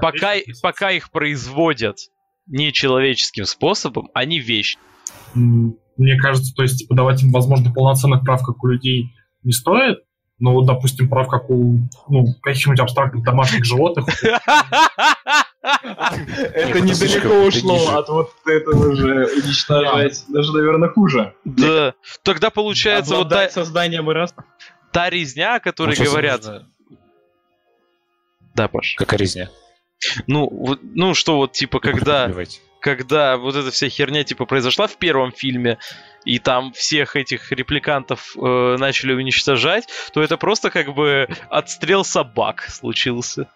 Пока, 0.01 0.37
вещь 0.37 0.61
пока 0.63 0.91
их 0.93 1.11
производят 1.11 1.99
нечеловеческим 2.47 3.45
способом, 3.47 4.11
они 4.15 4.39
вещь. 4.39 4.77
Мне 5.35 6.17
кажется, 6.19 6.55
то 6.55 6.63
есть, 6.63 6.79
типа, 6.79 6.95
давать 6.95 7.23
им, 7.23 7.33
возможно, 7.33 7.73
полноценных 7.73 8.23
прав, 8.23 8.43
как 8.45 8.63
у 8.63 8.69
людей, 8.69 9.13
не 9.43 9.53
стоит. 9.53 9.99
Но, 10.41 10.53
вот, 10.53 10.67
допустим, 10.67 11.09
прав, 11.09 11.29
как 11.29 11.51
у 11.51 11.79
ну, 12.09 12.35
каких-нибудь 12.43 12.81
абстрактных 12.81 13.23
домашних 13.23 13.65
животных. 13.65 14.07
Это 15.63 16.81
недалеко 16.81 17.47
ушло 17.47 17.99
от 17.99 18.09
вот 18.09 18.33
этого 18.47 18.97
же 18.97 19.27
уничтожать. 19.27 20.25
Даже, 20.29 20.53
наверное, 20.53 20.89
хуже. 20.89 21.35
Да. 21.45 21.95
Тогда 22.23 22.51
получается 22.51 23.17
вот 23.17 23.33
созданием 23.51 24.11
и 24.11 24.15
раз. 24.15 24.35
та 24.93 25.11
резня, 25.11 25.57
о 25.57 25.61
которой 25.61 25.95
Ну, 25.99 26.05
говорят. 26.05 26.43
Да, 28.55 28.69
Паш. 28.69 28.95
Какая 28.97 29.19
резня? 29.19 29.51
Ну, 30.27 30.79
ну 30.83 31.15
что 31.15 31.37
вот 31.37 31.53
типа 31.53 31.79
когда, 31.81 32.33
когда 32.81 33.37
вот 33.37 33.55
эта 33.55 33.71
вся 33.71 33.89
херня 33.89 34.25
типа 34.25 34.47
произошла 34.47 34.87
в 34.87 34.97
первом 34.97 35.33
фильме, 35.33 35.79
и 36.25 36.39
там 36.39 36.73
всех 36.73 37.17
этих 37.17 37.53
репликантов 37.53 38.37
э, 38.37 38.77
начали 38.79 39.13
уничтожать, 39.13 39.89
то 40.13 40.23
это 40.23 40.37
просто 40.37 40.71
как 40.71 40.95
бы 40.95 41.29
отстрел 41.49 42.05
собак 42.05 42.67
случился. 42.69 43.49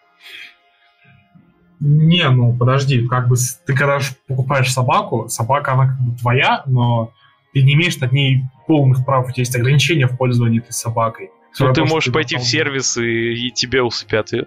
Не, 1.81 2.29
ну 2.31 2.57
подожди, 2.57 3.07
как 3.07 3.29
бы 3.29 3.37
ты 3.67 3.75
когда 3.75 3.99
покупаешь 4.27 4.73
собаку, 4.73 5.29
собака 5.29 5.73
она 5.73 5.89
как 5.89 6.01
бы 6.01 6.17
твоя, 6.17 6.62
но 6.67 7.12
ты 7.53 7.62
не 7.62 7.75
имеешь 7.75 7.99
над 7.99 8.12
ней 8.12 8.45
полных 8.67 9.05
прав, 9.05 9.29
у 9.29 9.33
тебя 9.33 9.43
есть 9.43 9.55
ограничения 9.55 10.07
в 10.07 10.17
пользовании 10.17 10.61
этой 10.61 10.73
собакой. 10.73 11.31
Ну, 11.59 11.73
ты 11.73 11.85
можешь 11.85 12.12
пойти 12.12 12.37
в 12.37 12.43
сервис 12.43 12.97
и, 12.97 13.47
и 13.47 13.51
тебе 13.51 13.83
усыпят 13.83 14.33
ее. 14.33 14.47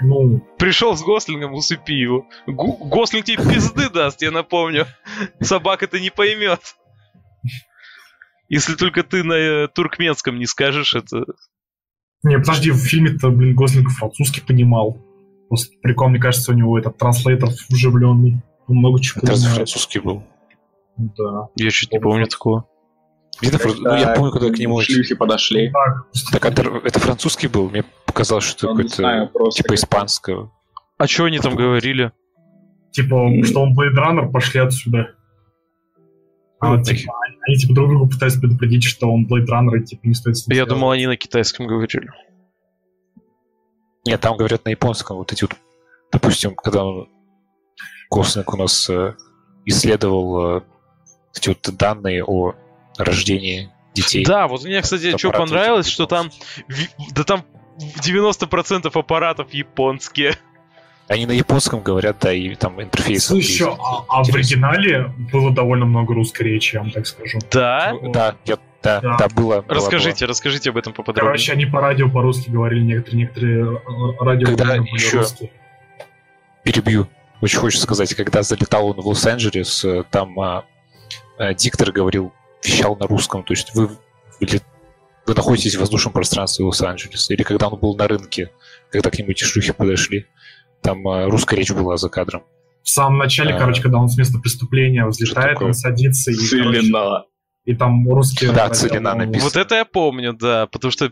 Ну, 0.00 0.40
Пришел 0.58 0.96
с 0.96 1.02
Гослингом, 1.02 1.54
усыпи 1.54 1.92
его. 1.92 2.26
Гу- 2.46 2.76
Гослинг 2.88 3.24
тебе 3.26 3.36
пизды 3.42 3.88
даст, 3.90 4.22
я 4.22 4.30
напомню. 4.30 4.86
Собака-то 5.40 6.00
не 6.00 6.10
поймет. 6.10 6.60
Если 8.48 8.74
только 8.74 9.02
ты 9.02 9.22
на 9.24 9.34
э, 9.34 9.68
туркменском 9.68 10.38
не 10.38 10.46
скажешь 10.46 10.94
это. 10.94 11.24
не, 12.22 12.38
подожди, 12.38 12.70
в 12.70 12.76
фильме-то, 12.76 13.30
блин, 13.30 13.54
Гослинг 13.54 13.90
французский 13.90 14.40
понимал. 14.42 14.98
Просто 15.48 15.74
прикол, 15.82 16.08
мне 16.08 16.18
кажется, 16.20 16.52
у 16.52 16.54
него 16.54 16.78
этот 16.78 16.98
транслейтер 16.98 17.48
вживленный. 17.70 18.42
Он 18.66 18.76
много 18.76 19.00
чего 19.00 19.20
Это 19.22 19.32
понимает. 19.32 19.54
французский 19.56 19.98
был? 20.00 20.22
Да. 20.96 21.48
Я 21.56 21.70
чуть 21.70 21.92
не 21.92 22.00
помню 22.00 22.26
такого. 22.26 22.66
Где-то 23.40 23.58
фран- 23.58 23.76
Ну, 23.80 23.94
я 23.96 24.14
помню, 24.14 24.30
когда 24.32 24.50
к 24.50 24.58
нему... 24.58 24.80
Шлюхи 24.80 25.14
подошли. 25.14 25.70
Так, 25.72 26.06
Так 26.32 26.44
это, 26.46 26.62
это 26.84 26.98
французский 27.00 27.48
был? 27.48 27.68
Мне 27.70 27.84
показалось, 28.06 28.44
что 28.44 28.72
Ну, 28.72 28.78
это 28.80 28.88
какой-то 29.02 29.50
типа 29.50 29.74
испанского. 29.74 30.52
А 30.98 31.06
что 31.06 31.24
они 31.24 31.38
там 31.40 31.54
говорили? 31.56 32.12
типа, 32.92 33.28
что 33.44 33.60
он 33.62 33.74
Blade 33.76 33.96
Runner, 33.98 34.30
пошли 34.30 34.60
отсюда. 34.60 35.10
А, 36.60 36.76
Ну, 36.76 36.82
типа, 36.84 37.12
они, 37.48 37.56
типа 37.56 37.74
друг 37.74 37.88
друга 37.88 38.08
пытаются 38.08 38.38
предупредить, 38.40 38.84
что 38.84 39.10
он 39.12 39.26
Blade 39.26 39.46
Runner, 39.46 39.76
и 39.78 39.84
типа 39.84 40.06
не 40.06 40.14
стоит 40.14 40.36
Я 40.46 40.64
думал, 40.64 40.92
они 40.92 41.06
на 41.08 41.16
китайском 41.16 41.66
говорили. 41.66 42.08
Нет, 44.06 44.20
там 44.20 44.36
говорят 44.36 44.64
на 44.64 44.70
японском. 44.70 45.16
Вот 45.16 45.32
эти 45.32 45.42
вот, 45.42 45.52
допустим, 46.12 46.54
когда 46.54 46.84
он- 46.84 47.08
Гослинг 48.10 48.52
у 48.54 48.56
нас 48.56 48.88
э, 48.90 49.14
исследовал 49.64 50.58
э, 50.58 50.60
эти 51.34 51.48
вот 51.48 51.58
данные 51.76 52.22
о 52.24 52.54
рождении 52.98 53.70
детей. 53.94 54.24
Да, 54.24 54.48
вот 54.48 54.64
мне, 54.64 54.80
кстати, 54.82 55.16
что 55.16 55.30
понравилось, 55.30 55.86
что 55.86 56.06
там... 56.06 56.30
Да 57.12 57.24
там 57.24 57.44
90% 57.78 58.90
аппаратов 58.92 59.52
японские. 59.52 60.36
Они 61.06 61.26
на 61.26 61.32
японском 61.32 61.82
говорят, 61.82 62.16
да, 62.20 62.32
и 62.32 62.54
там 62.54 62.80
интерфейс. 62.80 63.26
Слушай, 63.26 63.68
а, 63.68 64.04
а 64.08 64.24
в 64.24 64.34
оригинале 64.34 65.12
было 65.32 65.52
довольно 65.52 65.84
много 65.84 66.14
русской 66.14 66.42
речи, 66.44 66.76
я 66.76 66.80
вам 66.82 66.90
так 66.92 67.06
скажу. 67.06 67.38
Да? 67.50 67.92
Ну, 68.00 68.10
Да, 68.12 68.36
я- 68.46 68.58
да, 68.82 69.00
Да. 69.00 69.16
да, 69.18 69.28
было. 69.28 69.60
было, 69.60 69.64
Расскажите, 69.68 70.24
расскажите 70.24 70.70
об 70.70 70.76
этом 70.78 70.92
поподробнее. 70.94 71.26
Короче, 71.30 71.52
они 71.52 71.66
по 71.66 71.80
радио 71.80 72.08
по-русски 72.08 72.48
говорили, 72.50 72.80
некоторые, 72.82 73.18
некоторые 73.20 73.76
э, 73.76 74.24
радио 74.24 74.46
Когда 74.48 74.64
были 74.76 74.94
еще- 74.94 75.18
русские. 75.18 75.50
Перебью. 76.62 77.06
Очень 77.42 77.58
хочется 77.58 77.82
сказать, 77.84 78.14
когда 78.14 78.42
залетал 78.42 78.86
он 78.88 78.96
в 79.00 79.06
Лос-Анджелес, 79.06 79.84
э, 79.84 80.04
там 80.10 80.38
а, 80.40 80.64
э, 81.38 81.54
диктор 81.54 81.92
говорил, 81.92 82.32
вещал 82.64 82.96
на 82.96 83.06
русском, 83.06 83.42
то 83.44 83.52
есть 83.52 83.74
вы, 83.74 83.86
вы, 83.88 83.96
лет- 84.40 84.64
вы 85.26 85.34
находитесь 85.34 85.76
в 85.76 85.80
воздушном 85.80 86.12
пространстве 86.12 86.64
Лос-Анджелеса, 86.64 87.34
или 87.34 87.42
когда 87.42 87.68
он 87.68 87.78
был 87.78 87.94
на 87.96 88.08
рынке, 88.08 88.50
когда 88.90 89.10
к 89.10 89.18
нему 89.18 89.30
эти 89.30 89.44
шлюхи 89.44 89.72
подошли, 89.72 90.26
там 90.82 91.06
а, 91.08 91.26
русская 91.26 91.56
речь 91.56 91.70
была 91.72 91.96
за 91.96 92.08
кадром. 92.08 92.42
В 92.82 92.88
самом 92.90 93.18
начале, 93.18 93.54
А. 93.54 93.58
короче, 93.58 93.80
когда 93.82 93.98
он 93.98 94.08
с 94.08 94.16
места 94.18 94.38
преступления 94.38 95.06
взлетает, 95.06 95.60
он 95.62 95.72
садится 95.72 96.30
и, 96.30 96.34
короче, 96.34 96.80
Целина. 96.80 97.24
и 97.64 97.74
там 97.74 98.06
русские... 98.12 98.52
Да, 98.52 98.68
Целина 98.68 99.14
написано. 99.14 99.44
Вот 99.44 99.56
это 99.56 99.74
я 99.76 99.84
помню, 99.86 100.34
да, 100.34 100.66
потому 100.66 100.90
что 100.90 101.10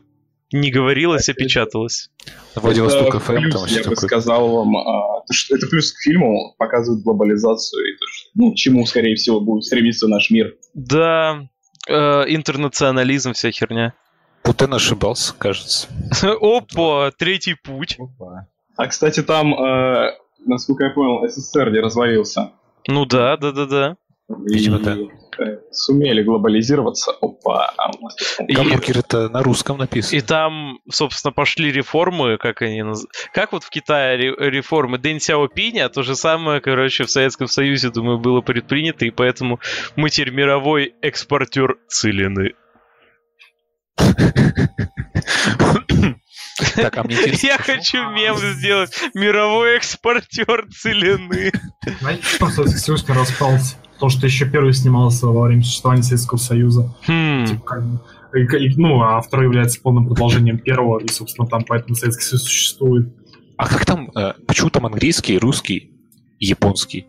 не 0.53 0.71
говорилось, 0.71 1.29
а 1.29 1.35
печаталось. 1.35 2.11
Владивосток 2.55 3.23
ФМ, 3.23 3.35
плюс, 3.35 3.55
там 3.55 3.67
я 3.67 3.83
бы 3.89 3.97
сказал 3.97 4.49
вам, 4.49 4.77
а, 4.77 5.21
то, 5.27 5.33
что 5.33 5.57
это 5.57 5.67
плюс 5.67 5.93
к 5.93 6.01
фильму, 6.01 6.55
показывает 6.59 7.03
глобализацию 7.03 7.85
и 7.85 7.97
то, 7.97 8.07
что, 8.13 8.31
ну, 8.35 8.53
к 8.53 8.57
чему, 8.57 8.87
скорее 8.87 9.15
всего, 9.15 9.41
будет 9.41 9.65
стремиться 9.65 10.09
наш 10.09 10.31
мир. 10.31 10.55
Да, 10.75 11.49
э, 11.89 11.95
интернационализм, 11.95 13.33
вся 13.33 13.51
херня. 13.51 13.95
Путен 14.43 14.75
ошибался, 14.75 15.35
кажется. 15.39 15.89
Опа, 16.41 17.11
третий 17.17 17.55
путь. 17.55 17.99
А, 18.77 18.87
кстати, 18.87 19.23
там, 19.23 19.55
э, 19.55 20.13
насколько 20.45 20.85
я 20.85 20.91
понял, 20.91 21.29
СССР 21.29 21.71
не 21.71 21.81
развалился. 21.81 22.53
Ну 22.89 23.07
да, 23.07 23.37
да, 23.37 23.53
да, 23.53 23.67
да. 23.67 23.97
Видимо, 24.29 24.79
да. 24.79 24.97
Э, 25.39 25.59
Сумели 25.71 26.23
глобализироваться. 26.23 27.13
Опа. 27.21 27.73
а 27.77 27.91
Гамбургер 28.43 28.99
это 28.99 29.29
на 29.29 29.43
русском 29.43 29.79
написано. 29.79 30.17
И 30.17 30.21
там, 30.21 30.79
собственно, 30.91 31.33
пошли 31.33 31.73
реформы, 31.73 32.39
как 32.39 32.63
они 32.63 32.83
наз... 32.83 33.07
Как 33.33 33.53
вот 33.53 33.65
в 33.65 33.71
Китае 33.71 34.17
ре- 34.17 34.51
реформы 34.51 34.99
Дэн 34.99 35.21
Сяопиня, 35.21 35.89
то 35.89 36.03
же 36.03 36.17
самое, 36.17 36.61
короче, 36.61 37.05
в 37.05 37.11
Советском 37.11 37.49
Союзе, 37.49 37.91
думаю, 37.91 38.19
было 38.19 38.41
предпринято, 38.41 39.05
и 39.05 39.11
поэтому 39.11 39.61
мы 39.97 40.11
теперь 40.11 40.33
мировой 40.33 40.95
экспортер 41.03 41.79
целины. 41.89 42.55
Так, 46.77 46.97
а 46.99 47.03
мне 47.03 47.17
интересно, 47.17 47.47
Я 47.47 47.59
хочу 47.59 48.11
мем 48.11 48.37
сделать. 48.37 48.93
Мировой 49.15 49.77
экспортер 49.77 50.67
целины. 50.71 51.53
Знаете, 52.01 52.23
что 52.23 52.49
Советский 52.49 52.79
Союз 52.79 53.09
распался? 53.09 53.77
То, 54.03 54.09
что 54.09 54.27
еще 54.27 54.47
первый 54.47 54.73
снимался 54.73 55.29
во 55.29 55.43
время 55.43 55.63
существования 55.63 56.03
Советского 56.03 56.37
Союза. 56.37 56.93
Хм. 57.07 57.47
Типа, 57.47 57.61
как 57.65 57.85
и- 58.35 58.67
и- 58.67 58.75
ну, 58.77 59.01
а 59.01 59.21
второй 59.21 59.47
является 59.47 59.81
полным 59.81 60.09
продолжением 60.09 60.59
первого, 60.59 60.99
и, 60.99 61.07
собственно, 61.07 61.47
там 61.47 61.63
поэтому 61.65 61.95
Советский 61.95 62.25
Союз 62.25 62.43
существует. 62.43 63.15
а 63.57 63.69
как 63.69 63.87
там, 63.87 64.11
э, 64.17 64.33
почему 64.49 64.71
там 64.71 64.87
английский, 64.87 65.39
русский 65.39 65.93
японский? 66.41 67.07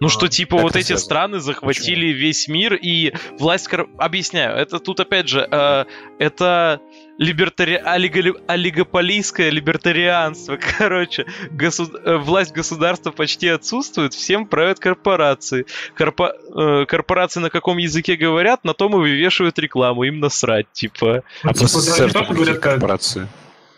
Ну 0.00 0.08
что, 0.08 0.28
типа, 0.28 0.56
как 0.58 0.62
вот 0.62 0.76
эти 0.76 0.86
связано? 0.88 1.04
страны 1.04 1.40
захватили 1.40 2.06
весь 2.08 2.46
мир, 2.46 2.74
и 2.74 3.12
власть... 3.38 3.66
кор- 3.68 3.88
Объясняю, 3.98 4.56
это 4.56 4.78
тут, 4.78 5.00
опять 5.00 5.28
же, 5.28 5.46
э, 5.50 5.84
это 6.20 6.80
либертари... 7.18 7.74
олиго- 7.84 8.40
олигополийское 8.46 9.50
либертарианство. 9.50 10.56
Короче, 10.78 11.26
госу- 11.50 11.90
э, 12.04 12.16
власть 12.16 12.52
государства 12.52 13.10
почти 13.10 13.48
отсутствует, 13.48 14.14
всем 14.14 14.46
правят 14.46 14.78
корпорации. 14.78 15.66
Корпо- 15.98 16.32
э, 16.54 16.86
корпорации 16.86 17.40
на 17.40 17.50
каком 17.50 17.78
языке 17.78 18.14
говорят, 18.16 18.62
на 18.64 18.74
том 18.74 18.92
и 18.94 18.98
вывешивают 18.98 19.58
рекламу, 19.58 20.04
им 20.04 20.20
насрать, 20.20 20.70
типа. 20.72 21.24
Ну, 21.42 21.50
А 21.50 21.52
в 21.52 21.56
типа, 21.56 21.68
СССР 21.68 22.12
говорят, 22.30 22.58
корпорации? 22.60 23.28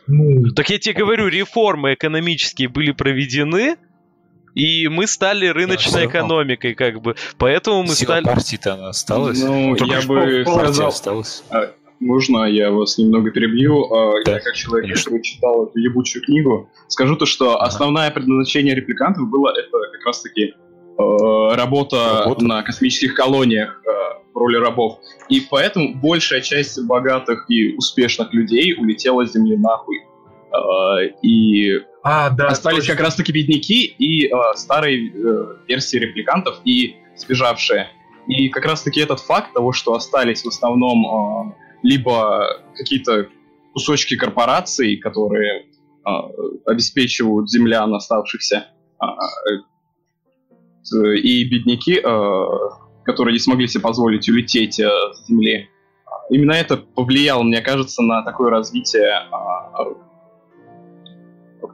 ну, 0.07 0.51
Так 0.55 0.69
я 0.69 0.79
тебе 0.79 0.95
говорю, 0.95 1.29
реформы 1.29 1.95
экономические 1.95 2.69
были 2.69 2.91
проведены, 2.93 3.77
и 4.55 4.89
мы 4.89 5.07
стали 5.07 5.47
рыночной 5.47 6.07
экономикой, 6.07 6.75
как 6.75 7.01
бы. 7.01 7.15
Поэтому 7.39 7.83
мы 7.83 7.89
Сила 7.89 8.13
стали... 8.13 8.25
партии-то 8.25 8.75
она 8.75 8.89
осталась. 8.89 9.43
Ну, 9.43 9.77
Только 9.77 9.95
я 9.95 10.07
бы 10.07 10.45
сказал... 10.47 10.89
осталась. 10.89 11.45
Можно 12.01 12.45
я 12.47 12.71
вас 12.71 12.97
немного 12.97 13.31
перебью? 13.31 13.85
А, 13.93 14.25
Да, 14.25 14.33
я 14.33 14.41
как 14.41 14.55
человек, 14.55 14.85
конечно. 14.87 15.05
который 15.05 15.23
читал 15.23 15.67
эту 15.67 15.79
ебучую 15.79 16.25
книгу, 16.25 16.71
скажу 16.89 17.15
то, 17.17 17.27
что 17.27 17.61
основное 17.61 18.11
предназначение 18.11 18.75
репликантов 18.75 19.29
было 19.29 19.51
это 19.51 19.79
как 19.93 20.07
раз-таки 20.07 20.45
э, 20.45 21.55
работа, 21.55 22.23
Работа. 22.25 22.45
на 22.47 22.63
космических 22.63 23.15
колониях 23.15 23.83
э, 23.87 23.91
в 24.33 24.37
роли 24.37 24.57
рабов. 24.57 25.01
И 25.29 25.43
поэтому 25.43 25.95
большая 25.95 26.41
часть 26.41 26.83
богатых 26.87 27.45
и 27.51 27.75
успешных 27.77 28.33
людей 28.33 28.75
улетела 28.79 29.27
с 29.27 29.35
Земли 29.35 29.59
нахуй. 29.59 29.99
Э, 30.53 31.07
и 31.23 31.83
а, 32.03 32.31
да, 32.31 32.47
остались 32.47 32.81
точно. 32.81 32.95
как 32.95 33.05
раз-таки 33.05 33.33
бедняки 33.33 33.85
и 33.85 34.27
э, 34.27 34.33
старые 34.55 35.11
э, 35.11 35.57
версии 35.69 35.99
репликантов 35.99 36.61
и 36.65 36.97
сбежавшие. 37.17 37.89
И 38.27 38.49
как 38.49 38.65
раз-таки 38.65 39.01
этот 39.01 39.21
факт 39.21 39.53
того, 39.53 39.73
что 39.73 39.95
остались 39.95 40.43
в 40.43 40.49
основном 40.49 41.05
э, 41.05 41.55
либо 41.83 42.63
какие-то 42.75 43.29
кусочки 43.73 44.17
корпораций, 44.17 44.97
которые 44.97 45.63
э, 45.63 46.11
обеспечивают 46.67 47.51
землян 47.51 47.95
оставшихся, 47.95 48.69
э, 49.03 49.07
э, 50.95 51.17
и 51.17 51.45
бедняки, 51.45 52.01
э, 52.03 52.47
которые 53.05 53.33
не 53.35 53.39
смогли 53.39 53.67
себе 53.67 53.83
позволить 53.83 54.29
улететь 54.29 54.81
э, 54.81 54.89
с 55.13 55.27
земли. 55.27 55.69
Именно 56.31 56.53
это 56.53 56.77
повлияло, 56.77 57.43
мне 57.43 57.61
кажется, 57.61 58.03
на 58.03 58.23
такое 58.23 58.51
развитие 58.51 59.03
э, 59.03 59.31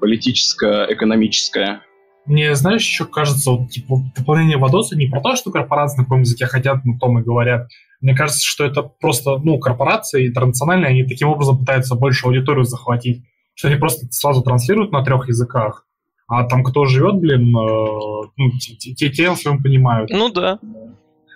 политическое, 0.00 0.86
экономическое. 0.92 1.80
Мне, 2.26 2.54
знаешь, 2.56 2.82
еще 2.82 3.04
кажется, 3.04 3.52
вот, 3.52 3.70
типа, 3.70 3.98
дополнение 4.16 4.56
Вадоса 4.56 4.96
не 4.96 5.06
про 5.06 5.20
то, 5.20 5.36
что 5.36 5.50
корпорации 5.52 5.98
на 5.98 6.04
каком 6.04 6.20
языке 6.20 6.46
хотят, 6.46 6.84
на 6.84 6.98
том 6.98 7.18
и 7.18 7.22
говорят. 7.22 7.68
Мне 8.00 8.14
кажется, 8.16 8.44
что 8.44 8.64
это 8.64 8.82
просто, 8.82 9.38
ну, 9.38 9.58
корпорации 9.58 10.26
интернациональные, 10.28 10.88
они 10.90 11.04
таким 11.04 11.28
образом 11.28 11.58
пытаются 11.58 11.94
больше 11.94 12.26
аудиторию 12.26 12.64
захватить. 12.64 13.22
Что 13.54 13.68
они 13.68 13.76
просто 13.76 14.06
сразу 14.10 14.42
транслируют 14.42 14.92
на 14.92 15.04
трех 15.04 15.28
языках. 15.28 15.86
А 16.28 16.44
там 16.44 16.64
кто 16.64 16.84
живет, 16.84 17.14
блин, 17.20 17.56
э, 17.56 18.30
ну, 18.36 18.50
те, 18.58 18.74
те- 18.74 18.92
те, 18.94 19.08
те 19.10 19.30
в 19.30 19.36
своем 19.36 19.62
понимают. 19.62 20.10
Ну 20.10 20.28
да. 20.30 20.58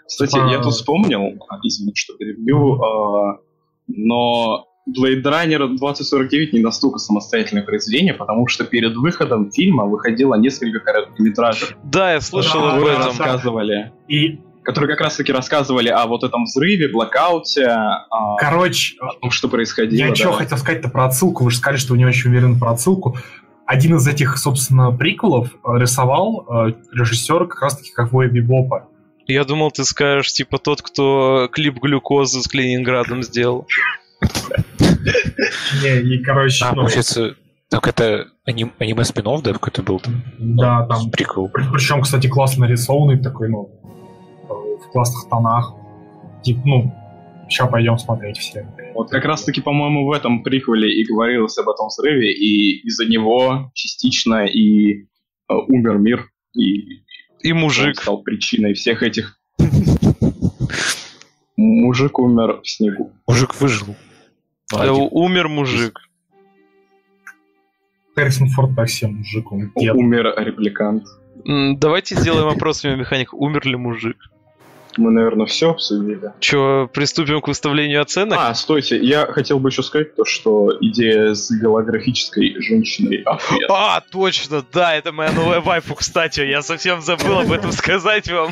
Кстати, 0.06 0.32
Типа- 0.32 0.50
я 0.50 0.58
тут 0.60 0.72
вспомнил, 0.72 1.38
а, 1.48 1.58
извини, 1.62 1.92
что 1.94 2.16
перебью, 2.16 2.82
а, 2.82 3.38
но 3.86 4.66
Blade 4.96 5.22
Runner 5.22 5.68
2049 5.76 6.52
не 6.52 6.60
настолько 6.60 6.98
самостоятельное 6.98 7.62
произведение, 7.62 8.14
потому 8.14 8.46
что 8.46 8.64
перед 8.64 8.96
выходом 8.96 9.50
фильма 9.50 9.84
выходило 9.84 10.34
несколько 10.34 10.80
короткометражек, 10.80 11.76
Да, 11.84 12.12
я 12.14 12.20
слышал 12.20 12.64
об 12.64 12.84
этом. 12.84 13.06
рассказывали, 13.06 13.92
И, 14.08 14.40
которые 14.62 14.90
как 14.90 15.04
раз-таки 15.04 15.32
рассказывали 15.32 15.88
о 15.88 16.06
вот 16.06 16.24
этом 16.24 16.44
взрыве, 16.44 16.88
блокауте, 16.88 17.66
а, 17.66 18.36
короче, 18.38 18.96
о 19.00 19.14
том, 19.20 19.30
что 19.30 19.48
происходило. 19.48 20.00
я 20.00 20.08
да. 20.08 20.14
что 20.14 20.32
хотел 20.32 20.58
сказать-то 20.58 20.88
про 20.88 21.06
отсылку. 21.06 21.44
Вы 21.44 21.50
же 21.50 21.56
сказали, 21.56 21.78
что 21.78 21.92
вы 21.92 21.98
не 21.98 22.06
очень 22.06 22.30
уверены 22.30 22.58
про 22.58 22.72
отсылку. 22.72 23.16
Один 23.66 23.96
из 23.96 24.06
этих, 24.08 24.36
собственно, 24.36 24.90
приколов 24.90 25.54
э, 25.54 25.78
рисовал 25.78 26.44
э, 26.48 26.72
режиссер 26.92 27.46
как 27.46 27.62
раз-таки 27.62 27.92
ковбоя 27.92 28.28
Бибопа. 28.28 28.88
Я 29.26 29.44
думал, 29.44 29.70
ты 29.70 29.84
скажешь, 29.84 30.32
типа, 30.32 30.58
тот, 30.58 30.82
кто 30.82 31.48
клип 31.52 31.78
глюкозы 31.80 32.42
с 32.42 32.48
Калининградом 32.48 33.22
сделал. 33.22 33.68
Не, 35.82 36.00
и, 36.00 36.22
короче, 36.22 36.64
А, 36.64 36.70
ну, 36.70 36.82
получается, 36.82 37.34
так 37.68 37.86
это 37.86 38.26
аним- 38.46 38.72
аниме 38.78 39.04
спин 39.04 39.24
да, 39.42 39.52
какой-то 39.52 39.82
был 39.82 40.00
там? 40.00 40.22
да, 40.38 40.86
там 40.86 41.10
Прикол. 41.10 41.48
Причем, 41.48 42.02
кстати, 42.02 42.26
классно 42.28 42.66
нарисованный 42.66 43.22
такой, 43.22 43.48
ну, 43.48 43.70
э, 44.48 44.52
в 44.84 44.90
классных 44.92 45.28
тонах. 45.30 45.72
Типа, 46.42 46.60
ну, 46.64 46.94
сейчас 47.48 47.70
пойдем 47.70 47.98
смотреть 47.98 48.38
все. 48.38 48.66
Вот 48.94 49.10
как 49.10 49.24
раз-таки, 49.24 49.60
по-моему, 49.60 50.06
в 50.06 50.12
этом 50.12 50.42
приквеле 50.42 50.88
и 50.92 51.04
говорилось 51.06 51.56
об 51.58 51.68
этом 51.68 51.86
взрыве, 51.88 52.32
и 52.32 52.80
из-за 52.86 53.06
него 53.06 53.70
частично 53.74 54.44
и 54.46 55.02
э, 55.02 55.04
умер 55.68 55.98
мир, 55.98 56.28
и 56.54 57.02
И 57.42 57.52
он 57.52 57.58
мужик. 57.60 57.96
стал 58.00 58.22
причиной 58.22 58.74
всех 58.74 59.02
этих... 59.02 59.38
Мужик 61.56 62.18
умер 62.18 62.60
в 62.62 62.68
снегу. 62.68 63.12
Мужик 63.26 63.54
выжил. 63.60 63.94
Э, 64.72 64.76
Молодец. 64.76 65.08
Умер 65.12 65.48
мужик. 65.48 66.00
Харрисон 68.14 68.48
Форд 68.50 68.74
так 68.76 68.88
себе 68.88 69.10
мужик, 69.12 69.50
он 69.52 69.72
дед. 69.76 69.94
Умер 69.94 70.34
репликант. 70.36 71.04
Давайте 71.44 72.16
сделаем 72.16 72.48
опрос 72.48 72.84
механик. 72.84 73.32
Умер 73.32 73.66
ли 73.66 73.76
мужик? 73.76 74.16
Мы, 74.96 75.12
наверное, 75.12 75.46
все 75.46 75.70
обсудили. 75.70 76.32
Че, 76.40 76.90
приступим 76.92 77.40
к 77.40 77.48
выставлению 77.48 78.02
оценок? 78.02 78.38
А, 78.40 78.52
стойте, 78.54 78.98
я 78.98 79.24
хотел 79.26 79.60
бы 79.60 79.68
еще 79.68 79.82
сказать 79.84 80.16
то, 80.16 80.24
что 80.24 80.76
идея 80.80 81.32
с 81.34 81.50
голографической 81.50 82.60
женщиной 82.60 83.22
охуенная. 83.22 83.68
А, 83.70 84.00
точно, 84.10 84.64
да, 84.72 84.94
это 84.94 85.12
моя 85.12 85.30
новая 85.30 85.60
вайфу, 85.60 85.94
кстати. 85.94 86.40
Я 86.40 86.62
совсем 86.62 87.00
забыл 87.00 87.38
об 87.38 87.52
этом 87.52 87.70
сказать 87.72 88.30
вам. 88.30 88.50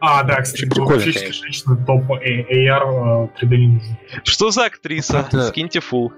А, 0.00 0.22
да, 0.22 0.40
кстати, 0.40 0.64
конечно. 0.64 1.32
женщина 1.32 1.76
топ 1.84 2.10
A- 2.10 2.16
AR 2.16 3.28
э, 3.40 3.44
3D 3.44 3.56
не 3.56 3.66
нужен. 3.68 3.96
Что 4.24 4.50
за 4.50 4.66
актриса? 4.66 5.12
Правда. 5.30 5.48
Скиньте 5.48 5.80
фул. 5.80 6.12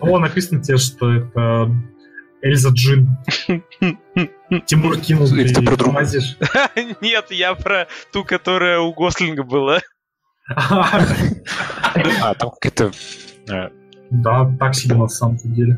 О, 0.00 0.18
написано 0.18 0.62
тебе, 0.62 0.76
что 0.76 1.10
это 1.12 1.70
Эльза 2.42 2.70
Джин. 2.70 3.16
Тимур 4.66 4.98
кинул, 5.00 5.26
Это 5.26 5.54
ты 5.54 5.62
про 5.64 5.76
тормозишь. 5.76 6.36
Нет, 7.00 7.30
я 7.30 7.54
про 7.54 7.88
ту, 8.12 8.24
которая 8.24 8.80
у 8.80 8.92
Гослинга 8.92 9.42
была. 9.42 9.80
А, 10.48 12.34
там 12.34 12.50
какая-то... 12.50 12.92
э, 13.48 13.68
Да, 14.10 14.48
так 14.60 14.74
себе 14.76 14.94
на 14.94 15.08
самом-то 15.08 15.48
деле. 15.48 15.76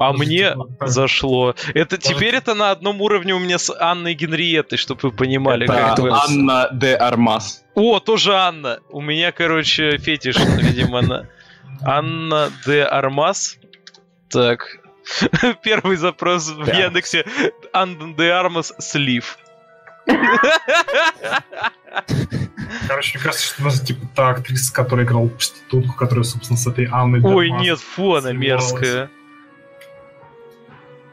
А 0.00 0.12
мне 0.14 0.54
Так. 0.78 0.88
зашло. 0.88 1.54
Это 1.74 1.98
теперь 1.98 2.34
это 2.34 2.54
на 2.54 2.70
одном 2.70 3.00
уровне 3.02 3.34
у 3.34 3.38
меня 3.38 3.58
с 3.58 3.70
Анной 3.78 4.14
Генриеттой, 4.14 4.78
чтобы 4.78 5.00
вы 5.02 5.10
понимали. 5.12 5.64
Это 5.64 5.74
как 5.74 5.98
это- 5.98 6.22
Анна 6.24 6.68
де 6.72 6.94
Армас. 6.94 7.62
О, 7.74 8.00
тоже 8.00 8.34
Анна. 8.34 8.78
У 8.88 9.00
меня, 9.02 9.30
короче, 9.30 9.98
фетиш, 9.98 10.36
видимо, 10.62 11.02
на 11.02 11.26
Анна 11.82 12.50
де 12.66 12.82
Армас. 12.82 13.58
Так. 14.30 14.78
Первый 15.62 15.96
запрос 15.96 16.48
в. 16.48 16.66
Яндексе. 16.66 17.24
Анна 17.72 18.14
де 18.16 18.30
Армас 18.30 18.72
слив. 18.78 19.36
Короче, 22.88 23.18
мне 23.18 23.24
кажется, 23.24 23.46
что 23.46 23.62
нужно, 23.62 23.84
типа, 23.84 24.06
та 24.14 24.28
актриса, 24.30 24.72
которая 24.72 25.04
играла 25.06 25.28
проститутку, 25.28 25.94
которая, 25.96 26.24
собственно, 26.24 26.56
с 26.56 26.66
этой 26.66 26.86
Анной 26.90 27.20
Ой, 27.22 27.50
нет, 27.50 27.78
фу, 27.80 28.14
она 28.14 28.30
сливалась. 28.30 28.38
мерзкая. 28.72 29.10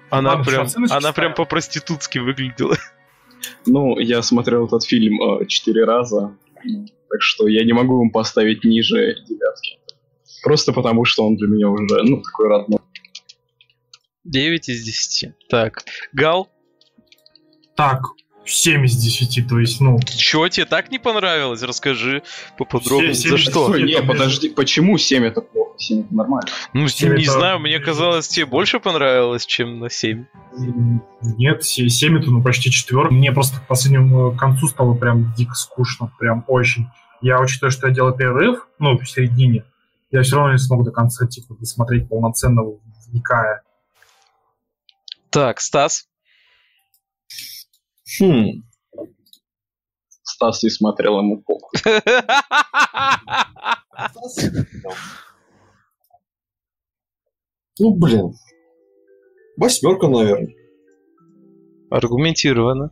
Она 0.10 0.36
Ладно, 0.36 0.46
прям, 0.46 0.68
она 0.90 1.14
прям 1.14 1.34
по-проститутски 1.34 2.20
выглядела. 2.20 2.76
Ну, 3.66 4.00
я 4.00 4.24
смотрел 4.24 4.66
этот 4.66 4.84
фильм 4.84 5.22
э, 5.22 5.46
четыре 5.46 5.86
раза, 5.86 6.36
так 7.10 7.22
что 7.22 7.48
я 7.48 7.64
не 7.64 7.72
могу 7.72 8.02
ему 8.02 8.12
поставить 8.12 8.64
ниже 8.64 9.16
девятки. 9.28 9.78
Просто 10.44 10.74
потому, 10.74 11.06
что 11.06 11.26
он 11.26 11.36
для 11.36 11.48
меня 11.48 11.70
уже, 11.70 12.02
ну, 12.04 12.22
такой 12.22 12.48
родной. 12.50 12.80
9 14.24 14.70
из 14.70 14.84
10. 14.84 15.34
Так, 15.50 15.84
Гал, 16.14 16.50
Так, 17.76 18.02
7 18.48 18.86
из 18.86 18.96
10, 18.96 19.48
то 19.48 19.60
есть, 19.60 19.80
ну, 19.82 20.00
чё 20.06 20.48
тебе 20.48 20.66
так 20.66 20.90
не 20.92 21.00
понравилось? 21.00 21.62
Расскажи 21.62 22.24
поподробнее. 22.58 23.14
Все- 23.14 23.30
За 23.30 23.38
семь- 23.38 23.52
что? 23.52 23.64
Стой, 23.66 23.78
Это 23.80 23.86
не, 23.88 23.94
между- 23.94 24.08
подожди, 24.08 24.50
почему 24.50 24.98
7 24.98 25.26
это 25.26 25.42
плохо? 25.42 25.74
7 25.78 26.06
это 26.06 26.16
нормально. 26.16 26.48
Ну, 26.74 26.88
Семь 26.88 27.16
не 27.16 27.24
это- 27.24 27.32
знаю, 27.34 27.60
мне 27.60 27.80
казалось, 27.80 28.28
тебе 28.28 28.46
больше 28.46 28.80
понравилось, 28.80 29.46
чем 29.46 29.80
на 29.80 29.90
7. 29.90 30.26
м, 30.58 31.04
нет, 31.22 31.64
7 31.64 32.18
это, 32.20 32.32
ну, 32.32 32.42
почти 32.42 32.72
четвертый. 32.72 33.14
Мне 33.14 33.32
просто 33.32 33.60
к 33.60 33.68
последнему 33.68 34.32
э, 34.34 34.38
концу 34.38 34.68
стало 34.68 34.94
прям 34.96 35.34
дико 35.38 35.54
скучно, 35.54 36.12
прям 36.20 36.44
очень. 36.48 36.88
Я 37.22 37.40
учитывая, 37.40 37.72
что 37.72 37.88
я 37.88 37.94
делал 37.94 38.12
перерыв, 38.16 38.68
ну, 38.80 38.98
в 38.98 39.06
середине, 39.08 39.66
я 40.12 40.22
все 40.24 40.36
равно 40.38 40.54
не 40.54 40.58
смог 40.60 40.84
до 40.86 40.92
конца, 40.92 41.28
типа, 41.28 41.56
досмотреть 41.60 42.08
полноценно, 42.10 42.62
вникая. 43.08 43.62
Так, 45.30 45.60
Стас. 45.60 46.07
Хм. 48.08 48.64
Стас 50.24 50.64
не 50.64 50.70
смотрел 50.70 51.20
ему 51.20 51.42
похуй. 51.42 51.80
Ну, 57.80 57.94
блин. 57.94 58.34
Восьмерка, 59.56 60.08
наверное. 60.08 60.54
Аргументированно. 61.90 62.92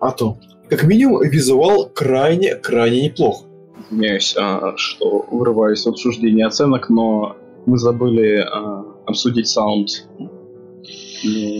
А 0.00 0.10
то. 0.12 0.38
Как 0.70 0.84
минимум, 0.84 1.22
визуал 1.22 1.90
крайне-крайне 1.90 3.08
неплох. 3.08 3.44
Извиняюсь, 3.90 4.34
а, 4.36 4.76
что 4.76 5.26
вырываюсь 5.30 5.84
в 5.84 5.88
обсуждение 5.88 6.46
оценок, 6.46 6.88
но 6.88 7.36
мы 7.66 7.78
забыли 7.78 8.38
а, 8.38 8.84
обсудить 9.06 9.48
саунд. 9.48 9.88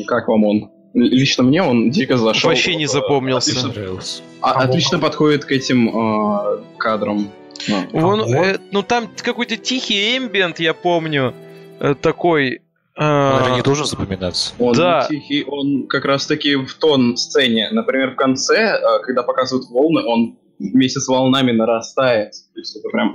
Как 0.07 0.29
вам 0.29 0.45
он? 0.45 0.74
Лично 0.95 1.43
мне 1.43 1.63
он 1.63 1.91
дико 1.91 2.17
зашел. 2.17 2.51
Вообще 2.51 2.77
не 2.77 2.87
запомнился. 2.87 3.51
Отлично, 3.51 3.93
а- 4.41 4.53
отлично 4.63 4.99
подходит 5.01 5.45
к 5.45 5.51
этим 5.51 5.97
а, 5.97 6.63
кадрам. 6.79 7.31
А. 7.69 7.97
Он, 7.97 8.21
э, 8.21 8.59
ну 8.71 8.83
там 8.83 9.09
какой-то 9.17 9.57
тихий 9.57 10.17
эмбиент, 10.17 10.61
я 10.61 10.73
помню, 10.73 11.35
э, 11.81 11.95
такой. 12.01 12.61
Он, 12.97 13.05
э, 13.05 13.33
наверное, 13.33 13.57
не 13.57 13.63
должен 13.63 13.87
запоминаться. 13.87 14.55
Он 14.61 14.73
Да. 14.73 15.07
тихий, 15.09 15.45
он 15.45 15.89
как 15.89 16.05
раз 16.05 16.27
таки 16.27 16.55
в 16.55 16.73
тон 16.75 17.17
сцене. 17.17 17.71
Например, 17.73 18.13
в 18.13 18.17
конце, 18.17 18.77
а, 18.77 19.01
когда 19.01 19.25
показывают 19.25 19.69
волны, 19.71 20.03
он 20.07 20.39
вместе 20.61 21.01
с 21.01 21.09
волнами 21.09 21.51
нарастает. 21.51 22.33
То 22.55 22.61
есть 22.61 22.77
это 22.77 22.89
прям 22.89 23.13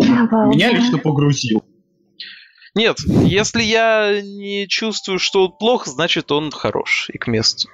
меня 0.49 0.73
лично 0.73 0.97
погрузил. 0.97 1.63
Нет, 2.79 2.97
если 3.25 3.61
я 3.61 4.21
не 4.21 4.65
чувствую, 4.65 5.19
что 5.19 5.47
он 5.47 5.51
плох, 5.51 5.85
значит 5.85 6.31
он 6.31 6.49
хорош 6.49 7.09
и 7.11 7.17
к 7.17 7.27
месту. 7.27 7.67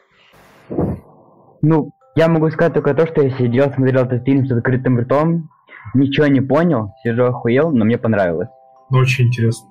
Ну, 1.62 1.92
я 2.16 2.28
могу 2.28 2.50
сказать 2.50 2.74
только 2.74 2.96
то, 2.96 3.06
что 3.06 3.22
я 3.22 3.30
сидел, 3.38 3.72
смотрел 3.72 4.06
этот 4.06 4.24
фильм 4.26 4.48
с 4.48 4.52
открытым 4.52 5.00
ртом, 5.00 5.52
ничего 5.94 6.26
не 6.26 6.42
понял, 6.42 6.90
сижу 7.04 7.26
охуел, 7.26 7.70
но 7.70 7.86
мне 7.86 8.00
понравилось. 8.00 8.50
Ну, 8.90 8.98
очень 8.98 9.28
интересно. 9.28 9.70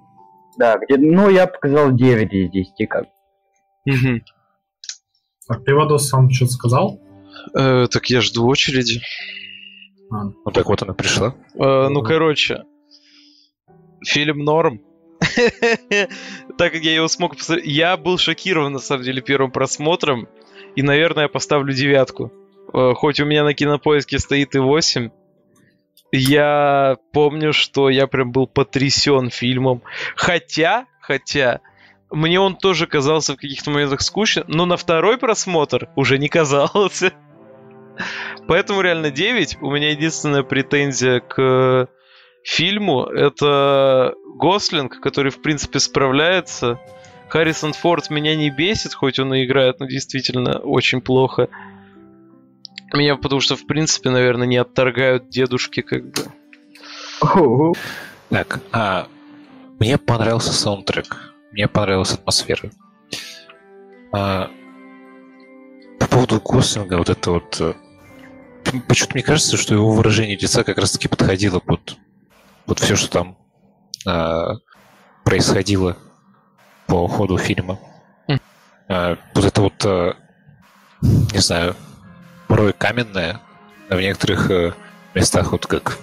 Да, 0.56 0.78
где, 0.78 0.98
ну, 0.98 1.28
я 1.28 1.48
показал 1.48 1.90
9 1.90 2.32
из 2.32 2.50
10, 2.52 2.88
как. 2.88 3.06
Мгм. 3.86 4.22
Так, 5.48 5.64
ты, 5.64 5.74
Вадос, 5.74 6.10
сам 6.10 6.30
что-то 6.30 6.52
сказал? 6.52 7.00
Э, 7.58 7.88
так 7.90 8.06
я 8.06 8.20
жду 8.20 8.46
очереди. 8.46 9.00
А, 10.12 10.26
Ну 10.26 10.50
так 10.52 10.66
вот 10.66 10.80
она 10.84 10.94
пришла. 10.94 11.34
Э, 11.56 11.88
ну, 11.88 12.02
короче, 12.02 12.62
фильм 14.04 14.44
норм. 14.44 14.80
Так 16.58 16.72
как 16.72 16.82
я 16.82 16.94
его 16.94 17.08
смог 17.08 17.36
посмотреть. 17.36 17.66
Я 17.66 17.96
был 17.96 18.18
шокирован, 18.18 18.72
на 18.72 18.78
самом 18.78 19.02
деле, 19.02 19.20
первым 19.20 19.50
просмотром. 19.50 20.28
И, 20.76 20.82
наверное, 20.82 21.24
я 21.24 21.28
поставлю 21.28 21.72
девятку. 21.72 22.32
Э, 22.72 22.92
Хоть 22.94 23.20
у 23.20 23.24
меня 23.24 23.44
на 23.44 23.54
кинопоиске 23.54 24.18
стоит 24.18 24.54
и 24.54 24.58
8. 24.58 25.10
Я 26.12 26.96
помню, 27.12 27.52
что 27.52 27.90
я 27.90 28.06
прям 28.06 28.30
был 28.30 28.46
потрясен 28.46 29.30
фильмом. 29.30 29.82
Хотя, 30.14 30.86
хотя, 31.00 31.60
мне 32.10 32.38
он 32.38 32.56
тоже 32.56 32.86
казался 32.86 33.32
в 33.32 33.36
каких-то 33.36 33.70
моментах 33.70 34.00
скучным, 34.00 34.44
но 34.46 34.66
на 34.66 34.76
второй 34.76 35.18
просмотр 35.18 35.88
уже 35.96 36.18
не 36.18 36.28
казался. 36.28 37.12
Поэтому 38.46 38.80
реально 38.80 39.10
9. 39.10 39.58
У 39.60 39.70
меня 39.70 39.90
единственная 39.90 40.42
претензия 40.42 41.20
к 41.20 41.88
фильму 42.44 43.04
это 43.04 44.14
Гослинг, 44.36 45.00
который 45.00 45.32
в 45.32 45.42
принципе 45.42 45.80
справляется. 45.80 46.78
Харрисон 47.28 47.72
Форд 47.72 48.10
меня 48.10 48.36
не 48.36 48.50
бесит, 48.50 48.94
хоть 48.94 49.18
он 49.18 49.34
и 49.34 49.44
играет, 49.44 49.80
но 49.80 49.86
действительно 49.86 50.58
очень 50.58 51.00
плохо. 51.00 51.48
Меня 52.92 53.16
потому 53.16 53.40
что, 53.40 53.56
в 53.56 53.66
принципе, 53.66 54.10
наверное, 54.10 54.46
не 54.46 54.58
отторгают 54.58 55.28
дедушки, 55.30 55.80
как 55.80 56.04
бы. 56.04 56.22
Так, 58.28 58.60
а, 58.72 59.08
мне 59.80 59.98
понравился 59.98 60.52
саундтрек. 60.52 61.34
Мне 61.50 61.66
понравилась 61.66 62.12
атмосфера. 62.12 62.70
А, 64.12 64.50
по 65.98 66.06
поводу 66.06 66.40
Гослинга, 66.40 66.98
вот 66.98 67.08
это 67.08 67.30
вот... 67.32 67.60
э, 67.60 67.74
Почему-то 68.86 69.14
мне 69.14 69.22
кажется, 69.22 69.56
что 69.56 69.74
его 69.74 69.90
выражение 69.90 70.36
лица 70.36 70.62
как 70.62 70.78
раз-таки 70.78 71.08
подходило 71.08 71.58
под 71.58 71.96
вот 72.66 72.78
все, 72.78 72.96
что 72.96 73.10
там 73.10 73.38
а, 74.06 74.54
происходило 75.24 75.96
по 76.86 77.06
ходу 77.08 77.38
фильма. 77.38 77.78
Хм. 78.28 78.38
А, 78.88 79.18
вот 79.34 79.44
это 79.44 79.60
вот, 79.60 79.84
а, 79.84 80.16
не 81.02 81.38
знаю, 81.38 81.76
порой 82.48 82.72
каменное, 82.72 83.40
а 83.88 83.96
в 83.96 84.00
некоторых 84.00 84.50
э, 84.50 84.72
местах 85.14 85.52
вот 85.52 85.66
как, 85.66 85.98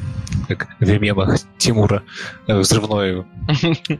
как 0.47 0.67
в 0.79 0.99
мемах 0.99 1.37
Тимура 1.57 2.03
э, 2.47 2.57
взрывной. 2.57 3.25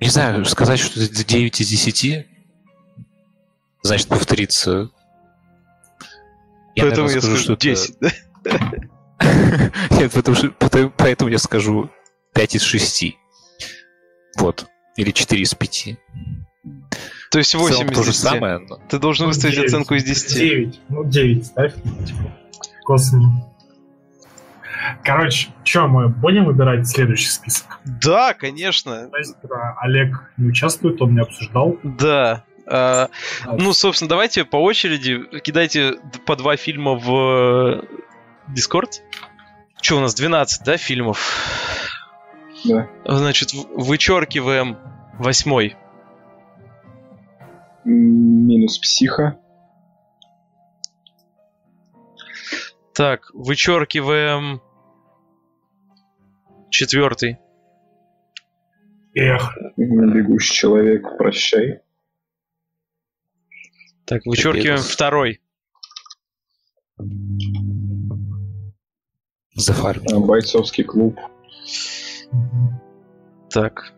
Не 0.00 0.08
знаю, 0.08 0.44
сказать, 0.44 0.78
что 0.78 1.00
это 1.00 1.24
9 1.24 1.60
из 1.60 1.68
10, 1.68 2.26
значит 3.82 4.08
повториться. 4.08 4.90
Поэтому 6.76 7.08
наверное, 7.08 7.14
я 7.14 7.20
скажу 7.20 7.36
что 7.36 7.52
это- 7.54 7.60
10. 7.62 7.96
да? 8.00 8.10
Нет, 9.90 10.12
потому 10.12 10.36
что, 10.36 10.50
потому- 10.50 10.92
поэтому 10.96 11.30
я 11.30 11.38
скажу 11.38 11.90
5 12.34 12.54
из 12.56 12.62
6. 12.62 13.16
Вот. 14.38 14.66
Или 14.96 15.10
4 15.10 15.42
из 15.42 15.54
5. 15.54 15.96
То 17.30 17.38
есть 17.38 17.54
В 17.54 17.58
целом 17.58 17.86
8 17.86 17.90
из 17.92 17.96
то 17.96 18.02
же 18.04 18.10
10. 18.12 18.22
самое, 18.22 18.58
но... 18.58 18.76
Ты 18.88 18.98
должен 18.98 19.24
Ну, 19.24 19.28
выставить 19.28 19.58
оценку 19.58 19.94
из 19.94 20.04
10. 20.04 20.34
9. 20.34 20.80
Ну, 20.88 21.04
9 21.04 21.46
ставь. 21.46 21.74
Типа, 21.74 22.32
Косвенно. 22.84 23.44
Короче, 25.04 25.48
что, 25.64 25.88
мы 25.88 26.08
будем 26.08 26.44
выбирать 26.46 26.86
следующий 26.88 27.28
список? 27.28 27.80
Да, 27.84 28.32
конечно. 28.34 29.10
Олег 29.80 30.32
не 30.36 30.48
участвует, 30.48 31.02
он 31.02 31.14
не 31.14 31.20
обсуждал. 31.20 31.76
Да. 31.82 32.44
А, 32.66 33.08
ну, 33.46 33.72
собственно, 33.72 34.08
давайте 34.08 34.44
по 34.44 34.56
очереди 34.62 35.22
кидайте 35.42 35.96
по 36.26 36.36
два 36.36 36.56
фильма 36.56 36.94
в 36.94 37.82
Discord. 38.54 39.00
Что 39.80 39.96
у 39.96 40.00
нас, 40.00 40.14
12, 40.14 40.64
да, 40.64 40.76
фильмов? 40.76 41.18
Да. 42.64 42.88
Значит, 43.04 43.52
вычеркиваем 43.52 44.76
восьмой. 45.18 45.76
Минус 47.84 48.78
психа. 48.78 49.38
Так, 52.92 53.30
вычеркиваем 53.32 54.60
четвертый. 56.70 57.38
Эх, 59.14 59.56
Бегущий 59.76 60.52
человек, 60.54 61.16
прощай. 61.16 61.80
Так, 64.04 64.26
вычеркиваем 64.26 64.78
Капец. 64.78 64.90
второй. 64.90 65.40
Farm. 69.58 70.02
А, 70.12 70.18
Бойцовский 70.20 70.84
клуб. 70.84 71.18
Так. 73.50 73.92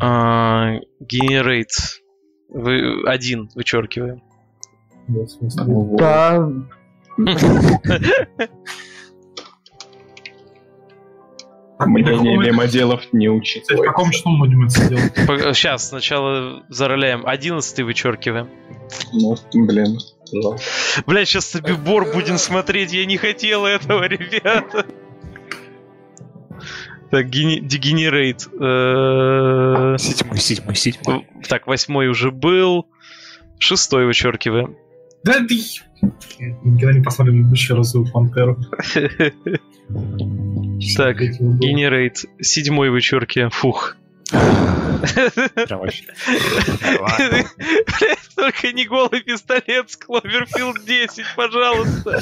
А, 0.00 0.76
Generate. 1.00 1.66
Вы, 2.48 3.02
один 3.06 3.48
вычеркиваем. 3.54 4.22
Да, 5.08 6.50
Мнение 11.86 12.36
мемоделов 12.36 13.00
не 13.12 13.40
Кстати, 13.40 13.80
в 13.80 13.82
каком 13.82 14.10
числу 14.10 14.36
будем 14.38 14.66
это 14.66 14.88
делать? 14.88 15.12
Сейчас, 15.56 15.88
сначала 15.88 16.62
зароляем. 16.68 17.26
Одиннадцатый 17.26 17.84
вычеркиваем. 17.84 18.50
Ну, 19.12 19.34
блин. 19.54 19.98
Жалко. 20.32 20.60
Бля, 21.06 21.24
сейчас 21.24 21.46
Собибор 21.46 22.12
будем 22.12 22.38
смотреть. 22.38 22.92
Я 22.92 23.06
не 23.06 23.16
хотел 23.16 23.66
этого, 23.66 24.04
ребята. 24.08 24.86
Так. 27.10 27.26
Э, 27.26 27.30
Седьмой, 29.98 30.38
седьмой, 30.38 30.76
седьмой. 30.76 31.26
Так, 31.48 31.66
восьмой 31.66 32.08
уже 32.08 32.30
был. 32.30 32.86
Шестой 33.58 34.06
вычеркиваем. 34.06 34.76
Да 35.24 35.44
ты... 35.46 35.60
Никогда 36.64 36.92
не 36.98 37.02
посмотрел 37.02 37.36
«Бегущую 37.36 37.76
розовую 37.76 38.10
пантеру». 38.10 38.56
Так. 40.96 41.20
Generate. 41.20 42.26
Седьмой 42.40 42.88
вычеркиваем. 42.90 43.50
Фух. 43.50 43.96
Прям 45.54 45.80
вообще. 45.80 46.04
Только 48.34 48.72
не 48.72 48.84
голый 48.86 49.22
пистолет 49.22 49.90
с 49.90 49.98
Cloverfield 49.98 50.84
10, 50.84 51.24
пожалуйста. 51.36 52.20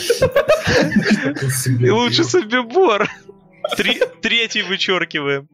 Лучше. 1.93 2.25
Собибор. 2.25 3.09
Три, 3.77 4.01
третий 4.23 4.63
вычеркиваем. 4.63 5.49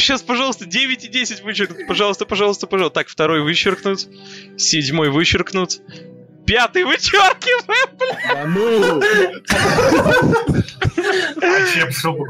Сейчас, 0.00 0.22
пожалуйста, 0.22 0.66
9 0.66 1.04
и 1.04 1.08
10 1.08 1.42
вычеркнут. 1.42 1.86
Пожалуйста, 1.86 2.26
пожалуйста, 2.26 2.66
пожалуйста. 2.66 2.94
Так, 2.94 3.08
второй 3.08 3.42
вычеркнут. 3.42 4.08
Седьмой 4.56 5.10
вычеркнут. 5.10 5.80
Пятый 6.46 6.84
вычеркиваем, 6.84 7.90
блядь. 7.98 8.24
Да 8.34 8.44
ну! 8.46 9.00
Чем 11.74 11.92
чтобы 11.92 12.24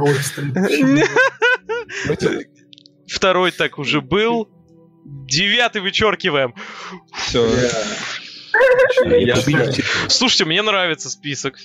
Второй 3.07 3.53
так 3.53 3.79
уже 3.79 4.01
был. 4.01 4.49
Девятый 5.05 5.81
вычеркиваем. 5.83 6.55
Все. 7.15 7.49
Слушайте, 10.09 10.45
мне 10.45 10.63
нравится 10.63 11.11
список. 11.11 11.57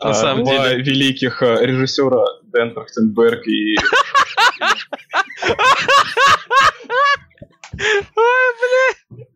На 0.00 0.10
а, 0.10 0.14
самом 0.14 0.44
деле. 0.44 0.82
великих 0.82 1.42
э, 1.42 1.64
режиссера 1.64 2.24
Дэн 2.42 2.74
Трахтенберг 2.74 3.46
и... 3.46 3.76
Ой, 8.16 8.54
блядь! 9.10 9.28